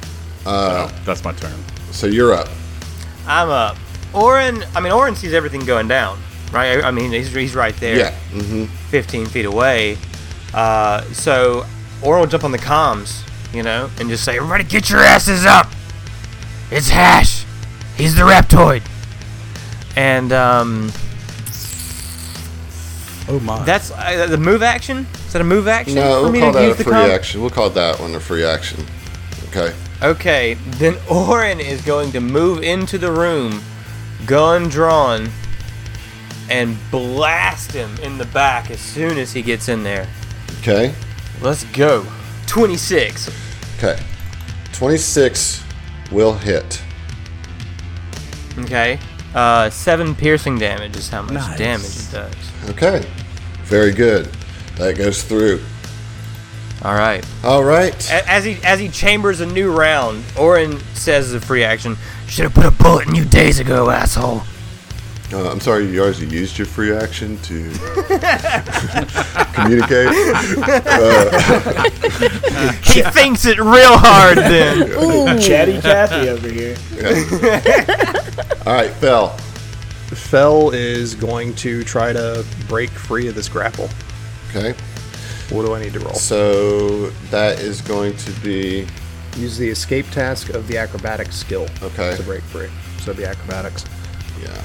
Uh, 0.45 0.91
that's 1.05 1.25
my 1.25 1.33
turn. 1.33 1.59
So 1.91 2.07
you're 2.07 2.35
up. 2.35 2.49
I'm 3.27 3.49
up. 3.49 3.77
Orin, 4.13 4.63
I 4.75 4.81
mean, 4.81 4.93
Orin 4.93 5.17
sees 5.17 5.33
everything 5.33 5.65
going 5.65 5.89
down, 5.89 6.19
right? 6.53 6.85
I 6.85 6.91
mean, 6.91 7.11
he's, 7.13 7.33
he's 7.35 7.55
right 7.55 7.75
there. 7.77 7.97
Yeah. 7.99 8.11
Mm-hmm. 8.33 8.65
15 8.91 9.27
feet 9.27 9.47
away. 9.47 9.97
Uh, 10.55 11.01
so 11.13 11.65
Orin 12.03 12.21
will 12.21 12.27
jump 12.29 12.45
on 12.45 12.53
the 12.53 12.59
comms, 12.59 13.26
you 13.53 13.63
know, 13.63 13.91
and 13.99 14.09
just 14.09 14.25
say, 14.25 14.37
"Everybody, 14.37 14.65
get 14.65 14.91
your 14.91 15.01
asses 15.01 15.45
up! 15.47 15.67
It's 16.71 16.89
Hash. 16.89 17.45
He's 17.97 18.15
the 18.15 18.23
Reptoid." 18.23 18.83
And 19.97 20.33
um, 20.33 20.91
Oh 23.29 23.41
my. 23.41 23.65
that's 23.65 23.91
uh, 23.91 24.27
the 24.29 24.39
move 24.39 24.63
action. 24.63 25.07
Is 25.27 25.33
that 25.33 25.41
a 25.41 25.45
move 25.45 25.67
action 25.69 25.97
No, 25.97 26.17
for 26.17 26.23
we'll 26.25 26.33
me 26.33 26.41
call 26.41 26.53
to 26.53 26.59
that 26.59 26.71
a 26.71 26.75
free 26.85 26.93
comm? 26.93 27.15
action. 27.15 27.41
We'll 27.41 27.51
call 27.51 27.71
that 27.71 27.99
one 27.99 28.15
a 28.15 28.21
free 28.21 28.45
action. 28.45 28.85
Okay. 29.49 29.75
Okay, 30.03 30.55
then 30.79 30.97
Orin 31.11 31.59
is 31.59 31.81
going 31.81 32.13
to 32.13 32.21
move 32.21 32.63
into 32.63 32.99
the 32.99 33.11
room, 33.11 33.63
gun 34.27 34.69
drawn, 34.69 35.31
and 36.51 36.77
blast 36.91 37.73
him 37.73 37.97
in 38.03 38.19
the 38.19 38.27
back 38.27 38.71
as 38.71 38.79
soon 38.79 39.17
as 39.19 39.33
he 39.33 39.41
gets 39.43 39.69
in 39.71 39.83
there. 39.83 40.07
Okay. 40.61 40.95
Let's 41.41 41.65
go. 41.65 42.07
26. 42.47 43.31
Okay. 43.79 43.99
26 44.73 45.63
will 46.13 46.35
hit. 46.35 46.81
Okay. 48.59 48.99
Uh, 49.35 49.69
seven 49.71 50.15
piercing 50.15 50.59
damage 50.59 50.97
is 50.97 51.09
how 51.09 51.23
much 51.23 51.35
Nice. 51.35 51.59
damage 51.59 51.85
it 51.97 52.11
does. 52.13 52.71
Okay. 52.71 53.07
Very 53.65 53.93
good. 53.93 54.27
That 54.77 54.97
goes 54.97 55.23
through. 55.23 55.61
All 56.83 56.95
right. 56.95 57.25
All 57.43 57.65
right. 57.65 57.95
As 58.13 58.45
he 58.45 58.59
as 58.63 58.79
he 58.79 58.89
chambers 58.89 59.41
a 59.41 59.47
new 59.47 59.73
round, 59.75 60.23
Orin 60.39 60.79
says 60.95 61.27
as 61.29 61.35
a 61.35 61.41
free 61.41 61.65
action, 61.65 61.97
"Should 62.29 62.45
have 62.45 62.55
put 62.55 62.65
a 62.67 62.71
bullet 62.71 63.09
in 63.09 63.15
you 63.15 63.25
days 63.25 63.59
ago, 63.59 63.91
asshole." 63.91 64.43
Uh, 65.33 65.51
I'm 65.51 65.61
sorry, 65.61 65.91
you 65.91 66.01
already 66.03 66.27
used 66.27 66.57
your 66.57 66.67
free 66.69 66.95
action 66.95 67.37
to 67.43 67.71
communicate. 69.55 70.09
He 72.83 73.03
thinks 73.03 73.45
it 73.45 73.59
real 73.59 73.99
hard 73.99 74.39
then. 74.39 74.89
Chatty 75.41 75.81
Cathy 75.83 76.29
over 76.31 76.49
here. 76.49 76.77
All 78.67 78.73
right, 78.73 78.91
Fell. 78.93 79.37
Fell 80.09 80.71
is 80.71 81.15
going 81.15 81.55
to 81.57 81.85
try 81.85 82.13
to 82.15 82.45
break 82.69 82.89
free 82.91 83.29
of 83.29 83.35
this 83.35 83.49
grapple. 83.49 83.91
Okay. 84.51 84.73
What 85.55 85.67
do 85.67 85.75
I 85.75 85.81
need 85.83 85.93
to 85.93 86.01
roll? 86.01 86.15
So 86.15 87.11
that 87.31 87.61
is 87.61 87.81
going 87.83 88.17
to 88.17 88.31
be 88.41 88.87
Use 89.37 89.59
the 89.59 89.69
escape 89.69 90.09
task 90.11 90.49
of 90.51 90.67
the 90.67 90.79
acrobatics 90.79 91.37
skill 91.37 91.69
Okay. 91.83 92.17
to 92.17 92.23
break 92.23 92.43
free. 92.45 92.71
So 93.03 93.11
it'd 93.11 93.19
acrobatics. 93.29 93.85
yeah. 94.41 94.65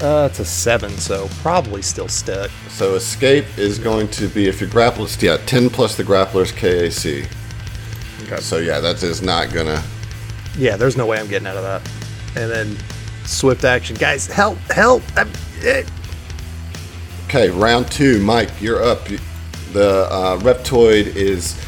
Uh, 0.00 0.28
it's 0.30 0.40
a 0.40 0.44
seven, 0.44 0.90
so 0.90 1.26
probably 1.40 1.80
still 1.80 2.08
stuck. 2.08 2.50
So 2.68 2.96
escape 2.96 3.46
is 3.56 3.78
going 3.78 4.08
to 4.08 4.28
be 4.28 4.46
if 4.46 4.60
you 4.60 4.66
grapple, 4.66 5.04
is 5.06 5.22
yeah 5.22 5.38
ten 5.46 5.70
plus 5.70 5.96
the 5.96 6.04
grappler's 6.04 6.52
KAC. 6.52 7.26
Okay. 8.24 8.40
So 8.40 8.58
yeah, 8.58 8.80
that 8.80 9.02
is 9.02 9.22
not 9.22 9.52
gonna. 9.54 9.82
Yeah, 10.58 10.76
there's 10.76 10.96
no 10.96 11.06
way 11.06 11.18
I'm 11.18 11.28
getting 11.28 11.46
out 11.46 11.56
of 11.56 11.62
that. 11.62 11.82
And 12.36 12.50
then 12.50 12.76
swift 13.24 13.64
action, 13.64 13.96
guys, 13.96 14.26
help, 14.26 14.58
help! 14.70 15.02
I'm, 15.16 15.30
eh. 15.62 15.84
Okay, 17.26 17.48
round 17.50 17.90
two, 17.90 18.20
Mike, 18.20 18.50
you're 18.60 18.82
up. 18.82 19.06
The 19.72 20.08
uh, 20.10 20.38
reptoid 20.40 21.06
is 21.16 21.60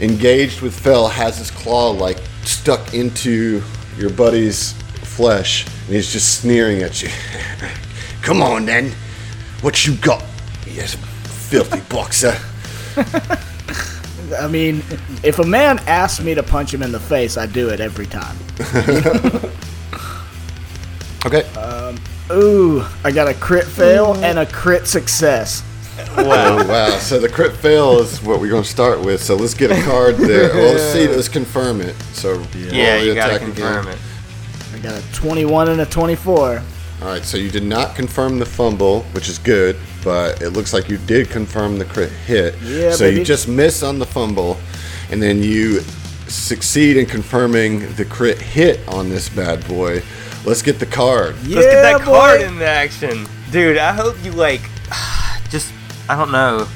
engaged 0.00 0.60
with 0.60 0.78
Fell, 0.78 1.08
has 1.08 1.38
his 1.38 1.50
claw 1.50 1.90
like 1.90 2.18
stuck 2.44 2.92
into 2.94 3.62
your 3.96 4.10
buddy's 4.10 4.74
flesh, 5.12 5.66
and 5.66 5.94
he's 5.94 6.12
just 6.12 6.40
sneering 6.40 6.82
at 6.82 7.02
you. 7.02 7.08
Come 8.22 8.42
on, 8.42 8.66
then, 8.66 8.92
what 9.60 9.86
you 9.86 9.96
got? 9.96 10.24
Yes, 10.66 10.94
filthy 11.50 11.80
boxer. 11.94 12.36
I 14.38 14.48
mean, 14.48 14.82
if 15.22 15.38
a 15.38 15.44
man 15.44 15.78
asks 15.80 16.24
me 16.24 16.34
to 16.34 16.42
punch 16.42 16.72
him 16.72 16.82
in 16.82 16.92
the 16.92 17.00
face, 17.00 17.36
I 17.36 17.46
do 17.46 17.68
it 17.68 17.80
every 17.80 18.06
time. 18.06 18.36
Okay. 21.24 21.44
Um, 21.54 21.96
ooh, 22.32 22.84
I 23.04 23.12
got 23.12 23.28
a 23.28 23.34
crit 23.34 23.64
fail 23.64 24.14
mm. 24.14 24.22
and 24.22 24.40
a 24.40 24.46
crit 24.46 24.88
success. 24.88 25.62
Oh 26.16 26.66
wow! 26.66 26.98
So 26.98 27.20
the 27.20 27.28
crit 27.28 27.52
fail 27.52 28.00
is 28.00 28.20
what 28.22 28.40
we're 28.40 28.48
going 28.48 28.64
to 28.64 28.68
start 28.68 29.04
with. 29.04 29.22
So 29.22 29.36
let's 29.36 29.54
get 29.54 29.70
a 29.70 29.80
card 29.82 30.16
there. 30.16 30.52
Well, 30.52 30.72
let's 30.72 30.92
see. 30.92 31.06
Let's 31.06 31.28
confirm 31.28 31.80
it. 31.80 31.94
So 32.12 32.34
roll 32.34 32.46
Yeah, 32.54 33.00
you 33.00 33.14
gotta 33.14 33.38
confirm 33.38 33.86
again. 33.86 33.98
it. 33.98 34.11
I 34.82 34.90
got 34.90 35.02
a 35.02 35.12
21 35.12 35.68
and 35.68 35.80
a 35.80 35.86
24. 35.86 36.58
All 37.02 37.08
right. 37.08 37.24
So 37.24 37.36
you 37.36 37.50
did 37.50 37.62
not 37.62 37.94
confirm 37.94 38.38
the 38.40 38.46
fumble, 38.46 39.02
which 39.12 39.28
is 39.28 39.38
good, 39.38 39.76
but 40.02 40.42
it 40.42 40.50
looks 40.50 40.72
like 40.72 40.88
you 40.88 40.98
did 40.98 41.30
confirm 41.30 41.78
the 41.78 41.84
crit 41.84 42.10
hit. 42.10 42.54
Yeah, 42.62 42.92
So 42.92 43.06
you 43.06 43.24
just 43.24 43.46
miss 43.48 43.82
on 43.82 43.98
the 43.98 44.06
fumble, 44.06 44.58
and 45.10 45.22
then 45.22 45.42
you 45.42 45.80
succeed 46.26 46.96
in 46.96 47.06
confirming 47.06 47.94
the 47.94 48.04
crit 48.04 48.40
hit 48.40 48.80
on 48.88 49.08
this 49.08 49.28
bad 49.28 49.66
boy. 49.68 50.02
Let's 50.44 50.62
get 50.62 50.78
the 50.80 50.86
card. 50.86 51.36
Yeah, 51.44 51.56
Let's 51.60 51.66
get 51.68 51.82
that 51.82 51.98
boy. 52.00 52.04
card 52.12 52.40
in 52.40 52.58
the 52.58 52.66
action, 52.66 53.28
dude. 53.52 53.76
I 53.78 53.92
hope 53.92 54.16
you 54.24 54.32
like, 54.32 54.62
just 55.50 55.72
I 56.08 56.16
don't 56.16 56.32
know. 56.32 56.66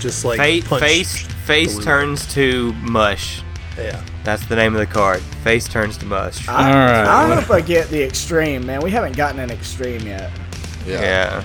just 0.00 0.24
like 0.24 0.38
Fa- 0.38 0.68
punch 0.68 0.82
face 0.82 1.26
face 1.46 1.78
turns 1.78 2.26
to 2.34 2.72
mush. 2.74 3.42
Yeah. 3.76 4.02
That's 4.24 4.44
the 4.46 4.54
name 4.56 4.72
of 4.74 4.78
the 4.80 4.86
card. 4.86 5.20
Face 5.42 5.66
turns 5.66 5.96
to 5.98 6.06
mush. 6.06 6.48
I, 6.48 6.52
All 6.70 6.76
right. 6.76 7.06
I 7.06 7.34
hope 7.34 7.50
I 7.50 7.60
get 7.60 7.88
the 7.88 8.02
extreme, 8.02 8.64
man. 8.64 8.80
We 8.80 8.90
haven't 8.90 9.16
gotten 9.16 9.40
an 9.40 9.50
extreme 9.50 10.00
yet. 10.02 10.30
Yeah. 10.86 11.00
yeah. 11.00 11.44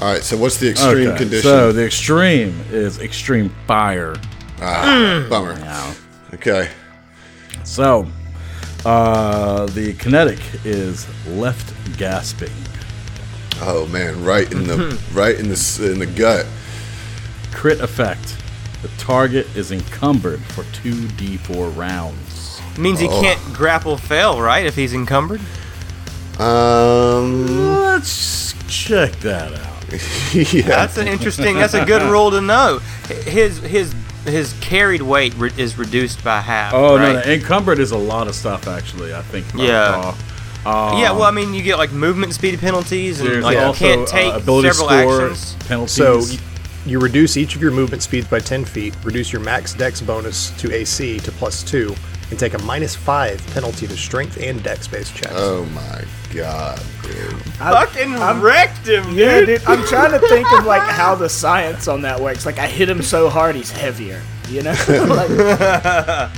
All 0.00 0.12
right. 0.12 0.22
So 0.22 0.36
what's 0.36 0.56
the 0.58 0.70
extreme 0.70 1.08
Okay, 1.08 1.18
condition? 1.18 1.42
So 1.42 1.72
the 1.72 1.84
extreme 1.84 2.58
is 2.70 2.98
extreme 3.00 3.50
fire. 3.66 4.16
ah, 4.60 5.26
bummer. 5.28 5.54
Okay. 6.34 6.70
So, 7.64 8.06
uh, 8.84 9.66
the 9.66 9.92
kinetic 9.94 10.38
is 10.64 11.06
left 11.26 11.74
gasping. 11.98 12.52
Oh 13.60 13.86
man, 13.88 14.22
right 14.22 14.50
in 14.52 14.64
the 14.66 15.00
right 15.12 15.34
in 15.38 15.48
the 15.48 15.90
in 15.92 15.98
the 15.98 16.06
gut. 16.06 16.46
Crit 17.52 17.80
effect. 17.80 18.36
The 18.82 18.88
target 18.98 19.46
is 19.56 19.72
encumbered 19.72 20.40
for 20.44 20.62
2d4 20.64 21.76
rounds. 21.76 22.60
Means 22.78 23.00
he 23.00 23.08
Oh. 23.08 23.20
can't 23.22 23.40
grapple 23.54 23.96
fail, 23.96 24.40
right? 24.40 24.66
If 24.66 24.76
he's 24.76 24.92
encumbered. 24.94 25.40
Um, 26.38 27.66
Let's 27.74 28.54
check 28.68 29.12
that 29.20 29.52
out. 29.54 30.34
yeah. 30.34 30.62
That's 30.66 30.98
an 30.98 31.08
interesting. 31.08 31.56
That's 31.56 31.74
a 31.74 31.84
good 31.84 32.02
rule 32.10 32.30
to 32.32 32.40
know. 32.40 32.80
His 33.24 33.58
his 33.58 33.94
his 34.24 34.52
carried 34.60 35.00
weight 35.02 35.34
re- 35.36 35.52
is 35.56 35.78
reduced 35.78 36.22
by 36.22 36.40
half. 36.40 36.74
Oh 36.74 36.96
right? 36.96 37.12
no, 37.14 37.20
no, 37.20 37.20
encumbered 37.32 37.78
is 37.78 37.92
a 37.92 37.96
lot 37.96 38.28
of 38.28 38.34
stuff 38.34 38.66
actually. 38.68 39.14
I 39.14 39.22
think. 39.22 39.46
Yeah. 39.54 40.14
Um, 40.66 40.98
yeah, 40.98 41.12
well, 41.12 41.22
I 41.22 41.30
mean, 41.30 41.54
you 41.54 41.62
get 41.62 41.78
like 41.78 41.92
movement 41.92 42.34
speed 42.34 42.58
penalties, 42.58 43.20
and 43.20 43.28
there's 43.30 43.44
like 43.44 43.56
also 43.56 43.86
you 43.86 43.94
can't 43.94 44.08
take 44.08 44.34
uh, 44.34 44.38
ability 44.38 44.68
several 44.72 44.88
score 44.88 45.22
actions. 45.30 45.56
penalties. 45.68 45.94
So 45.94 46.18
y- 46.18 46.38
you 46.86 46.98
reduce 47.00 47.36
each 47.36 47.56
of 47.56 47.62
your 47.62 47.72
movement 47.72 48.02
speeds 48.02 48.26
by 48.28 48.38
10 48.38 48.64
feet, 48.64 48.94
reduce 49.04 49.32
your 49.32 49.42
max 49.42 49.74
dex 49.74 50.00
bonus 50.00 50.50
to 50.60 50.72
AC 50.72 51.18
to 51.20 51.32
plus 51.32 51.62
2, 51.64 51.94
and 52.30 52.38
take 52.38 52.54
a 52.54 52.58
minus 52.62 52.94
5 52.94 53.44
penalty 53.52 53.86
to 53.86 53.96
strength 53.96 54.38
and 54.40 54.62
dex 54.62 54.86
based 54.88 55.14
checks. 55.14 55.32
Oh 55.36 55.64
my 55.66 56.04
god, 56.34 56.80
dude. 57.02 57.34
I, 57.60 57.84
Fucking 57.86 58.40
wrecked 58.42 58.86
him, 58.86 59.04
dude. 59.06 59.14
Yeah, 59.16 59.40
dude. 59.44 59.64
I'm 59.66 59.84
trying 59.86 60.12
to 60.12 60.18
think 60.28 60.50
of 60.52 60.64
like 60.64 60.82
how 60.82 61.14
the 61.14 61.28
science 61.28 61.88
on 61.88 62.02
that 62.02 62.20
works. 62.20 62.46
Like 62.46 62.58
I 62.58 62.66
hit 62.66 62.88
him 62.88 63.02
so 63.02 63.28
hard, 63.28 63.56
he's 63.56 63.70
heavier. 63.70 64.22
You 64.48 64.62
know, 64.62 64.70
like, 64.88 64.88
uh, 65.30 66.28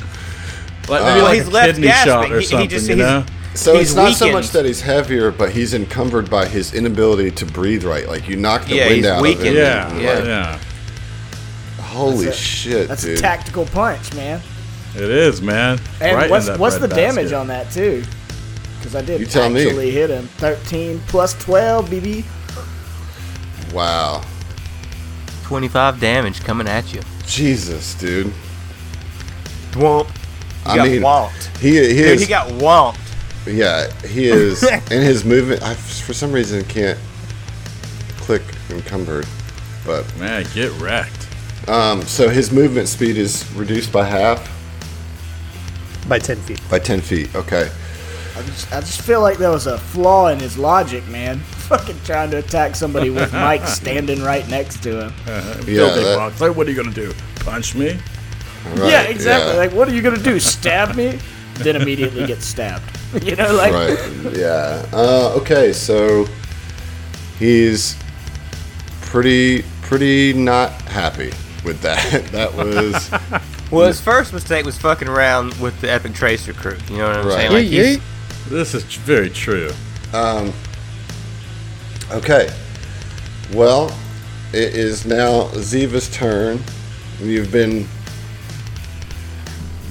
like, 0.89 1.03
maybe 1.03 1.21
Well, 1.21 1.23
like 1.25 1.35
he's 1.39 1.47
a 1.47 1.51
left 1.51 1.67
kidney 1.75 1.87
gasping. 1.89 2.13
shot 2.13 2.33
or 2.33 2.37
He- 2.37 2.41
he 2.41 2.47
something. 2.47 2.69
just- 2.71 2.89
you 2.89 2.97
he's- 2.97 3.07
know. 3.07 3.25
So 3.55 3.75
He's 3.75 3.89
it's 3.91 3.95
not 3.97 4.15
so 4.15 4.31
much 4.33 4.51
that 4.51 4.65
he's 4.65 4.81
heavier, 4.81 5.31
but 5.33 5.51
he's 5.51 5.75
encumbered 5.75 6.31
by 6.31 6.47
his 6.47 6.75
inability 6.75 7.31
to 7.33 7.47
breathe 7.47 7.83
right. 7.85 8.07
Like 8.07 8.29
you 8.29 8.37
knock 8.37 8.65
the 8.67 8.77
Yeah, 8.77 8.89
wind 8.89 9.07
out 9.07 9.21
weakened. 9.23 9.49
of 9.49 9.55
him. 9.55 9.57
Yeah, 9.57 9.91
and, 9.91 10.01
Yeah. 10.03 10.15
like, 10.15 10.25
yeah. 10.27 10.59
holy 11.83 12.27
That's 12.27 12.39
a- 12.39 12.41
shit, 12.43 12.89
that's 12.89 13.03
dude. 13.03 13.19
a 13.19 13.21
tactical 13.21 13.65
punch, 13.67 14.15
man. 14.15 14.41
It 14.95 15.03
is, 15.11 15.43
man. 15.43 15.81
And 16.01 16.17
Right 16.17 16.31
what's 16.31 16.49
what's 16.57 16.77
the 16.77 16.87
breadbasket. 16.89 17.15
damage 17.17 17.33
on 17.33 17.49
that 17.49 17.71
too? 17.73 18.05
Because 18.79 18.95
I 18.95 19.03
did 19.03 19.21
You 19.21 19.27
tell 19.27 19.51
me. 19.51 19.65
actually 19.67 19.91
hit 19.91 20.09
him. 20.11 20.29
13 20.39 21.01
plus 21.09 21.35
12, 21.35 21.91
BB. 21.91 22.25
wow. 23.73 24.23
Twenty-five 25.45 25.99
damage 25.99 26.41
coming 26.45 26.69
at 26.69 26.93
you. 26.93 27.01
Jesus, 27.27 27.95
dude. 27.95 28.33
Womp. 29.73 30.07
He 30.07 30.13
I 30.67 30.77
got 30.77 30.89
mean, 30.89 31.01
whomped. 31.03 31.57
He 31.59 31.71
he 31.71 31.75
Dude, 31.95 32.07
is 32.07 32.21
he 32.21 32.27
got 32.27 32.49
whomped. 32.49 32.99
Yeah 33.49 33.91
he 34.07 34.27
is 34.29 34.63
in 34.91 35.03
his 35.03 35.25
movement. 35.25 35.63
I 35.63 35.75
for 35.75 36.13
some 36.13 36.33
reason 36.33 36.65
can't 36.65 36.99
click 38.19 38.43
encumbered, 38.71 39.27
but 39.87 40.05
Man, 40.19 40.45
get 40.55 40.71
wrecked. 40.81 41.27
um 41.69 42.03
so 42.03 42.29
his 42.29 42.53
movement 42.53 42.89
speed 42.89 43.17
is 43.17 43.51
reduced 43.55 43.93
by 43.93 44.05
half 44.05 44.49
By 46.09 46.19
10 46.19 46.37
feet. 46.43 46.61
by 46.71 46.79
ten 46.79 47.01
feet. 47.01 47.35
Okay. 47.35 47.71
I 48.37 48.43
just, 48.43 48.73
I 48.73 48.81
just 48.81 49.01
feel 49.01 49.21
like 49.21 49.37
there 49.39 49.51
was 49.51 49.67
a 49.67 49.77
flaw 49.79 50.29
in 50.29 50.39
his 50.39 50.57
logic, 50.57 51.07
man. 51.09 51.39
Fucking 51.69 51.97
trying 52.05 52.31
to 52.31 52.37
attack 52.39 52.77
somebody 52.77 53.11
with 53.11 53.33
Mike 53.47 53.67
standing 53.67 54.23
right 54.23 54.47
next 54.49 54.81
to 54.85 55.07
him. 55.07 55.15
Yeah, 55.27 55.85
that- 55.91 56.15
blocks. 56.17 56.41
Like, 56.41 56.55
what 56.57 56.67
are 56.69 56.71
you 56.71 56.77
gonna 56.77 56.95
do? 56.95 57.13
Punch 57.41 57.75
me? 57.75 57.99
Right, 58.75 58.91
yeah, 58.91 59.03
exactly. 59.03 59.53
yeah. 59.55 59.59
Like, 59.59 59.73
what 59.73 59.89
are 59.89 59.95
you 59.95 60.03
gonna 60.03 60.23
do? 60.23 60.39
Stab 60.39 60.95
me? 60.95 61.19
then 61.55 61.75
immediately 61.75 62.25
get 62.25 62.41
stabbed. 62.41 62.85
You 63.23 63.37
know, 63.37 63.55
like 63.55 63.73
right. 63.73 64.33
Yeah. 64.37 64.85
Uh, 64.93 65.35
okay, 65.41 65.73
so 65.73 66.27
he's 67.39 67.97
pretty 69.01 69.65
pretty 69.83 70.35
not 70.35 70.71
happy 70.83 71.33
with 71.65 71.81
that. 71.81 72.25
That 72.33 72.55
was 72.55 73.11
Well, 73.71 73.87
his 73.87 74.01
first 74.01 74.33
mistake 74.33 74.65
was 74.65 74.79
fucking 74.79 75.09
around 75.09 75.55
with 75.61 75.79
the 75.81 75.91
Epic 75.91 76.15
Tracer 76.15 76.53
crew. 76.53 76.77
You 76.91 76.99
know 76.99 77.09
what 77.09 77.17
I'm 77.17 77.27
Right. 77.27 77.35
saying? 77.35 77.53
Like 77.53 77.67
he's, 77.67 78.01
This 78.49 78.75
is 78.75 78.83
very 78.85 79.29
true. 79.31 79.71
Um, 80.15 80.53
okay. 82.11 82.51
Well, 83.53 83.95
it 84.53 84.75
is 84.75 85.05
now 85.05 85.49
Ziva's 85.55 86.09
turn. 86.11 86.61
You've 87.21 87.51
been 87.53 87.87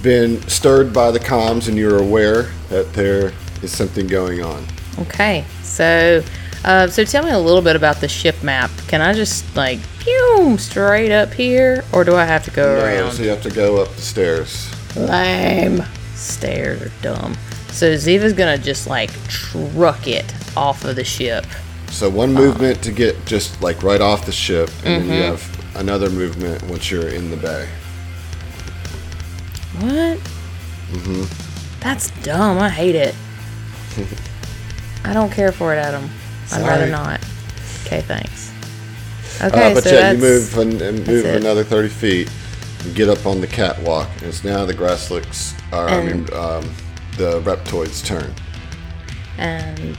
been 0.01 0.41
stirred 0.47 0.93
by 0.93 1.11
the 1.11 1.19
comms, 1.19 1.67
and 1.67 1.77
you're 1.77 1.99
aware 1.99 2.49
that 2.69 2.93
there 2.93 3.31
is 3.61 3.75
something 3.75 4.07
going 4.07 4.41
on. 4.43 4.65
Okay, 4.99 5.45
so 5.63 6.23
uh, 6.65 6.87
so 6.87 7.03
tell 7.05 7.23
me 7.23 7.31
a 7.31 7.39
little 7.39 7.61
bit 7.61 7.75
about 7.75 8.01
the 8.01 8.07
ship 8.07 8.41
map. 8.43 8.71
Can 8.87 9.01
I 9.01 9.13
just 9.13 9.55
like 9.55 9.79
pew 9.99 10.57
straight 10.57 11.11
up 11.11 11.33
here, 11.33 11.83
or 11.93 12.03
do 12.03 12.15
I 12.15 12.25
have 12.25 12.43
to 12.45 12.51
go 12.51 12.77
No, 12.77 12.83
around? 12.85 13.11
so 13.13 13.23
you 13.23 13.29
have 13.29 13.43
to 13.43 13.51
go 13.51 13.81
up 13.81 13.89
the 13.95 14.01
stairs. 14.01 14.69
Lame. 14.95 15.83
Stairs 16.15 16.81
are 16.81 16.91
dumb. 17.01 17.35
So 17.69 17.93
Ziva's 17.95 18.33
gonna 18.33 18.57
just 18.57 18.87
like 18.87 19.11
truck 19.27 20.07
it 20.07 20.25
off 20.57 20.83
of 20.83 20.95
the 20.95 21.03
ship. 21.03 21.45
So 21.91 22.09
one 22.09 22.33
movement 22.33 22.81
to 22.83 22.91
get 22.91 23.23
just 23.25 23.61
like 23.61 23.83
right 23.83 24.01
off 24.01 24.25
the 24.25 24.31
ship, 24.31 24.69
and 24.83 25.03
then 25.03 25.05
you 25.05 25.23
Mm-hmm. 25.23 25.31
have 25.31 25.75
another 25.77 26.09
movement 26.09 26.63
once 26.63 26.89
you're 26.89 27.07
in 27.09 27.29
the 27.29 27.37
bay. 27.37 27.69
What? 29.79 30.17
Mm-hmm. 30.91 31.79
That's 31.79 32.11
dumb. 32.23 32.57
I 32.57 32.69
hate 32.69 32.95
it. 32.95 33.15
I 35.03 35.13
don't 35.13 35.31
care 35.31 35.51
for 35.51 35.73
it, 35.73 35.77
Adam. 35.77 36.09
I'd 36.51 36.65
rather 36.67 36.87
not. 36.89 37.19
Okay, 37.85 38.01
thanks. 38.01 38.51
Okay, 39.41 39.71
uh, 39.71 39.73
but 39.73 39.83
so 39.83 39.91
yeah, 39.91 40.13
that's 40.13 40.15
you 40.17 40.23
move 40.23 40.57
and, 40.57 40.81
and 40.81 41.07
move 41.07 41.25
it. 41.25 41.35
another 41.35 41.63
thirty 41.63 41.89
feet, 41.89 42.29
and 42.83 42.95
get 42.95 43.07
up 43.09 43.25
on 43.25 43.39
the 43.39 43.47
catwalk. 43.47 44.09
And 44.15 44.23
it's 44.23 44.43
now 44.43 44.65
the 44.65 44.73
Grasslicks, 44.73 45.53
or 45.71 45.87
I 45.87 46.01
mean, 46.03 46.21
um, 46.33 46.63
the 47.17 47.39
Reptoid's 47.41 48.01
turn. 48.01 48.33
and 49.37 49.95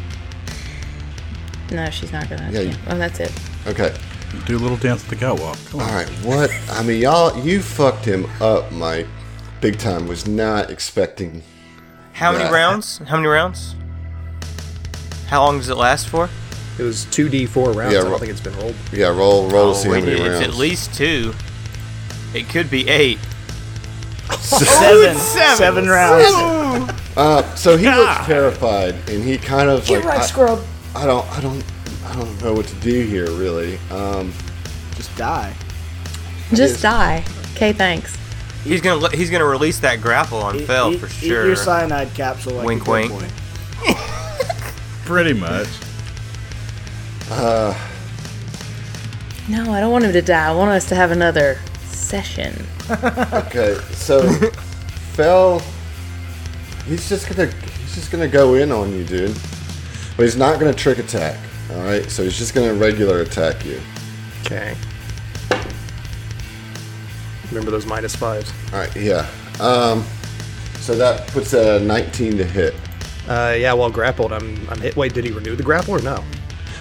no, 1.70 1.89
she's 1.91 2.12
not 2.12 2.29
gonna. 2.29 2.51
Yeah, 2.51 2.61
Yeah, 2.61 2.76
oh, 2.89 2.99
that's 2.99 3.20
it. 3.20 3.33
Okay. 3.66 3.95
Do 4.47 4.57
a 4.57 4.59
little 4.59 4.76
dance 4.76 5.05
at 5.05 5.11
the 5.11 5.16
catwalk. 5.16 5.57
Come 5.70 5.81
All 5.81 5.87
on. 5.89 5.95
right. 5.95 6.09
What? 6.22 6.51
I 6.70 6.83
mean, 6.83 7.01
y'all, 7.01 7.39
you 7.45 7.62
fucked 7.62 8.05
him 8.05 8.26
up, 8.41 8.70
Mike. 8.72 9.07
Big 9.61 9.79
time. 9.79 10.07
Was 10.07 10.27
not 10.27 10.71
expecting. 10.71 11.43
how 12.13 12.33
many 12.33 12.45
Yeah. 12.45 12.51
rounds? 12.51 13.01
How 13.07 13.17
many 13.17 13.29
rounds? 13.29 13.75
How 15.29 15.45
long 15.45 15.59
does 15.59 15.69
it 15.69 15.77
last 15.77 16.09
for? 16.09 16.29
It 16.79 16.83
was 16.83 17.05
2d4 17.07 17.73
rounds. 17.73 17.93
Yeah, 17.95 18.01
I 18.01 18.05
don't 18.05 18.19
think 18.19 18.31
it's 18.33 18.41
been 18.41 18.57
rolled. 18.57 18.75
Yeah. 18.93 19.09
Roll. 19.09 19.49
Roll 19.49 19.73
to 19.75 19.79
see 19.79 19.87
how 19.89 19.93
wait, 19.95 20.05
many 20.05 20.21
it's 20.21 20.29
rounds. 20.29 20.47
at 20.47 20.55
least 20.55 20.95
two. 20.95 21.35
It 22.35 22.49
could 22.49 22.71
be 22.71 22.89
eight. 22.89 23.19
seven, 24.41 25.17
seven 25.17 25.89
rounds. 25.89 26.93
Uh, 27.17 27.55
so 27.55 27.77
he 27.77 27.87
looks 27.89 28.27
terrified, 28.27 28.95
and 29.09 29.25
he 29.25 29.39
kind 29.39 29.71
of 29.71 29.89
like. 29.89 30.05
I, 30.05 30.21
scrub. 30.21 30.63
I 30.95 31.07
don't. 31.07 31.27
I 31.37 31.41
don't. 31.41 31.65
I 32.05 32.15
don't 32.15 32.43
know 32.43 32.53
what 32.53 32.67
to 32.67 32.75
do 32.77 33.03
here, 33.05 33.31
really. 33.31 33.79
Um, 33.91 34.33
Just 34.97 35.15
die. 35.17 35.55
Just 36.53 36.83
die. 36.83 37.25
Okay, 37.55 37.73
thanks. 37.73 38.18
He's 38.69 38.81
gonna 38.81 39.01
let- 39.01 39.14
he's 39.14 39.31
gonna 39.31 39.45
release 39.45 39.79
that 39.81 40.01
grapple 40.01 40.39
on 40.39 40.57
Eat- 40.57 40.66
Fell 40.66 40.93
eat- 40.93 41.01
for 41.01 41.07
eat 41.07 41.12
sure. 41.29 41.47
your 41.47 41.57
cyanide 41.57 42.12
capsule. 42.14 42.55
Like 42.55 42.66
Wink, 42.66 42.87
a 42.87 42.91
wink. 42.91 43.12
boy. 43.12 43.27
Pretty 45.05 45.33
much. 45.33 45.69
Uh. 47.31 47.75
No, 49.49 49.73
I 49.73 49.81
don't 49.81 49.91
want 49.93 50.05
him 50.05 50.12
to 50.12 50.21
die. 50.23 50.49
I 50.49 50.53
want 50.53 50.71
us 50.71 50.87
to 50.91 50.95
have 50.95 51.11
another 51.11 51.59
session. 51.85 52.55
Okay, 53.33 53.79
so 53.93 54.23
Fell, 55.12 55.61
he's 56.87 57.07
just 57.09 57.29
gonna 57.29 57.51
he's 57.83 57.95
just 57.95 58.11
gonna 58.11 58.29
go 58.29 58.55
in 58.55 58.73
on 58.73 58.93
you, 58.95 59.05
dude. 59.05 59.37
But 60.16 60.23
he's 60.25 60.37
not 60.37 60.59
gonna 60.59 60.73
trick 60.73 60.99
attack. 60.99 61.39
All 61.73 61.83
right, 61.83 62.11
so 62.11 62.23
he's 62.23 62.39
just 62.39 62.55
gonna 62.55 62.73
regular 62.73 63.21
attack 63.21 63.64
you. 63.66 63.79
Okay. 64.47 64.75
Remember 67.51 67.70
those 67.70 67.86
minus 67.86 68.14
fives. 68.14 68.53
All 68.72 68.80
right, 68.80 68.94
yeah. 68.96 69.26
Um, 69.61 70.05
so 70.80 70.94
that 70.96 71.26
puts 71.28 71.53
a 71.55 71.80
19 71.80 72.38
to 72.38 72.44
hit. 72.44 72.74
Uh, 73.28 73.55
yeah, 73.59 73.72
while 73.74 73.90
grappled, 73.90 74.32
I'm 74.32 74.66
I'm 74.70 74.80
hit. 74.80 74.96
Wait, 74.96 75.12
did 75.14 75.24
he 75.24 75.30
renew 75.32 75.55
the 75.57 75.62
grapple 75.62 75.94
or 75.94 76.01
no? 76.03 76.24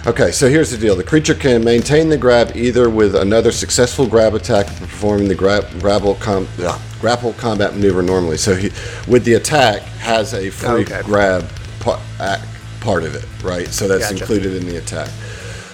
Okay, 0.06 0.32
so 0.32 0.48
here's 0.48 0.72
the 0.72 0.78
deal: 0.78 0.96
the 0.96 1.04
creature 1.04 1.34
can 1.36 1.64
maintain 1.64 2.08
the 2.08 2.18
grab 2.18 2.56
either 2.56 2.90
with 2.90 3.16
another 3.16 3.52
successful 3.52 4.08
grab 4.08 4.34
attack, 4.34 4.68
performing 4.68 5.28
the 5.28 5.36
grab, 5.36 5.66
grapple, 5.82 6.16
com, 6.16 6.48
ugh, 6.60 6.80
grapple 7.02 7.34
combat 7.34 7.74
maneuver 7.74 8.02
normally. 8.02 8.38
So 8.38 8.56
he, 8.56 8.68
with 9.12 9.26
the 9.26 9.34
attack, 9.34 9.82
has 10.00 10.34
a 10.34 10.50
free 10.50 10.84
Okay. 10.84 11.02
grab 11.04 11.50
part, 11.82 12.00
act, 12.22 12.46
part 12.80 13.04
of 13.04 13.16
it, 13.16 13.26
right? 13.44 13.68
So 13.68 13.88
that's 13.90 14.10
Gotcha. 14.12 14.24
included 14.24 14.54
in 14.56 14.66
the 14.68 14.78
attack. 14.78 15.10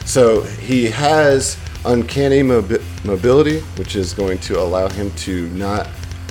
So 0.05 0.41
he 0.41 0.85
has 0.89 1.55
uncanny 1.85 2.41
mobi- 2.41 2.81
mobility, 3.05 3.59
which 3.77 3.95
is 3.95 4.13
going 4.13 4.37
to 4.39 4.59
allow 4.59 4.87
him 4.89 5.11
to 5.11 5.47
not 5.49 5.87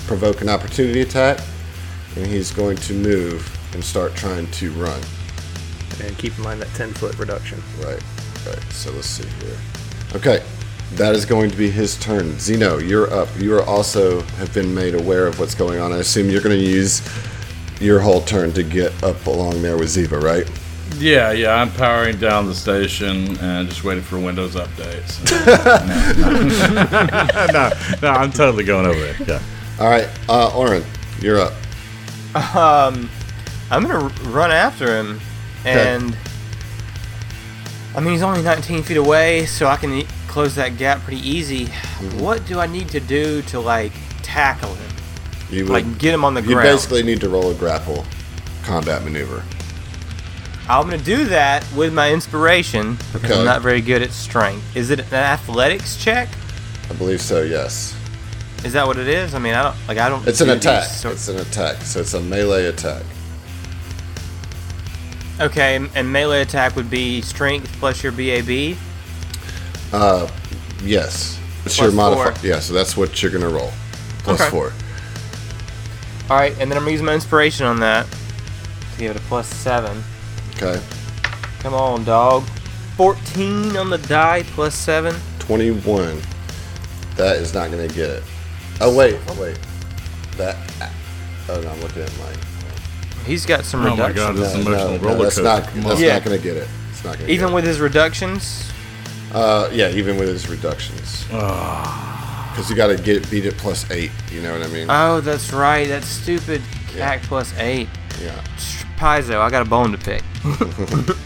provoke 0.07 0.41
an 0.41 0.49
opportunity 0.49 1.01
attack, 1.03 1.41
and 2.17 2.27
he's 2.27 2.51
going 2.51 2.77
to 2.77 2.93
move 2.95 3.59
and 3.75 3.85
start 3.85 4.15
trying 4.15 4.47
to 4.53 4.71
run. 4.73 5.01
And 6.03 6.17
keep 6.19 6.37
in 6.39 6.45
mind 6.45 6.61
that 6.63 6.69
10 6.75 6.93
foot 6.95 7.19
reduction. 7.19 7.63
Right, 7.81 8.03
right. 8.47 8.63
So 8.71 8.91
let's 8.93 9.07
see 9.07 9.29
here. 9.45 9.57
Okay, 10.15 10.43
That 10.97 11.15
is 11.15 11.25
going 11.25 11.51
to 11.51 11.57
be 11.57 11.71
his 11.71 11.97
turn. 11.99 12.39
Zeno, 12.39 12.79
you're 12.79 13.11
up. 13.13 13.29
You 13.39 13.55
are 13.57 13.63
also 13.63 14.21
have 14.39 14.53
been 14.53 14.75
made 14.75 14.95
aware 14.95 15.27
of 15.27 15.39
what's 15.41 15.55
going 15.55 15.81
on. 15.81 15.93
I 15.93 15.99
assume 15.99 16.29
you're 16.29 16.43
going 16.43 16.59
to 16.59 16.63
use 16.65 17.01
your 17.81 18.01
whole 18.01 18.21
turn 18.21 18.53
to 18.53 18.63
get 18.63 19.03
up 19.03 19.25
along 19.27 19.63
there 19.63 19.77
with 19.79 19.89
Ziva, 19.89 20.23
right? 20.23 20.47
Yeah, 20.99 21.33
yeah, 21.33 21.55
I'm 21.55 21.71
powering 21.73 22.19
down 22.19 22.47
the 22.47 22.55
station 22.55 23.37
and 23.39 23.69
just 23.69 23.83
waiting 23.85 24.03
for 24.05 24.19
Windows 24.19 24.55
updates. 24.55 25.19
no, 26.17 27.47
no, 27.53 27.71
no, 28.03 28.09
I'm 28.09 28.31
totally 28.31 28.65
going 28.65 28.87
over 28.87 28.99
there. 29.01 29.17
Yeah. 29.27 29.43
All 29.81 29.89
right, 29.89 30.09
uh, 30.29 30.57
Oren, 30.57 30.85
you're 31.21 31.41
up. 31.41 31.53
Um, 32.55 33.09
I'm 33.71 33.87
gonna 33.87 34.09
run 34.31 34.51
after 34.51 34.97
him, 34.97 35.21
and 35.65 36.17
I 37.97 38.01
mean 38.01 38.13
he's 38.13 38.23
only 38.23 38.43
19 38.43 38.83
feet 38.83 38.97
away, 38.97 39.47
so 39.47 39.67
I 39.67 39.77
can 39.77 39.93
e- 39.93 40.07
close 40.29 40.55
that 40.55 40.77
gap 40.77 41.01
pretty 41.01 41.27
easy. 41.29 41.67
What 42.19 42.47
do 42.47 42.61
I 42.61 42.67
need 42.67 42.89
to 42.91 43.01
do 43.01 43.43
to 43.43 43.61
like 43.61 43.93
tackle 44.23 44.75
him? 44.75 44.91
You 45.51 45.67
Like 45.67 45.99
get 45.99 46.15
him 46.15 46.25
on 46.25 46.35
the 46.35 46.41
you 46.41 46.55
ground. 46.55 46.67
You 46.69 46.75
basically 46.75 47.03
need 47.03 47.21
to 47.21 47.29
roll 47.29 47.51
a 47.51 47.55
grapple 47.55 48.05
combat 48.63 49.05
maneuver. 49.05 49.43
I'm 50.69 50.85
gonna 50.89 50.99
do 51.03 51.25
that 51.27 51.65
with 51.75 51.93
my 51.93 52.11
inspiration 52.13 52.97
because 53.13 53.31
Okay. 53.31 53.39
I'm 53.41 53.45
not 53.45 53.63
very 53.63 53.81
good 53.81 54.01
at 54.03 54.11
strength. 54.13 54.77
Is 54.77 54.91
it 54.91 55.01
an 55.01 55.15
athletics 55.15 55.97
check? 56.03 56.29
I 56.89 56.95
believe 56.95 57.21
so. 57.21 57.43
Yes, 57.43 57.95
Is 58.65 58.73
that 58.75 58.87
what 58.87 58.97
it 58.97 59.09
is? 59.09 59.35
I 59.35 59.39
mean, 59.41 59.55
I 59.55 59.63
don't 59.65 59.77
like. 59.89 59.99
I 59.99 60.09
don't. 60.09 60.27
it's 60.27 60.41
an 60.41 60.51
attack. 60.51 60.85
sort- 60.85 61.15
It's 61.15 61.29
an 61.29 61.39
attack. 61.41 61.83
So 61.83 62.01
it's 62.01 62.15
a 62.15 62.21
melee 62.21 62.67
attack. 62.67 63.03
okay, 65.41 65.75
and- 65.77 65.91
and 65.95 66.13
melee 66.13 66.43
attack 66.43 66.77
would 66.77 66.89
be 66.91 67.21
strength 67.23 67.69
plus 67.81 68.03
your 68.03 68.13
BAB. 68.13 68.77
Uh, 69.93 70.29
yes. 70.85 71.39
It's 71.65 71.77
Plus 71.77 71.79
your 71.81 71.93
modifier. 71.93 72.35
Yeah, 72.43 72.61
so 72.61 72.73
that's 72.73 72.97
what 72.97 73.21
you're 73.23 73.31
gonna 73.33 73.49
roll. 73.49 73.73
Plus 74.25 74.41
Okay. 74.41 74.51
four. 74.51 74.73
All 76.31 76.37
right, 76.37 76.53
and 76.61 76.71
then 76.71 76.79
I'm 76.79 76.85
gonna 76.85 76.93
use 76.93 77.03
my 77.03 77.15
inspiration 77.15 77.67
on 77.67 77.81
that 77.81 78.07
to 78.11 78.99
give 78.99 79.11
it 79.11 79.17
a 79.17 79.21
plus 79.25 79.49
seven. 79.49 80.05
Okay. 80.63 80.81
Come 81.61 81.75
on, 81.75 82.05
dog. 82.05 82.45
14 82.97 83.77
on 83.77 83.91
the 83.91 83.99
die 83.99 84.43
plus 84.49 84.75
seven. 84.75 85.15
Twenty-one. 85.39 86.21
That 87.17 87.37
is 87.37 87.53
not 87.55 87.71
gonna 87.71 87.89
get 87.89 88.11
it. 88.11 88.23
Oh 88.81 88.95
wait, 88.97 89.19
Oh, 89.29 89.41
wait. 89.41 89.59
That. 90.37 90.57
Oh 91.49 91.61
no, 91.61 91.69
I'm 91.71 91.81
looking 91.81 92.03
at 92.03 92.19
mine. 92.19 92.37
He's 93.27 93.45
got 93.47 93.65
some 93.65 93.85
reductions. 93.85 94.19
Oh 94.21 94.33
my 94.33 94.35
god, 94.35 94.37
this 94.37 94.55
No, 94.55 94.61
emotional 94.61 94.99
no, 94.99 95.15
no, 95.17 95.23
that's 95.23 95.37
coaster. 95.39 95.43
not. 95.43 95.85
That's. 95.89 96.01
Yeah. 96.01 96.15
not 96.15 96.25
gonna 96.25 96.39
get 96.39 96.57
it. 96.57 96.69
It's 96.91 97.05
not 97.05 97.19
gonna. 97.19 97.29
Even 97.31 97.49
get 97.49 97.55
with 97.55 97.65
his 97.65 97.81
reductions. 97.81 98.71
Uh, 99.33 99.69
yeah, 99.73 99.89
even 99.91 100.17
with 100.19 100.29
his 100.29 100.49
reductions. 100.49 101.25
Because 101.25 102.69
you 102.69 102.77
got 102.77 102.89
to 102.89 102.97
get 103.03 103.31
beat 103.31 103.47
it 103.47 103.57
plus 103.57 103.91
eight. 103.91 104.11
You 104.31 104.43
know 104.43 104.53
what 104.53 104.63
I 104.63 104.67
mean? 104.71 104.87
Oh, 104.91 105.23
that's 105.23 105.53
right. 105.55 105.89
That 105.89 106.05
stupid 106.05 106.61
Yeah. 106.95 107.17
KAC 107.17 107.23
plus 107.23 107.55
eight. 107.59 107.89
yeah. 108.21 108.45
Sh- 109.03 109.05
Paizo, 109.05 109.41
I 109.41 109.51
got 109.51 109.67
a 109.67 109.69
bone 109.69 109.93
to 109.93 109.99
pick. 109.99 110.23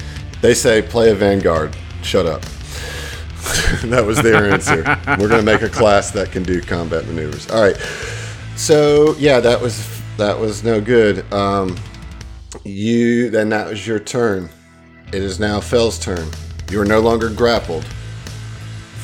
They 0.43 0.53
say 0.55 0.83
play 0.83 1.11
a 1.11 1.15
vanguard. 1.15 1.75
Shut 2.03 2.27
up. 2.27 2.43
that 3.85 4.05
was 4.07 4.21
their 4.23 4.51
answer. 4.53 4.83
We're 5.19 5.29
gonna 5.29 5.43
make 5.43 5.63
a 5.63 5.69
class 5.69 6.11
that 6.11 6.31
can 6.31 6.43
do 6.43 6.61
combat 6.61 7.07
maneuvers. 7.07 7.51
All 7.51 7.63
right. 7.63 7.77
So 8.55 9.17
yeah, 9.19 9.41
that 9.41 9.61
was 9.61 9.89
that 10.19 10.39
was 10.39 10.63
no 10.63 10.79
good. 10.81 11.31
Um, 11.33 11.77
you 12.65 13.31
then 13.31 13.49
that 13.49 13.67
was 13.67 13.87
your 13.87 13.99
turn. 13.99 14.51
It 15.09 15.23
is 15.23 15.41
now 15.41 15.59
Fell's 15.59 15.99
turn. 15.99 16.29
You 16.71 16.81
are 16.83 16.87
no 16.87 17.01
longer 17.01 17.31
grappled. 17.31 17.85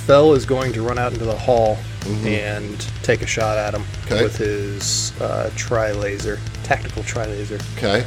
Fell 0.05 0.35
is 0.35 0.45
going 0.45 0.73
to 0.75 0.83
run 0.83 0.99
out 0.99 1.13
into 1.15 1.25
the 1.25 1.37
hall 1.37 1.79
and 2.25 2.79
take 3.03 3.23
a 3.23 3.27
shot 3.27 3.57
at 3.57 3.73
him 3.75 3.85
Okay. 4.05 4.23
with 4.23 4.37
his 4.37 5.19
uh, 5.21 5.51
tri 5.57 5.93
laser, 5.93 6.39
tactical 6.63 7.03
tri 7.05 7.25
laser. 7.25 7.59
Okay. 7.79 8.05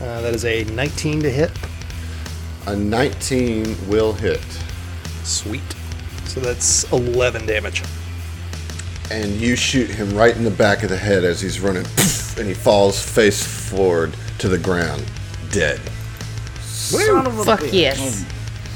Uh, 0.00 0.20
that 0.22 0.34
is 0.34 0.44
a 0.44 0.64
19 0.64 1.22
to 1.22 1.30
hit. 1.30 1.50
A 2.66 2.76
19 2.76 3.88
will 3.88 4.12
hit, 4.12 4.40
Sweet. 5.24 5.62
So 6.24 6.40
that's 6.40 6.90
11 6.92 7.46
damage. 7.46 7.82
and 9.10 9.30
you 9.32 9.56
shoot 9.56 9.90
him 9.90 10.14
right 10.16 10.36
in 10.36 10.44
the 10.44 10.50
back 10.50 10.82
of 10.82 10.88
the 10.88 10.96
head 10.96 11.24
as 11.24 11.40
he's 11.40 11.60
running, 11.60 11.84
and 12.38 12.46
he 12.46 12.54
falls 12.54 13.02
face 13.02 13.42
forward 13.70 14.14
to 14.38 14.48
the 14.48 14.58
ground, 14.58 15.04
dead. 15.50 15.80
Son 16.60 17.26
of 17.26 17.38
a 17.38 17.44
Fuck 17.44 17.60
bitch. 17.60 17.72
yes. 17.72 18.24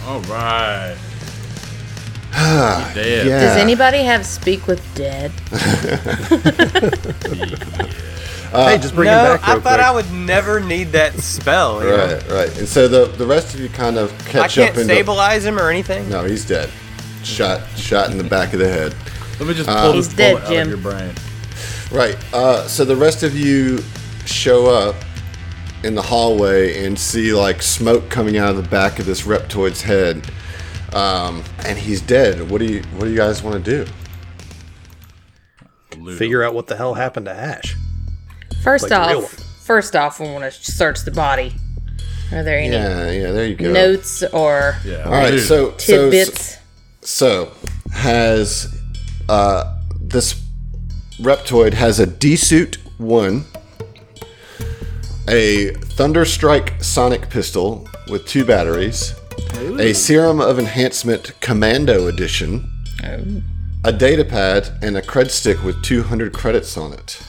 All 0.07 0.21
right. 0.23 0.97
Dead. 2.95 3.27
Yeah. 3.29 3.41
Does 3.41 3.57
anybody 3.57 4.03
have 4.03 4.27
speak 4.27 4.67
with 4.67 4.83
dead? 4.97 5.31
hey, 8.55 8.79
just 8.79 8.95
bring 8.95 9.07
no, 9.11 9.19
him 9.19 9.41
back 9.41 9.49
I 9.49 9.55
thought 9.61 9.79
quick. 9.79 9.87
I 9.87 9.91
would 9.91 10.11
never 10.13 10.61
need 10.61 10.93
that 10.93 11.15
spell. 11.19 11.83
you 11.83 11.91
know? 11.91 11.97
Right, 12.15 12.31
right. 12.31 12.59
And 12.59 12.69
so 12.69 12.87
the 12.89 13.07
the 13.17 13.27
rest 13.27 13.55
of 13.55 13.61
you 13.61 13.69
kind 13.69 13.97
of 13.99 14.11
catch 14.27 14.29
up. 14.29 14.35
I 14.37 14.41
catch 14.43 14.55
can't 14.55 14.71
up 14.71 14.81
into. 14.83 14.95
stabilize 14.95 15.45
him 15.45 15.59
or 15.59 15.71
anything. 15.71 16.09
No, 16.09 16.25
he's 16.25 16.47
dead. 16.47 16.71
Shot, 17.23 17.63
shot 17.77 18.11
in 18.11 18.19
the 18.19 18.25
back 18.25 18.53
of 18.53 18.59
the 18.59 18.69
head. 18.69 18.95
Let 19.41 19.49
me 19.49 19.55
just 19.55 19.69
pull 19.69 19.93
He's 19.95 20.09
this 20.09 20.17
dead, 20.17 20.33
bullet 20.35 20.45
out 20.45 20.51
Jim. 20.51 20.63
of 20.63 20.69
your 20.69 20.93
brain. 20.93 21.15
Right. 21.91 22.17
Uh, 22.35 22.69
so 22.69 22.85
the 22.85 22.97
rest 22.97 23.23
of 23.23 23.35
you 23.37 23.79
show 24.27 24.67
up 24.67 24.95
in 25.83 25.95
the 25.95 26.03
hallway 26.03 26.85
and 26.85 26.99
see 26.99 27.33
like 27.35 27.63
smoke 27.63 28.09
coming 28.11 28.37
out 28.37 28.51
of 28.51 28.57
the 28.57 28.69
back 28.69 28.99
of 28.99 29.07
this 29.07 29.23
reptoid's 29.23 29.83
head, 29.83 30.31
um, 30.93 31.43
and 31.65 31.79
he's 31.79 32.01
dead. 32.01 32.51
What 32.51 32.59
do 32.59 32.67
you 32.67 32.83
What 32.97 33.05
do 33.07 33.11
you 33.11 33.17
guys 33.17 33.43
want 33.43 33.65
to 33.65 33.85
do? 33.85 33.91
Figure 36.17 36.43
out 36.43 36.55
what 36.55 36.67
the 36.67 36.77
hell 36.77 36.95
happened 36.95 37.27
to 37.27 37.33
Ash. 37.33 37.77
First 38.65 38.89
Like 38.89 39.17
off, 39.19 39.31
first 39.61 39.95
off, 39.95 40.21
we 40.21 40.27
want 40.27 40.51
to 40.51 40.51
search 40.51 41.05
the 41.05 41.11
body. 41.11 41.53
Are 42.33 42.43
there 42.43 42.59
any 42.59 42.73
Yeah, 42.73 43.11
yeah. 43.11 43.31
There 43.31 43.47
you 43.47 43.57
go. 43.57 43.71
notes 43.71 44.23
or 44.33 44.77
Yeah. 44.83 45.03
All 45.05 45.13
right. 45.13 45.39
So 45.39 45.77
so 45.77 46.11
tidbits? 46.11 46.57
So, 47.03 47.53
has 47.93 48.75
uh, 49.29 49.77
this 50.01 50.43
reptoid 51.21 51.75
has 51.75 52.01
a 52.01 52.07
D 52.07 52.37
suit 52.37 52.79
one, 52.97 53.45
a 55.29 55.73
Thunderstrike 55.99 56.83
sonic 56.83 57.29
pistol 57.29 57.87
with 58.09 58.27
two 58.27 58.47
batteries, 58.47 59.15
a 59.79 59.93
Serum 59.93 60.41
of 60.41 60.59
Enhancement 60.59 61.39
Commando 61.43 62.07
Edition, 62.07 62.67
a 63.85 63.93
data 63.93 64.25
pad, 64.25 64.71
and 64.81 64.97
a 64.97 65.03
cred 65.03 65.31
stick 65.31 65.63
with 65.63 65.83
200 65.83 66.33
credits 66.33 66.79
on 66.79 66.95
it. 66.95 67.21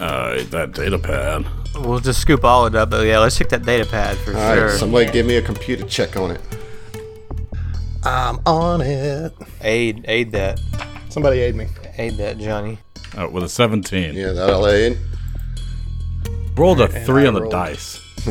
Uh, 0.00 0.42
that 0.50 0.72
data 0.72 0.98
pad. 0.98 1.44
We'll 1.74 1.98
just 2.00 2.20
scoop 2.20 2.44
all 2.44 2.66
it 2.66 2.74
up. 2.74 2.90
But 2.90 3.06
yeah, 3.06 3.18
let's 3.18 3.36
check 3.36 3.48
that 3.50 3.64
data 3.64 3.84
pad 3.88 4.16
for 4.18 4.36
All 4.36 4.54
sure. 4.54 4.66
right, 4.68 4.78
somebody 4.78 5.10
give 5.10 5.26
me 5.26 5.36
a 5.36 5.42
computer 5.42 5.84
check 5.86 6.16
on 6.16 6.30
it. 6.32 6.40
I'm 8.04 8.38
on 8.46 8.80
it. 8.80 9.32
aid, 9.60 10.04
aid 10.08 10.30
that, 10.32 10.60
Somebody 11.08 11.40
aid 11.40 11.56
me. 11.56 11.66
aid 11.96 12.16
that, 12.18 12.38
Johnny. 12.38 12.78
Oh, 13.16 13.28
with 13.28 13.42
a 13.44 13.48
17. 13.48 14.14
Yeah, 14.14 14.32
that'll 14.32 14.66
aid. 14.68 14.98
Rolled 16.56 16.80
a 16.80 16.88
3 16.88 17.24
I 17.24 17.26
on 17.26 17.34
the 17.34 17.40
rolled- 17.42 17.52
dice. 17.52 18.00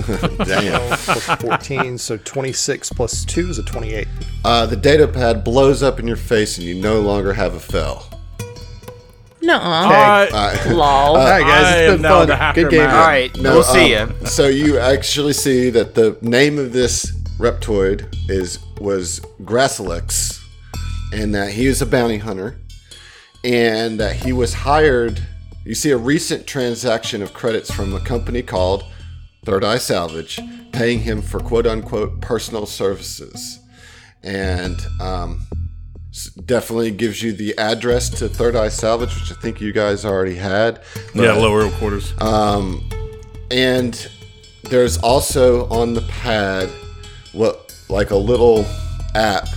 Damn. 0.45 0.98
plus 0.98 1.26
14, 1.41 1.98
so 1.98 2.18
26 2.18 2.91
plus 2.94 3.26
2 3.26 3.49
is 3.49 3.60
a 3.60 3.64
28. 3.64 4.07
Uh, 4.45 4.65
the 4.65 4.76
data 4.76 5.07
pad 5.07 5.44
blows 5.44 5.81
up 5.84 5.99
in 5.99 6.07
your 6.07 6.18
face, 6.18 6.57
and 6.57 6.65
you 6.65 6.76
no 6.76 6.99
longer 7.02 7.34
have 7.34 7.53
a 7.53 7.60
fell. 7.60 8.07
Nuh-uh. 9.48 9.86
Alright. 9.86 10.34
Uh, 10.34 10.74
Lol. 10.76 10.80
All 10.82 11.15
right, 11.15 11.41
guys, 11.41 11.65
I 11.65 11.78
it's 11.80 11.90
am 11.90 11.95
been 11.95 12.02
now 12.03 12.10
fun. 12.19 12.28
the 12.28 12.36
hacker 12.36 12.61
Good 12.64 12.72
game. 12.72 12.82
All 12.90 12.95
right, 13.07 13.36
No, 13.38 13.53
we'll 13.56 13.64
see 13.64 13.95
um, 13.95 14.14
ya. 14.22 14.28
So 14.28 14.48
you 14.48 14.78
actually 14.78 15.34
see 15.34 15.69
that 15.72 15.95
the 15.95 16.18
name 16.22 16.60
of 16.60 16.74
this 16.74 17.11
reptoid 17.40 18.14
is 18.30 18.60
was 18.80 19.19
Grassilex, 19.41 20.40
and 21.14 21.34
that 21.34 21.52
he 21.52 21.65
is 21.65 21.82
a 21.82 21.86
bounty 21.86 22.18
hunter, 22.18 22.57
and 23.44 23.99
that 23.99 24.18
he 24.18 24.34
was 24.34 24.53
hired. 24.53 25.22
You 25.65 25.76
see 25.76 25.91
a 25.91 25.98
recent 25.98 26.45
transaction 26.48 27.22
of 27.22 27.34
credits 27.34 27.72
from 27.74 27.94
a 27.94 27.99
company 27.99 28.41
called 28.41 28.84
Third 29.45 29.64
Eye 29.64 29.78
Salvage, 29.78 30.40
paying 30.74 30.99
him 31.02 31.22
for 31.22 31.40
quote 31.40 31.65
unquote 31.65 32.19
personal 32.22 32.65
services, 32.65 33.60
and 34.24 34.76
um, 34.99 35.40
s- 35.41 35.47
definitely 36.46 36.92
gives 36.92 37.22
you 37.22 37.34
the 37.34 37.58
address 37.58 38.10
to 38.10 38.28
Third 38.28 38.56
Eye 38.56 38.70
Salvage, 38.70 39.14
which 39.16 39.32
I 39.32 39.36
think 39.36 39.62
you 39.62 39.72
guys 39.72 40.06
already 40.06 40.36
had. 40.36 40.82
Yeah, 41.14 41.34
lower 41.34 41.70
quarters. 41.72 42.14
Um, 42.22 42.88
and 43.52 44.10
there's 44.64 44.98
also 44.98 45.68
on 45.70 45.94
the 45.94 46.02
pad 46.02 46.70
what 47.34 47.74
like 47.90 48.12
a 48.12 48.16
little 48.16 48.66
app 49.16 49.48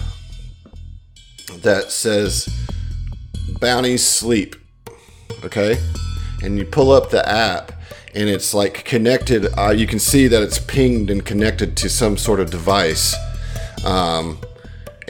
that 1.63 1.91
says 1.91 2.49
bounties 3.61 4.07
sleep 4.07 4.57
okay 5.45 5.79
and 6.43 6.57
you 6.57 6.65
pull 6.65 6.93
up 6.93 7.11
the 7.11 7.29
app 7.29 7.73
and 8.15 8.29
it's 8.29 8.55
like 8.55 8.85
connected 8.85 9.47
uh, 9.59 9.71
you 9.71 9.87
can 9.87 9.99
see 9.99 10.29
that 10.29 10.43
it's 10.43 10.59
pinged 10.59 11.11
and 11.11 11.25
connected 11.25 11.77
to 11.77 11.89
some 11.89 12.17
sort 12.17 12.41
of 12.41 12.51
device 12.51 13.15
um, 13.85 14.39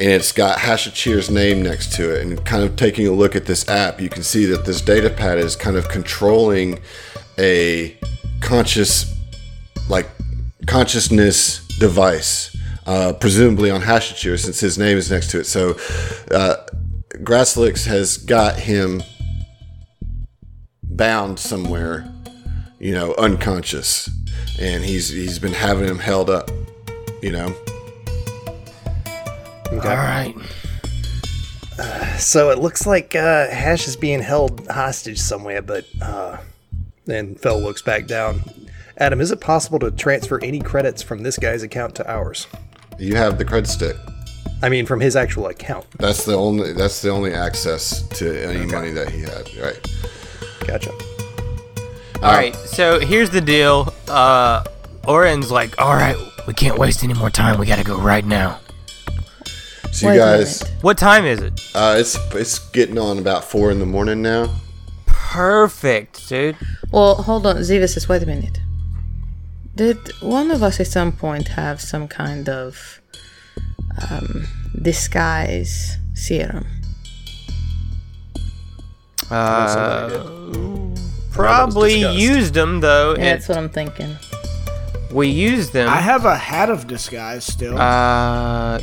and 0.00 0.08
it's 0.08 0.32
got 0.32 0.56
Hashachir's 0.56 1.30
name 1.30 1.62
next 1.62 1.92
to 1.92 2.14
it. 2.14 2.26
And 2.26 2.42
kind 2.46 2.64
of 2.64 2.76
taking 2.76 3.06
a 3.06 3.12
look 3.12 3.36
at 3.36 3.44
this 3.44 3.68
app, 3.68 4.00
you 4.00 4.08
can 4.08 4.22
see 4.22 4.46
that 4.46 4.64
this 4.64 4.80
data 4.80 5.10
pad 5.10 5.38
is 5.38 5.54
kind 5.54 5.76
of 5.76 5.90
controlling 5.90 6.80
a 7.38 7.98
conscious, 8.40 9.14
like 9.90 10.08
consciousness 10.66 11.66
device, 11.78 12.56
uh, 12.86 13.12
presumably 13.12 13.70
on 13.70 13.82
Hashachir 13.82 14.38
since 14.38 14.58
his 14.58 14.78
name 14.78 14.96
is 14.96 15.10
next 15.10 15.30
to 15.32 15.40
it. 15.40 15.44
So, 15.44 15.72
uh, 16.30 16.56
Grasslix 17.16 17.84
has 17.84 18.16
got 18.16 18.58
him 18.58 19.02
bound 20.82 21.38
somewhere, 21.38 22.10
you 22.78 22.94
know, 22.94 23.14
unconscious, 23.16 24.08
and 24.58 24.82
he's 24.82 25.10
he's 25.10 25.38
been 25.38 25.52
having 25.52 25.86
him 25.86 25.98
held 25.98 26.30
up, 26.30 26.50
you 27.20 27.32
know. 27.32 27.54
All 29.72 29.78
right. 29.78 30.34
So 32.18 32.50
it 32.50 32.58
looks 32.58 32.86
like 32.86 33.14
uh, 33.14 33.48
Hash 33.48 33.88
is 33.88 33.96
being 33.96 34.20
held 34.20 34.66
hostage 34.68 35.18
somewhere, 35.18 35.62
but 35.62 35.86
uh, 36.02 36.36
then 37.06 37.34
Fell 37.36 37.60
looks 37.60 37.80
back 37.80 38.06
down. 38.06 38.42
Adam, 38.98 39.20
is 39.20 39.30
it 39.30 39.40
possible 39.40 39.78
to 39.78 39.90
transfer 39.90 40.38
any 40.42 40.60
credits 40.60 41.02
from 41.02 41.22
this 41.22 41.38
guy's 41.38 41.62
account 41.62 41.94
to 41.94 42.10
ours? 42.10 42.46
You 42.98 43.16
have 43.16 43.38
the 43.38 43.46
cred 43.46 43.66
stick. 43.66 43.96
I 44.62 44.68
mean, 44.68 44.84
from 44.84 45.00
his 45.00 45.16
actual 45.16 45.46
account. 45.46 45.86
That's 45.98 46.26
the 46.26 46.34
only 46.34 46.74
that's 46.74 47.00
the 47.00 47.08
only 47.08 47.32
access 47.32 48.02
to 48.18 48.46
any 48.46 48.66
money 48.66 48.90
that 48.90 49.08
he 49.08 49.20
had. 49.20 49.48
Right. 49.56 49.80
Gotcha. 50.66 50.92
All 52.22 52.34
right. 52.34 52.54
So 52.54 53.00
here's 53.00 53.30
the 53.30 53.40
deal. 53.40 53.94
Uh, 54.06 54.64
Oren's 55.08 55.50
like, 55.50 55.80
all 55.80 55.94
right, 55.94 56.16
we 56.46 56.52
can't 56.52 56.76
waste 56.76 57.02
any 57.02 57.14
more 57.14 57.30
time. 57.30 57.58
We 57.58 57.64
gotta 57.64 57.84
go 57.84 57.98
right 57.98 58.24
now. 58.24 58.60
So 59.92 60.06
Wait 60.06 60.14
you 60.16 60.22
a 60.22 60.24
guys, 60.24 60.62
minute. 60.62 60.82
What 60.82 60.98
time 60.98 61.24
is 61.26 61.40
it? 61.40 61.60
uh, 61.74 61.96
it's 61.98 62.16
it's 62.34 62.58
getting 62.70 62.96
on 62.98 63.18
about 63.18 63.44
four 63.44 63.70
in 63.70 63.78
the 63.80 63.86
morning 63.86 64.22
now. 64.22 64.54
Perfect, 65.06 66.28
dude. 66.28 66.56
Well, 66.92 67.16
hold 67.16 67.46
on, 67.46 67.56
Zivas 67.56 67.94
says, 67.94 68.08
wait 68.08 68.22
a 68.22 68.26
minute. 68.26 68.60
Did 69.76 69.98
one 70.20 70.50
of 70.50 70.62
us 70.62 70.80
at 70.80 70.86
some 70.88 71.12
point 71.12 71.48
have 71.48 71.80
some 71.80 72.08
kind 72.08 72.48
of 72.48 73.00
um, 74.10 74.46
disguise 74.80 75.96
serum? 76.14 76.66
Uh, 79.30 80.24
probably 81.30 81.94
discussed. 82.00 82.18
used 82.18 82.54
them 82.54 82.80
though. 82.80 83.10
Yeah, 83.12 83.18
and 83.18 83.22
that's 83.40 83.48
what 83.48 83.58
I'm 83.58 83.68
thinking. 83.68 84.16
we 85.12 85.28
used 85.28 85.72
them. 85.72 85.88
I 85.88 85.96
have 86.00 86.24
a 86.24 86.36
hat 86.36 86.68
of 86.70 86.86
disguise 86.86 87.44
still. 87.44 87.78
uh, 87.78 88.80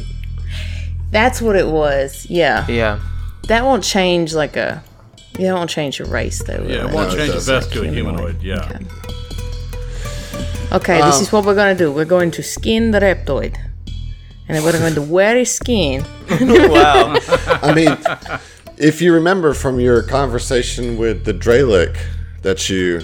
That's 1.12 1.42
what 1.42 1.56
it 1.56 1.68
was. 1.68 2.26
Yeah. 2.30 2.66
yeah. 2.68 3.00
That 3.48 3.64
won't 3.64 3.84
change 3.84 4.34
like 4.34 4.56
a. 4.58 4.84
Yeah, 5.40 5.52
it 5.52 5.54
won't 5.54 5.70
change 5.70 6.00
your 6.00 6.08
race 6.10 6.42
though. 6.44 6.66
Yeah, 6.68 6.86
it 6.86 6.90
it? 6.90 6.94
won't 6.94 6.94
No, 6.94 7.02
it 7.14 7.18
change 7.18 7.28
the 7.28 7.34
doesn't. 7.34 7.56
vest 7.62 7.74
to 7.74 7.84
a 7.84 7.88
humanoid. 7.88 8.42
Yeah. 8.42 8.56
Okay. 8.66 8.86
Okay, 10.74 10.98
this 11.02 11.16
um, 11.18 11.22
is 11.22 11.32
what 11.32 11.46
we're 11.46 11.56
gonna 11.56 11.76
do. 11.76 11.92
We're 11.92 12.04
going 12.06 12.32
to 12.32 12.44
skin 12.44 12.92
the 12.92 13.00
reptoid. 13.00 13.56
And 14.50 14.56
then 14.56 14.64
we're 14.64 14.72
going 14.78 14.94
to 14.96 15.02
wear 15.02 15.38
his 15.38 15.52
skin. 15.54 16.06
Wow. 16.30 17.18
I 17.62 17.74
mean, 17.74 17.98
if 18.78 19.02
you 19.02 19.14
remember 19.14 19.54
from 19.54 19.80
your 19.80 20.02
conversation 20.04 20.98
with 20.98 21.26
the 21.26 21.34
Dralic 21.34 21.98
that 22.44 22.70
you 22.70 23.02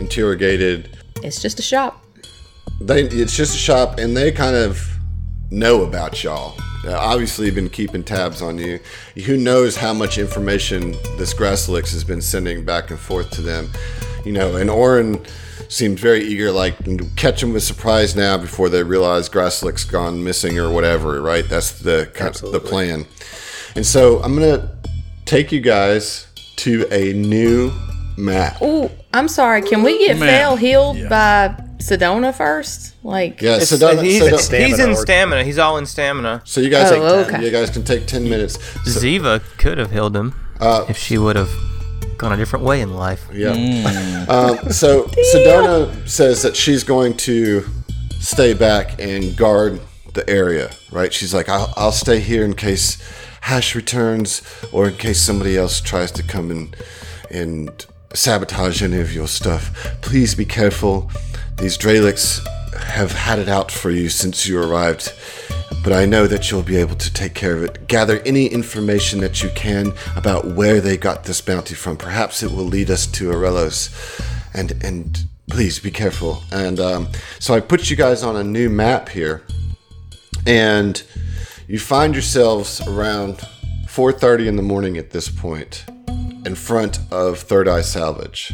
interrogated, 0.00 0.96
It's 1.22 1.40
just 1.40 1.58
a 1.60 1.62
shop. 1.62 2.04
they 2.80 3.02
it's 3.02 3.36
just 3.36 3.54
a 3.54 3.58
shop, 3.58 3.98
and 3.98 4.16
they 4.16 4.32
kind 4.32 4.56
of 4.56 4.95
know 5.50 5.84
about 5.84 6.22
y'all. 6.22 6.58
Uh, 6.84 6.96
obviously, 6.96 7.50
been 7.50 7.68
keeping 7.68 8.04
tabs 8.04 8.42
on 8.42 8.58
you. 8.58 8.78
Who 9.26 9.36
knows 9.36 9.76
how 9.76 9.92
much 9.92 10.18
information 10.18 10.92
this 11.16 11.34
Grasslix 11.34 11.92
has 11.92 12.04
been 12.04 12.20
sending 12.20 12.64
back 12.64 12.90
and 12.90 12.98
forth 12.98 13.30
to 13.32 13.42
them? 13.42 13.70
You 14.24 14.32
know, 14.32 14.56
and 14.56 14.70
Oren 14.70 15.24
seems 15.68 16.00
very 16.00 16.22
eager, 16.22 16.52
like 16.52 16.78
to 16.84 16.98
catch 17.16 17.40
them 17.40 17.52
with 17.52 17.62
surprise 17.62 18.14
now 18.14 18.38
before 18.38 18.68
they 18.68 18.82
realize 18.82 19.28
Grasslix 19.28 19.90
gone 19.90 20.22
missing 20.22 20.58
or 20.58 20.70
whatever. 20.70 21.20
Right? 21.20 21.48
That's 21.48 21.80
the 21.80 22.10
kind 22.14 22.34
of 22.36 22.52
the 22.52 22.60
plan. 22.60 23.06
And 23.74 23.84
so 23.84 24.22
I'm 24.22 24.34
gonna 24.34 24.70
take 25.24 25.50
you 25.52 25.60
guys 25.60 26.28
to 26.56 26.86
a 26.92 27.12
new 27.12 27.72
map. 28.16 28.58
Oh, 28.60 28.90
I'm 29.12 29.28
sorry. 29.28 29.62
Can 29.62 29.82
we 29.82 29.98
get 29.98 30.18
Man, 30.18 30.28
Fail 30.28 30.56
healed 30.56 30.96
yeah. 30.96 31.08
by 31.08 31.65
Sedona 31.78 32.34
first? 32.34 32.94
Like, 33.04 33.40
Yeah, 33.42 33.58
Sedona. 33.58 33.64
so 33.66 33.78
don't, 33.78 34.04
he's, 34.04 34.18
so, 34.46 34.56
he's 34.56 34.78
in 34.78 34.94
stamina. 34.96 35.44
He's 35.44 35.58
all 35.58 35.78
in 35.78 35.86
stamina. 35.86 36.42
so 36.44 36.60
you 36.60 36.70
guys, 36.70 36.90
Oh, 36.92 37.24
take, 37.24 37.34
okay. 37.34 37.44
you 37.44 37.50
guys 37.50 37.70
can 37.70 37.84
take 37.84 38.06
ten 38.06 38.24
minutes. 38.28 38.54
So, 38.84 39.00
Ziva 39.00 39.40
could 39.58 39.78
have 39.78 39.90
healed 39.90 40.16
him 40.16 40.34
Uh, 40.60 40.86
if 40.88 40.96
she 40.98 41.18
would 41.18 41.36
have 41.36 41.50
gone 42.18 42.32
a 42.32 42.36
different 42.36 42.64
way 42.64 42.80
in 42.80 42.94
life. 42.94 43.26
Yeah. 43.32 43.50
Um, 44.28 44.72
so 44.72 45.04
Sedona 45.34 46.08
says 46.08 46.42
that 46.42 46.56
she's 46.56 46.82
going 46.82 47.14
to 47.18 47.64
stay 48.20 48.54
back 48.54 48.98
and 49.00 49.36
guard 49.36 49.78
the 50.14 50.28
area, 50.28 50.70
right? 50.90 51.12
She's 51.12 51.34
like, 51.34 51.48
I'll, 51.50 51.72
I'll 51.76 51.92
stay 51.92 52.20
here 52.20 52.44
in 52.44 52.54
case 52.54 52.96
Hash 53.42 53.74
returns 53.74 54.42
or 54.72 54.88
in 54.88 54.96
case 54.96 55.20
somebody 55.20 55.56
else 55.58 55.80
tries 55.80 56.10
to 56.12 56.22
come 56.22 56.50
and 56.50 56.74
and 57.30 57.84
sabotage 58.14 58.82
any 58.82 58.98
of 58.98 59.12
your 59.12 59.28
stuff. 59.28 59.70
Please 60.00 60.34
be 60.34 60.44
careful. 60.46 61.10
These 61.58 61.78
Dralics 61.78 62.46
have 62.76 63.12
had 63.12 63.38
it 63.38 63.48
out 63.48 63.70
for 63.70 63.90
you 63.90 64.08
since 64.08 64.46
you 64.46 64.60
arrived. 64.60 65.12
But 65.82 65.92
I 65.92 66.04
know 66.04 66.26
that 66.26 66.50
you'll 66.50 66.62
be 66.62 66.76
able 66.76 66.96
to 66.96 67.12
take 67.12 67.34
care 67.34 67.54
of 67.54 67.62
it. 67.62 67.86
Gather 67.88 68.20
any 68.26 68.46
information 68.46 69.20
that 69.20 69.42
you 69.42 69.50
can 69.54 69.92
about 70.16 70.46
where 70.46 70.80
they 70.80 70.96
got 70.96 71.24
this 71.24 71.40
bounty 71.40 71.74
from. 71.74 71.96
Perhaps 71.96 72.42
it 72.42 72.50
will 72.50 72.64
lead 72.64 72.90
us 72.90 73.06
to 73.06 73.30
Arelos. 73.30 73.90
And 74.52 74.72
and 74.84 75.26
please 75.48 75.78
be 75.78 75.90
careful. 75.90 76.42
And 76.52 76.80
um, 76.80 77.08
so 77.38 77.54
I 77.54 77.60
put 77.60 77.88
you 77.88 77.96
guys 77.96 78.22
on 78.22 78.36
a 78.36 78.44
new 78.44 78.68
map 78.68 79.08
here, 79.08 79.42
and 80.46 81.02
you 81.68 81.78
find 81.78 82.14
yourselves 82.14 82.80
around 82.86 83.38
4:30 83.86 84.48
in 84.48 84.56
the 84.56 84.62
morning 84.62 84.98
at 84.98 85.10
this 85.10 85.28
point, 85.28 85.84
in 86.44 86.54
front 86.54 86.98
of 87.10 87.38
Third 87.38 87.68
Eye 87.68 87.82
Salvage. 87.82 88.52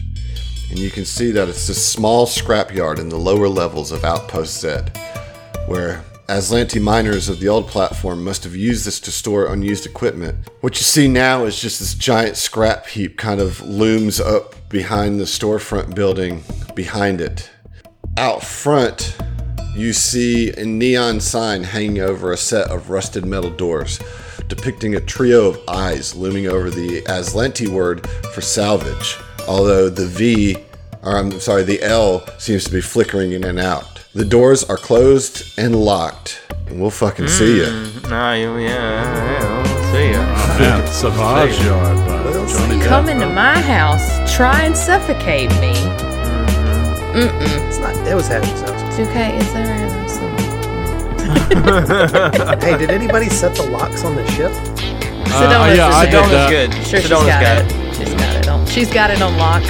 And 0.73 0.81
you 0.81 0.91
can 0.91 1.05
see 1.05 1.33
that 1.33 1.51
it's 1.51 1.67
this 1.67 1.87
small 1.87 2.25
scrapyard 2.25 2.99
in 2.99 3.11
the 3.11 3.19
lower 3.19 3.47
levels 3.47 3.93
of 3.93 4.05
Outpost 4.05 4.59
Z, 4.59 4.79
where 5.67 6.03
Azlanti 6.29 6.81
miners 6.81 7.29
of 7.29 7.41
the 7.41 7.49
old 7.49 7.69
platform 7.69 8.25
must 8.25 8.43
have 8.45 8.57
used 8.57 8.87
this 8.87 8.99
to 9.01 9.11
store 9.13 9.53
unused 9.53 9.85
equipment. 9.85 10.49
What 10.63 10.77
you 10.77 10.83
see 10.83 11.09
now 11.09 11.45
is 11.45 11.61
just 11.61 11.79
this 11.79 11.93
giant 11.93 12.39
scrap 12.39 12.87
heap 12.87 13.19
kind 13.19 13.39
of 13.39 13.61
looms 13.61 14.19
up 14.19 14.67
behind 14.71 15.21
the 15.21 15.25
storefront 15.25 15.95
building 15.95 16.43
behind 16.75 17.21
it. 17.21 17.51
Out 18.17 18.43
front, 18.43 19.15
you 19.77 19.93
see 19.93 20.53
a 20.53 20.65
neon 20.65 21.21
sign 21.21 21.65
hanging 21.65 22.01
over 22.01 22.33
a 22.33 22.39
set 22.39 22.71
of 22.71 22.89
rusted 22.89 23.27
metal 23.27 23.51
doors, 23.51 24.01
depicting 24.49 24.95
a 24.95 25.01
trio 25.01 25.49
of 25.49 25.61
eyes 25.69 26.15
looming 26.15 26.47
over 26.47 26.71
the 26.71 27.03
Azlanti 27.03 27.69
word 27.69 28.09
for 28.33 28.41
salvage, 28.41 29.19
although 29.49 29.89
the 29.89 30.07
V, 30.07 30.57
or 31.03 31.17
I'm 31.17 31.39
sorry, 31.41 31.63
the 31.63 31.83
L 31.83 32.27
seems 32.39 32.65
to 32.65 32.71
be 32.71 32.81
flickering 32.81 33.33
in 33.33 33.45
and 33.45 33.59
out. 33.59 34.01
The 34.15 34.25
doors 34.25 34.63
are 34.65 34.77
closed 34.77 35.59
and 35.59 35.75
locked, 35.75 36.43
and 36.67 36.81
we'll 36.81 36.91
fucking 36.91 37.29
see 37.29 37.57
you. 37.59 37.67
Hmm, 37.67 38.11
nah, 38.11 38.33
you, 38.35 38.59
yeah, 38.59 39.41
yeah, 39.41 39.63
we'll 39.63 39.93
see 39.93 40.11
ya. 40.13 40.23
Man, 40.59 40.87
Savage 40.87 41.59
Yard 41.65 41.97
by 42.07 42.33
Johnny 42.33 42.77
Depp. 42.77 42.87
come 42.89 43.09
into 43.09 43.27
my 43.27 43.59
house, 43.61 44.35
try 44.37 44.63
and 44.63 44.77
suffocate 44.77 45.51
me. 45.61 45.73
Mm-hmm. 47.13 47.69
It's 47.69 47.79
not. 47.79 47.97
It 48.07 48.15
was 48.15 48.27
Hash's 48.29 48.61
house. 48.61 48.83
It's 48.99 49.09
okay. 49.09 49.37
It's 49.39 49.55
alright. 49.55 49.83
Hey, 52.63 52.77
did 52.79 52.91
anybody 52.91 53.29
set 53.29 53.55
the 53.55 53.63
locks 53.65 54.05
on 54.05 54.15
the 54.17 54.27
ship? 54.33 54.51
Uh, 55.35 55.73
yeah, 55.75 55.89
I 55.89 56.05
did 56.07 56.13
Sedona's 56.13 56.31
that. 56.33 56.51
good. 56.51 56.73
Sure, 56.75 56.83
she's 57.01 57.03
Sedona's 57.03 57.27
got, 57.27 57.43
got 57.43 57.59
it. 57.59 57.71
She's 57.71 57.73
got 57.73 57.81
it 57.81 57.89
on. 57.89 57.92
She's 58.73 58.91
got 58.91 59.11
it 59.11 59.21
on 59.21 59.37
lock. 59.37 59.63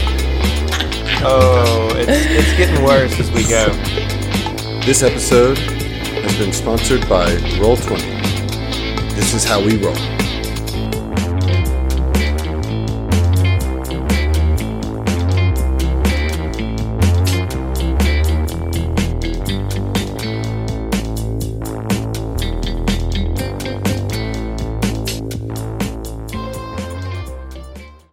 Oh, 1.24 1.88
it's, 1.96 2.08
it's 2.08 2.56
getting 2.56 2.84
worse 2.84 3.18
as 3.18 3.32
we 3.32 3.42
go. 3.48 3.66
This 4.86 5.02
episode 5.02 5.58
has 5.58 6.38
been 6.38 6.52
sponsored 6.52 7.08
by 7.08 7.26
Roll20. 7.58 7.98
This 9.16 9.34
is 9.34 9.42
how 9.42 9.60
we 9.60 9.76
roll. 9.76 9.96